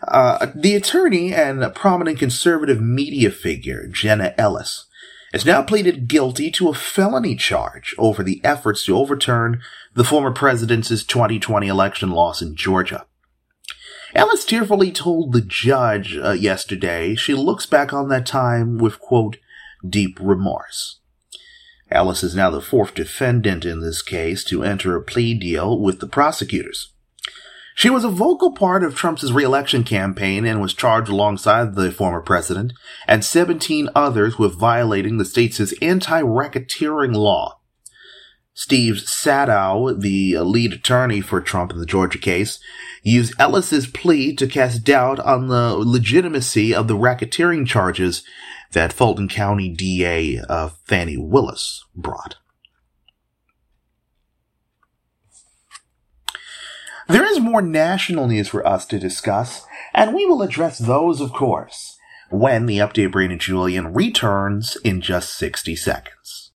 uh, 0.08 0.48
the 0.54 0.76
attorney 0.76 1.34
and 1.34 1.74
prominent 1.74 2.20
conservative 2.20 2.80
media 2.80 3.32
figure, 3.32 3.88
Jenna 3.88 4.36
Ellis, 4.38 4.87
has 5.38 5.46
now 5.46 5.62
pleaded 5.62 6.08
guilty 6.08 6.50
to 6.50 6.68
a 6.68 6.74
felony 6.74 7.36
charge 7.36 7.94
over 8.00 8.24
the 8.24 8.42
efforts 8.44 8.84
to 8.84 8.98
overturn 8.98 9.62
the 9.94 10.04
former 10.04 10.32
president's 10.32 10.90
2020 11.04 11.68
election 11.68 12.10
loss 12.10 12.42
in 12.42 12.56
Georgia. 12.56 13.06
Ellis 14.16 14.46
tearfully 14.46 14.92
told 14.92 15.34
the 15.34 15.42
judge 15.42 16.18
uh, 16.18 16.32
yesterday 16.32 17.14
she 17.14 17.36
looks 17.36 17.68
back 17.68 17.94
on 17.94 18.10
that 18.10 18.26
time 18.26 18.80
with, 18.80 19.00
quote, 19.00 19.38
deep 19.88 20.18
remorse. 20.20 21.02
Ellis 21.92 22.24
is 22.24 22.36
now 22.36 22.50
the 22.50 22.60
fourth 22.60 22.96
defendant 22.96 23.64
in 23.64 23.80
this 23.80 24.02
case 24.02 24.44
to 24.46 24.64
enter 24.64 24.96
a 24.96 25.04
plea 25.04 25.36
deal 25.36 25.80
with 25.80 26.00
the 26.00 26.08
prosecutors. 26.08 26.94
She 27.78 27.91
was 27.91 28.03
a 28.03 28.09
vocal 28.09 28.53
part 28.53 28.84
of 28.84 28.95
Trump's 28.95 29.32
reelection 29.32 29.84
campaign 29.84 30.47
and 30.47 30.59
was 30.59 30.73
charged 30.73 31.11
alongside 31.11 31.75
the 31.75 31.91
former 31.91 32.21
president 32.21 32.73
and 33.07 33.23
17 33.23 33.88
others 33.93 34.39
with 34.39 34.57
violating 34.57 35.17
the 35.17 35.25
state's 35.25 35.59
anti-racketeering 35.80 37.13
law. 37.13 37.59
Steve 38.55 38.95
Sadow, 38.95 39.95
the 39.95 40.39
lead 40.39 40.73
attorney 40.73 41.21
for 41.21 41.39
Trump 41.39 41.71
in 41.71 41.78
the 41.78 41.86
Georgia 41.86 42.17
case, 42.17 42.59
used 43.03 43.36
Ellis's 43.38 43.86
plea 43.86 44.34
to 44.34 44.47
cast 44.47 44.84
doubt 44.84 45.19
on 45.19 45.47
the 45.47 45.75
legitimacy 45.75 46.73
of 46.73 46.88
the 46.88 46.97
racketeering 46.97 47.67
charges 47.67 48.23
that 48.71 48.91
Fulton 48.91 49.28
County 49.28 49.69
DA 49.69 50.39
uh, 50.49 50.69
Fani 50.86 51.15
Willis 51.15 51.86
brought. 51.95 52.38
There 57.08 57.24
is 57.24 57.39
more 57.39 57.62
national 57.62 58.28
news 58.28 58.49
for 58.49 58.68
us 58.68 58.86
to 58.88 58.99
discuss, 58.99 59.66
and 59.93 60.14
we 60.14 60.26
will 60.26 60.41
address 60.41 60.78
those, 60.78 61.22
of 61.22 61.32
course, 61.32 61.97
when 62.30 62.66
the 62.66 62.80
update 62.80 63.14
Brandon 63.14 63.39
Julien 63.39 63.93
returns 63.93 64.76
in 64.84 64.99
just 64.99 65.34
60 65.38 65.74
seconds. 65.78 66.51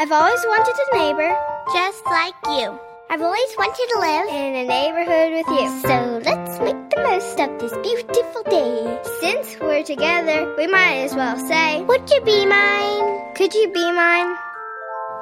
I've 0.00 0.12
always 0.12 0.40
wanted 0.44 0.74
a 0.74 0.98
neighbor 0.98 1.36
just 1.72 2.04
like 2.04 2.34
you. 2.48 2.78
I've 3.10 3.22
always 3.22 3.48
wanted 3.56 3.88
to 3.88 3.98
live 3.98 4.28
in 4.28 4.54
a 4.54 4.66
neighborhood 4.66 5.32
with 5.32 5.48
you. 5.58 5.80
So 5.80 6.20
let's 6.22 6.60
make 6.60 6.90
the 6.90 7.02
most 7.02 7.40
of 7.40 7.58
this 7.58 7.72
beautiful 7.78 8.42
day. 8.42 9.00
Since 9.20 9.58
we're 9.58 9.84
together, 9.84 10.54
we 10.58 10.66
might 10.66 10.98
as 10.98 11.14
well 11.14 11.38
say, 11.48 11.82
Would 11.82 12.10
you 12.10 12.20
be 12.20 12.44
mine? 12.44 13.34
Could 13.34 13.54
you 13.54 13.72
be 13.72 13.90
mine? 13.90 14.36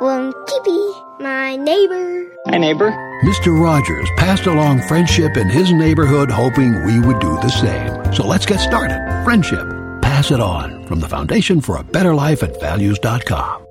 Won't 0.01 0.37
my 1.19 1.57
neighbor? 1.57 2.37
Hi, 2.47 2.59
neighbor. 2.59 2.91
Mr. 3.25 3.59
Rogers 3.59 4.09
passed 4.17 4.47
along 4.47 4.83
friendship 4.83 5.39
in 5.39 5.49
his 5.49 5.73
neighborhood, 5.73 6.31
hoping 6.31 6.85
we 6.85 7.01
would 7.01 7.19
do 7.19 7.35
the 7.41 7.49
same. 7.49 8.13
So 8.13 8.27
let's 8.27 8.45
get 8.45 8.61
started. 8.61 9.01
Friendship. 9.25 9.67
Pass 10.03 10.31
it 10.31 10.41
on 10.41 10.85
from 10.87 11.01
the 11.01 11.09
Foundation 11.09 11.63
for 11.63 11.79
a 11.79 11.83
Better 11.83 12.15
Life 12.15 12.43
at 12.43 12.61
Values.com. 12.61 13.67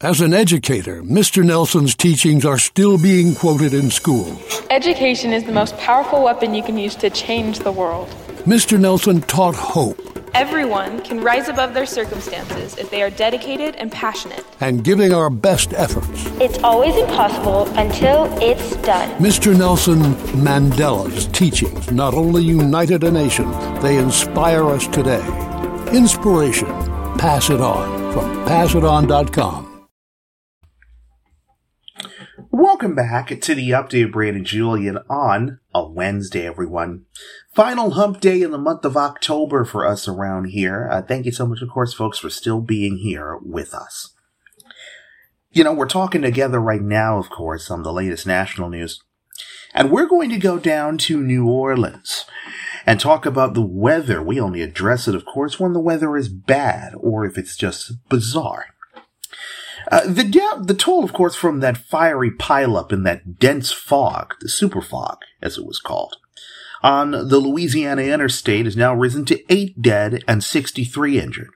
As 0.00 0.20
an 0.20 0.32
educator, 0.32 1.02
Mr. 1.02 1.44
Nelson's 1.44 1.94
teachings 1.94 2.44
are 2.44 2.58
still 2.58 2.98
being 3.00 3.34
quoted 3.34 3.74
in 3.74 3.90
schools. 3.90 4.62
Education 4.70 5.32
is 5.32 5.44
the 5.44 5.52
most 5.52 5.76
powerful 5.78 6.22
weapon 6.24 6.54
you 6.54 6.62
can 6.62 6.78
use 6.78 6.94
to 6.96 7.10
change 7.10 7.60
the 7.60 7.72
world. 7.72 8.08
Mr. 8.48 8.80
Nelson 8.80 9.20
taught 9.20 9.54
hope. 9.54 10.00
Everyone 10.32 11.02
can 11.02 11.20
rise 11.20 11.48
above 11.48 11.74
their 11.74 11.84
circumstances 11.84 12.78
if 12.78 12.88
they 12.90 13.02
are 13.02 13.10
dedicated 13.10 13.76
and 13.76 13.92
passionate. 13.92 14.42
And 14.60 14.82
giving 14.82 15.12
our 15.12 15.28
best 15.28 15.74
efforts. 15.74 16.24
It's 16.40 16.56
always 16.60 16.96
impossible 16.96 17.66
until 17.78 18.24
it's 18.40 18.74
done. 18.76 19.10
Mr. 19.18 19.54
Nelson 19.54 19.98
Mandela's 20.40 21.26
teachings 21.26 21.92
not 21.92 22.14
only 22.14 22.42
united 22.42 23.04
a 23.04 23.10
nation, 23.10 23.50
they 23.82 23.98
inspire 23.98 24.66
us 24.70 24.88
today. 24.88 25.20
Inspiration. 25.92 26.68
Pass 27.18 27.50
it 27.50 27.60
on 27.60 28.14
from 28.14 28.46
passiton.com. 28.46 29.68
Welcome 32.50 32.94
back 32.94 33.28
to 33.28 33.54
the 33.54 33.70
update, 33.70 34.10
Brandon 34.10 34.44
Julien, 34.44 34.98
on 35.10 35.60
a 35.74 35.86
Wednesday, 35.86 36.46
everyone. 36.46 37.04
Final 37.58 37.90
hump 37.90 38.20
day 38.20 38.42
in 38.42 38.52
the 38.52 38.56
month 38.56 38.84
of 38.84 38.96
October 38.96 39.64
for 39.64 39.84
us 39.84 40.06
around 40.06 40.44
here. 40.44 40.88
Uh, 40.92 41.02
thank 41.02 41.26
you 41.26 41.32
so 41.32 41.44
much, 41.44 41.60
of 41.60 41.68
course, 41.68 41.92
folks, 41.92 42.16
for 42.16 42.30
still 42.30 42.60
being 42.60 42.98
here 42.98 43.36
with 43.42 43.74
us. 43.74 44.14
You 45.50 45.64
know, 45.64 45.72
we're 45.72 45.88
talking 45.88 46.22
together 46.22 46.60
right 46.60 46.80
now, 46.80 47.18
of 47.18 47.30
course, 47.30 47.68
on 47.68 47.82
the 47.82 47.92
latest 47.92 48.28
national 48.28 48.68
news. 48.68 49.02
And 49.74 49.90
we're 49.90 50.06
going 50.06 50.30
to 50.30 50.38
go 50.38 50.60
down 50.60 50.98
to 50.98 51.20
New 51.20 51.48
Orleans 51.48 52.26
and 52.86 53.00
talk 53.00 53.26
about 53.26 53.54
the 53.54 53.66
weather. 53.66 54.22
We 54.22 54.40
only 54.40 54.62
address 54.62 55.08
it, 55.08 55.16
of 55.16 55.24
course, 55.24 55.58
when 55.58 55.72
the 55.72 55.80
weather 55.80 56.16
is 56.16 56.28
bad 56.28 56.92
or 56.96 57.24
if 57.24 57.36
it's 57.36 57.56
just 57.56 57.90
bizarre. 58.08 58.66
Uh, 59.90 60.06
the 60.06 60.22
da- 60.22 60.62
the 60.62 60.74
toll, 60.74 61.02
of 61.02 61.12
course, 61.12 61.34
from 61.34 61.58
that 61.58 61.76
fiery 61.76 62.30
pileup 62.30 62.92
in 62.92 63.02
that 63.02 63.40
dense 63.40 63.72
fog, 63.72 64.36
the 64.40 64.48
super 64.48 64.80
fog, 64.80 65.18
as 65.42 65.58
it 65.58 65.66
was 65.66 65.80
called, 65.80 66.18
on 66.82 67.10
the 67.10 67.38
Louisiana 67.38 68.02
interstate 68.02 68.64
has 68.64 68.76
now 68.76 68.94
risen 68.94 69.24
to 69.26 69.42
eight 69.52 69.80
dead 69.80 70.22
and 70.26 70.42
63 70.42 71.20
injured. 71.20 71.50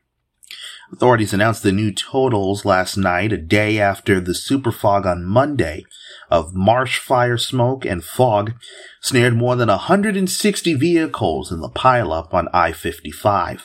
Authorities 0.93 1.33
announced 1.33 1.63
the 1.63 1.73
new 1.73 1.91
totals 1.91 2.67
last 2.67 2.99
night, 2.99 3.33
a 3.33 3.39
day 3.39 3.79
after 3.79 4.21
the 4.21 4.35
super 4.35 4.71
fog 4.71 5.07
on 5.07 5.25
Monday 5.25 5.87
of 6.31 6.55
marsh 6.55 6.99
fire 6.99 7.39
smoke 7.39 7.87
and 7.87 8.05
fog 8.05 8.53
snared 9.01 9.35
more 9.35 9.57
than 9.57 9.69
160 9.69 10.75
vehicles 10.75 11.51
in 11.51 11.61
the 11.61 11.71
pileup 11.71 12.35
on 12.35 12.49
I-55. 12.53 13.63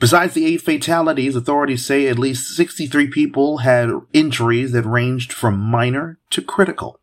Besides 0.00 0.34
the 0.34 0.46
eight 0.46 0.62
fatalities, 0.62 1.36
authorities 1.36 1.84
say 1.84 2.08
at 2.08 2.18
least 2.18 2.56
63 2.56 3.08
people 3.08 3.58
had 3.58 3.90
injuries 4.12 4.72
that 4.72 4.82
ranged 4.82 5.32
from 5.32 5.58
minor 5.58 6.18
to 6.30 6.42
critical. 6.42 7.00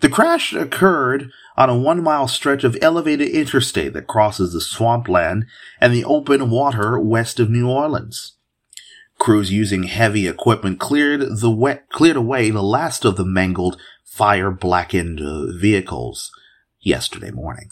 The 0.00 0.10
crash 0.10 0.52
occurred 0.52 1.30
on 1.56 1.70
a 1.70 1.76
one 1.76 2.02
mile 2.02 2.28
stretch 2.28 2.64
of 2.64 2.76
elevated 2.82 3.28
interstate 3.28 3.92
that 3.94 4.06
crosses 4.06 4.52
the 4.52 4.60
swampland 4.60 5.46
and 5.80 5.92
the 5.92 6.04
open 6.04 6.50
water 6.50 6.98
west 6.98 7.40
of 7.40 7.50
New 7.50 7.68
Orleans. 7.68 8.34
Crews 9.18 9.50
using 9.50 9.84
heavy 9.84 10.28
equipment 10.28 10.78
cleared 10.78 11.40
the 11.40 11.50
wet, 11.50 11.88
cleared 11.88 12.16
away 12.16 12.50
the 12.50 12.62
last 12.62 13.04
of 13.04 13.16
the 13.16 13.24
mangled, 13.24 13.80
fire 14.04 14.50
blackened 14.50 15.20
vehicles 15.58 16.30
yesterday 16.80 17.30
morning. 17.30 17.70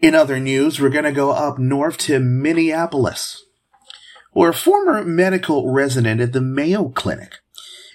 In 0.00 0.14
other 0.14 0.38
news, 0.38 0.80
we're 0.80 0.90
going 0.90 1.04
to 1.04 1.12
go 1.12 1.30
up 1.30 1.58
north 1.58 1.96
to 1.98 2.20
Minneapolis, 2.20 3.42
where 4.32 4.50
a 4.50 4.54
former 4.54 5.02
medical 5.02 5.72
resident 5.72 6.20
at 6.20 6.32
the 6.32 6.42
Mayo 6.42 6.90
Clinic 6.90 7.38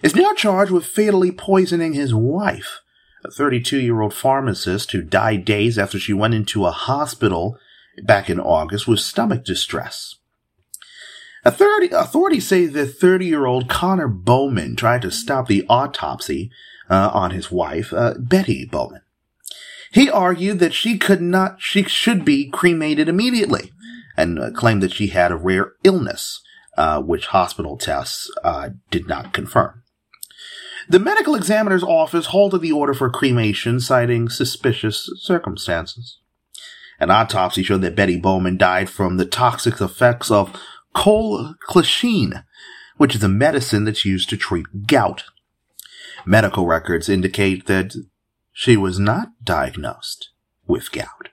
is 0.02 0.16
now 0.16 0.34
charged 0.34 0.72
with 0.72 0.86
fatally 0.86 1.32
poisoning 1.32 1.94
his 1.94 2.14
wife, 2.14 2.82
a 3.24 3.32
32 3.32 3.80
year 3.80 4.02
old 4.02 4.14
pharmacist 4.14 4.92
who 4.92 5.02
died 5.02 5.46
days 5.46 5.78
after 5.78 6.00
she 6.00 6.14
went 6.14 6.34
into 6.34 6.66
a 6.66 6.72
hospital 6.72 7.58
back 8.04 8.30
in 8.30 8.40
August 8.40 8.88
with 8.88 9.00
stomach 9.00 9.44
distress. 9.44 10.16
Authorities 11.46 12.48
say 12.48 12.66
the 12.66 12.86
30 12.86 13.26
year 13.26 13.46
old 13.46 13.70
Connor 13.70 14.08
Bowman 14.08 14.76
tried 14.76 15.02
to 15.04 15.12
stop 15.12 15.48
the 15.48 15.66
autopsy 15.70 16.52
uh, 16.90 17.12
on 17.14 17.32
his 17.32 17.52
wife, 17.52 17.94
uh, 17.94 18.16
Betty 18.18 18.66
Bowman. 18.66 19.02
He 19.92 20.10
argued 20.10 20.60
that 20.60 20.74
she 20.74 20.98
could 20.98 21.22
not, 21.22 21.62
she 21.62 21.84
should 21.84 22.24
be 22.24 22.50
cremated 22.50 23.08
immediately 23.08 23.72
and 24.18 24.38
uh, 24.38 24.52
claimed 24.52 24.84
that 24.84 24.94
she 24.94 25.08
had 25.08 25.32
a 25.32 25.38
rare 25.38 25.74
illness, 25.84 26.42
uh, 26.78 27.02
which 27.02 27.28
hospital 27.28 27.78
tests 27.78 28.30
uh, 28.44 28.70
did 28.92 29.08
not 29.08 29.34
confirm. 29.34 29.79
The 30.90 30.98
medical 30.98 31.36
examiner's 31.36 31.84
office 31.84 32.28
halted 32.28 32.62
the 32.62 32.72
order 32.72 32.96
for 32.96 33.12
cremation, 33.12 33.80
citing 33.80 34.28
suspicious 34.28 35.08
circumstances. 35.18 36.18
An 37.00 37.12
autopsy 37.12 37.62
showed 37.62 37.82
that 37.82 37.96
Betty 37.96 38.20
Bowman 38.20 38.58
died 38.58 38.90
from 38.90 39.18
the 39.18 39.26
toxic 39.26 39.80
effects 39.80 40.32
of 40.32 40.60
colchicine, 40.96 42.44
which 42.98 43.14
is 43.14 43.24
a 43.24 43.30
medicine 43.30 43.86
that's 43.86 44.04
used 44.04 44.30
to 44.30 44.38
treat 44.38 44.88
gout. 44.88 45.26
Medical 46.26 46.66
records 46.66 47.08
indicate 47.08 47.68
that 47.68 47.94
she 48.52 48.76
was 48.76 49.00
not 49.00 49.30
diagnosed 49.44 50.32
with 50.66 50.92
gout. 50.92 51.30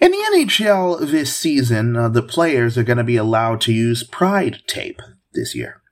In 0.00 0.12
the 0.12 0.16
NHL 0.16 1.10
this 1.10 1.36
season, 1.36 1.94
uh, 1.94 2.08
the 2.08 2.22
players 2.22 2.78
are 2.78 2.82
going 2.82 2.96
to 2.96 3.04
be 3.04 3.18
allowed 3.18 3.60
to 3.62 3.72
use 3.72 4.02
Pride 4.02 4.62
tape 4.66 5.02
this 5.34 5.54
year. 5.54 5.82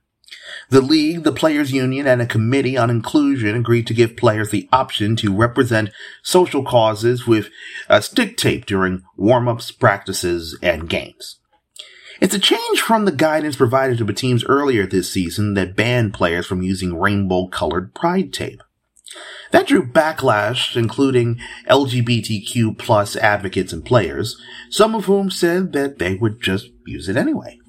The 0.71 0.81
league, 0.81 1.23
the 1.23 1.31
players 1.31 1.71
union, 1.71 2.07
and 2.07 2.19
a 2.19 2.25
committee 2.25 2.75
on 2.75 2.89
inclusion 2.89 3.55
agreed 3.55 3.85
to 3.85 3.93
give 3.93 4.17
players 4.17 4.49
the 4.49 4.67
option 4.73 5.15
to 5.17 5.35
represent 5.35 5.91
social 6.23 6.63
causes 6.63 7.27
with 7.27 7.49
uh, 7.87 8.01
stick 8.01 8.35
tape 8.35 8.65
during 8.65 9.03
warm-ups, 9.15 9.71
practices, 9.71 10.57
and 10.63 10.89
games. 10.89 11.39
It's 12.19 12.33
a 12.33 12.39
change 12.39 12.81
from 12.81 13.05
the 13.05 13.11
guidance 13.11 13.55
provided 13.55 13.99
to 13.99 14.05
the 14.05 14.13
teams 14.13 14.43
earlier 14.45 14.87
this 14.87 15.11
season 15.11 15.53
that 15.53 15.75
banned 15.75 16.15
players 16.15 16.47
from 16.47 16.63
using 16.63 16.99
rainbow 16.99 17.47
colored 17.47 17.93
pride 17.93 18.33
tape. 18.33 18.63
That 19.51 19.67
drew 19.67 19.85
backlash, 19.85 20.75
including 20.75 21.39
LGBTQ 21.67 22.77
plus 22.77 23.15
advocates 23.15 23.73
and 23.73 23.83
players, 23.83 24.39
some 24.69 24.93
of 24.93 25.05
whom 25.05 25.31
said 25.31 25.73
that 25.73 25.97
they 25.97 26.15
would 26.15 26.41
just 26.41 26.69
use 26.85 27.09
it 27.09 27.17
anyway. 27.17 27.59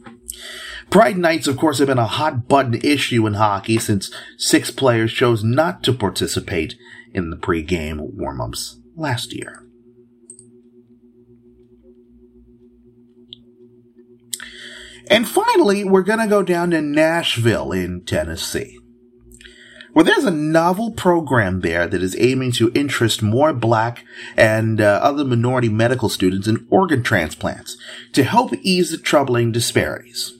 Pride 0.90 1.16
nights, 1.16 1.46
of 1.46 1.56
course, 1.56 1.78
have 1.78 1.86
been 1.86 1.98
a 1.98 2.06
hot 2.06 2.48
button 2.48 2.74
issue 2.82 3.24
in 3.26 3.34
hockey 3.34 3.78
since 3.78 4.10
six 4.36 4.72
players 4.72 5.12
chose 5.12 5.44
not 5.44 5.84
to 5.84 5.92
participate 5.92 6.74
in 7.12 7.30
the 7.30 7.36
pre-game 7.36 8.16
warm-ups 8.16 8.80
last 8.96 9.32
year. 9.32 9.64
And 15.08 15.28
finally, 15.28 15.84
we're 15.84 16.02
going 16.02 16.18
to 16.18 16.26
go 16.26 16.42
down 16.42 16.70
to 16.70 16.80
Nashville 16.80 17.70
in 17.70 18.04
Tennessee, 18.04 18.79
where 19.92 20.04
there's 20.04 20.24
a 20.24 20.30
novel 20.30 20.90
program 20.92 21.60
there 21.60 21.86
that 21.86 22.02
is 22.02 22.16
aiming 22.18 22.52
to 22.52 22.72
interest 22.74 23.22
more 23.22 23.52
black 23.52 24.04
and 24.36 24.80
uh, 24.80 25.00
other 25.02 25.24
minority 25.24 25.68
medical 25.68 26.08
students 26.08 26.46
in 26.46 26.66
organ 26.70 27.02
transplants 27.02 27.76
to 28.12 28.24
help 28.24 28.52
ease 28.62 28.90
the 28.90 28.98
troubling 28.98 29.52
disparities. 29.52 30.34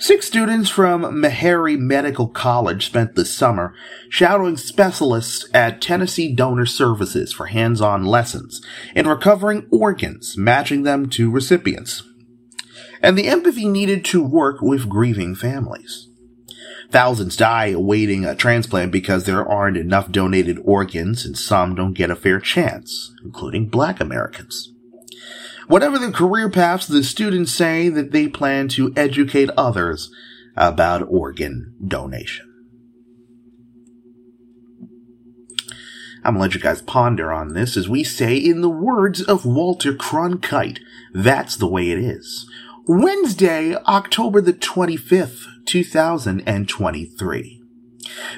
Six 0.00 0.28
students 0.28 0.70
from 0.70 1.02
Meharry 1.02 1.76
Medical 1.76 2.28
College 2.28 2.86
spent 2.86 3.16
the 3.16 3.24
summer 3.24 3.74
shadowing 4.08 4.56
specialists 4.56 5.48
at 5.52 5.82
Tennessee 5.82 6.32
Donor 6.32 6.66
Services 6.66 7.32
for 7.32 7.46
hands-on 7.46 8.04
lessons 8.04 8.64
in 8.94 9.08
recovering 9.08 9.66
organs, 9.72 10.36
matching 10.36 10.84
them 10.84 11.08
to 11.10 11.32
recipients 11.32 12.04
and 13.02 13.16
the 13.16 13.28
empathy 13.28 13.68
needed 13.68 14.04
to 14.06 14.22
work 14.22 14.60
with 14.60 14.88
grieving 14.88 15.34
families. 15.34 16.07
Thousands 16.90 17.36
die 17.36 17.66
awaiting 17.66 18.24
a 18.24 18.34
transplant 18.34 18.92
because 18.92 19.24
there 19.24 19.46
aren't 19.46 19.76
enough 19.76 20.10
donated 20.10 20.58
organs 20.64 21.26
and 21.26 21.36
some 21.36 21.74
don't 21.74 21.92
get 21.92 22.10
a 22.10 22.16
fair 22.16 22.40
chance, 22.40 23.14
including 23.22 23.68
black 23.68 24.00
Americans. 24.00 24.72
Whatever 25.66 25.98
the 25.98 26.10
career 26.10 26.48
paths, 26.48 26.86
the 26.86 27.04
students 27.04 27.52
say 27.52 27.90
that 27.90 28.10
they 28.10 28.26
plan 28.26 28.68
to 28.68 28.92
educate 28.96 29.50
others 29.54 30.10
about 30.56 31.06
organ 31.10 31.74
donation. 31.86 32.46
I'm 36.24 36.34
gonna 36.34 36.40
let 36.40 36.54
you 36.54 36.60
guys 36.60 36.82
ponder 36.82 37.30
on 37.32 37.52
this 37.52 37.76
as 37.76 37.88
we 37.88 38.02
say 38.02 38.36
in 38.36 38.62
the 38.62 38.70
words 38.70 39.22
of 39.22 39.44
Walter 39.44 39.92
Cronkite, 39.92 40.80
that's 41.12 41.56
the 41.56 41.68
way 41.68 41.90
it 41.90 41.98
is. 41.98 42.46
Wednesday, 42.90 43.74
October 43.86 44.40
the 44.40 44.54
25th, 44.54 45.44
2023. 45.66 47.62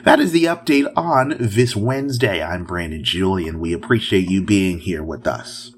That 0.02 0.18
is 0.18 0.32
the 0.32 0.46
update 0.46 0.92
on 0.96 1.36
this 1.38 1.76
Wednesday. 1.76 2.42
I'm 2.42 2.64
Brandon 2.64 3.04
Julien. 3.04 3.60
We 3.60 3.72
appreciate 3.72 4.28
you 4.28 4.42
being 4.42 4.80
here 4.80 5.04
with 5.04 5.28
us. 5.28 5.72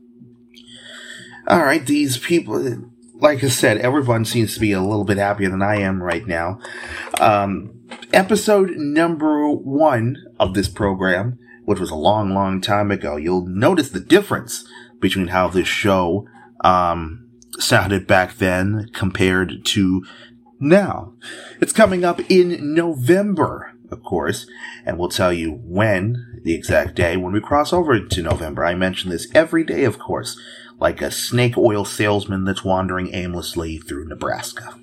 All 1.47 1.61
right, 1.61 1.85
these 1.85 2.16
people, 2.16 2.89
like 3.16 3.45
I 3.45 3.49
said, 3.49 3.77
everyone 3.77 4.25
seems 4.25 4.55
to 4.55 4.61
be 4.61 4.73
a 4.73 4.81
little 4.81 5.05
bit 5.05 5.18
happier 5.18 5.51
than 5.51 5.61
I 5.61 5.77
am 5.77 6.03
right 6.03 6.27
now. 6.27 6.59
Um, 7.20 7.79
episode 8.14 8.70
number 8.79 9.51
one 9.51 10.16
of 10.41 10.55
this 10.55 10.70
program, 10.70 11.39
which 11.66 11.79
was 11.79 11.91
a 11.91 11.95
long, 11.95 12.33
long 12.33 12.62
time 12.62 12.91
ago, 12.91 13.18
you'll 13.18 13.47
notice 13.47 13.91
the 13.91 14.01
difference 14.01 14.64
between 14.99 15.27
how 15.27 15.49
this 15.49 15.68
show 15.68 16.27
um, 16.64 17.22
sounded 17.59 18.07
back 18.07 18.36
then 18.36 18.88
compared 18.92 19.64
to 19.66 20.05
now. 20.59 21.12
It's 21.61 21.72
coming 21.72 22.05
up 22.05 22.20
in 22.30 22.74
November, 22.74 23.72
of 23.90 24.03
course, 24.03 24.46
and 24.86 24.98
we'll 24.98 25.09
tell 25.09 25.32
you 25.32 25.61
when, 25.64 26.40
the 26.44 26.55
exact 26.55 26.94
day, 26.94 27.16
when 27.16 27.32
we 27.32 27.40
cross 27.40 27.72
over 27.72 28.00
to 28.00 28.22
November. 28.22 28.64
I 28.64 28.74
mention 28.74 29.11
this 29.11 29.28
every 29.34 29.64
day, 29.64 29.84
of 29.84 29.98
course, 29.98 30.40
like 30.78 31.03
a 31.03 31.11
snake 31.11 31.57
oil 31.57 31.84
salesman 31.84 32.44
that's 32.44 32.64
wandering 32.64 33.14
aimlessly 33.14 33.78
through 33.78 34.09
Nebraska. 34.09 34.74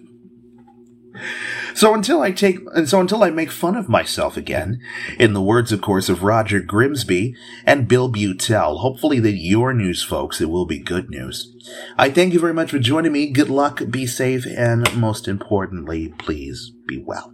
So 1.74 1.94
until 1.94 2.22
I 2.22 2.32
take, 2.32 2.60
and 2.74 2.90
so 2.90 3.00
until 3.00 3.24
I 3.24 3.30
make 3.30 3.52
fun 3.52 3.76
of 3.76 3.90
myself 3.90 4.38
again, 4.38 4.80
in 5.18 5.34
the 5.34 5.42
words, 5.42 5.72
of 5.72 5.82
course, 5.82 6.10
of 6.10 6.24
Roger 6.24 6.60
Grimsby 6.60 7.36
and 7.66 7.88
Bill 7.88 8.12
Beutel, 8.12 8.80
hopefully 8.80 9.20
that 9.20 9.38
your 9.38 9.74
news, 9.74 10.04
folks, 10.04 10.42
it 10.42 10.50
will 10.50 10.66
be 10.66 10.80
good 10.80 11.10
news. 11.10 11.56
I 11.98 12.10
thank 12.10 12.34
you 12.34 12.40
very 12.40 12.54
much 12.54 12.72
for 12.72 12.80
joining 12.80 13.12
me. 13.12 13.32
Good 13.32 13.50
luck, 13.50 13.82
be 13.90 14.06
safe, 14.06 14.46
and 14.46 14.96
most 14.96 15.28
importantly, 15.28 16.14
please 16.18 16.72
be 16.88 16.98
well. 16.98 17.34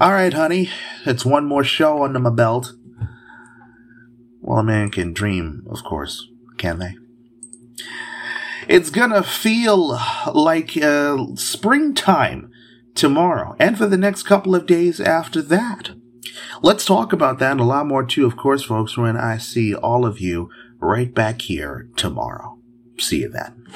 All 0.00 0.12
right, 0.12 0.32
honey, 0.32 0.70
it's 1.04 1.24
one 1.24 1.46
more 1.46 1.64
show 1.64 2.04
under 2.04 2.18
my 2.18 2.30
belt. 2.30 2.72
Well, 4.40 4.58
a 4.58 4.64
man 4.64 4.90
can 4.90 5.12
dream, 5.12 5.64
of 5.70 5.84
course, 5.84 6.28
can 6.58 6.78
they? 6.78 6.96
It's 8.68 8.90
gonna 8.90 9.22
feel 9.22 9.98
like 10.32 10.76
uh, 10.76 11.34
springtime 11.34 12.51
tomorrow 12.94 13.56
and 13.58 13.76
for 13.76 13.86
the 13.86 13.96
next 13.96 14.24
couple 14.24 14.54
of 14.54 14.66
days 14.66 15.00
after 15.00 15.42
that. 15.42 15.90
Let's 16.62 16.84
talk 16.84 17.12
about 17.12 17.38
that 17.38 17.52
and 17.52 17.60
a 17.60 17.64
lot 17.64 17.86
more 17.86 18.04
too, 18.04 18.26
of 18.26 18.36
course, 18.36 18.64
folks, 18.64 18.96
when 18.96 19.16
I 19.16 19.38
see 19.38 19.74
all 19.74 20.06
of 20.06 20.20
you 20.20 20.50
right 20.78 21.12
back 21.12 21.42
here 21.42 21.88
tomorrow. 21.96 22.58
See 22.98 23.20
you 23.20 23.28
then. 23.28 23.66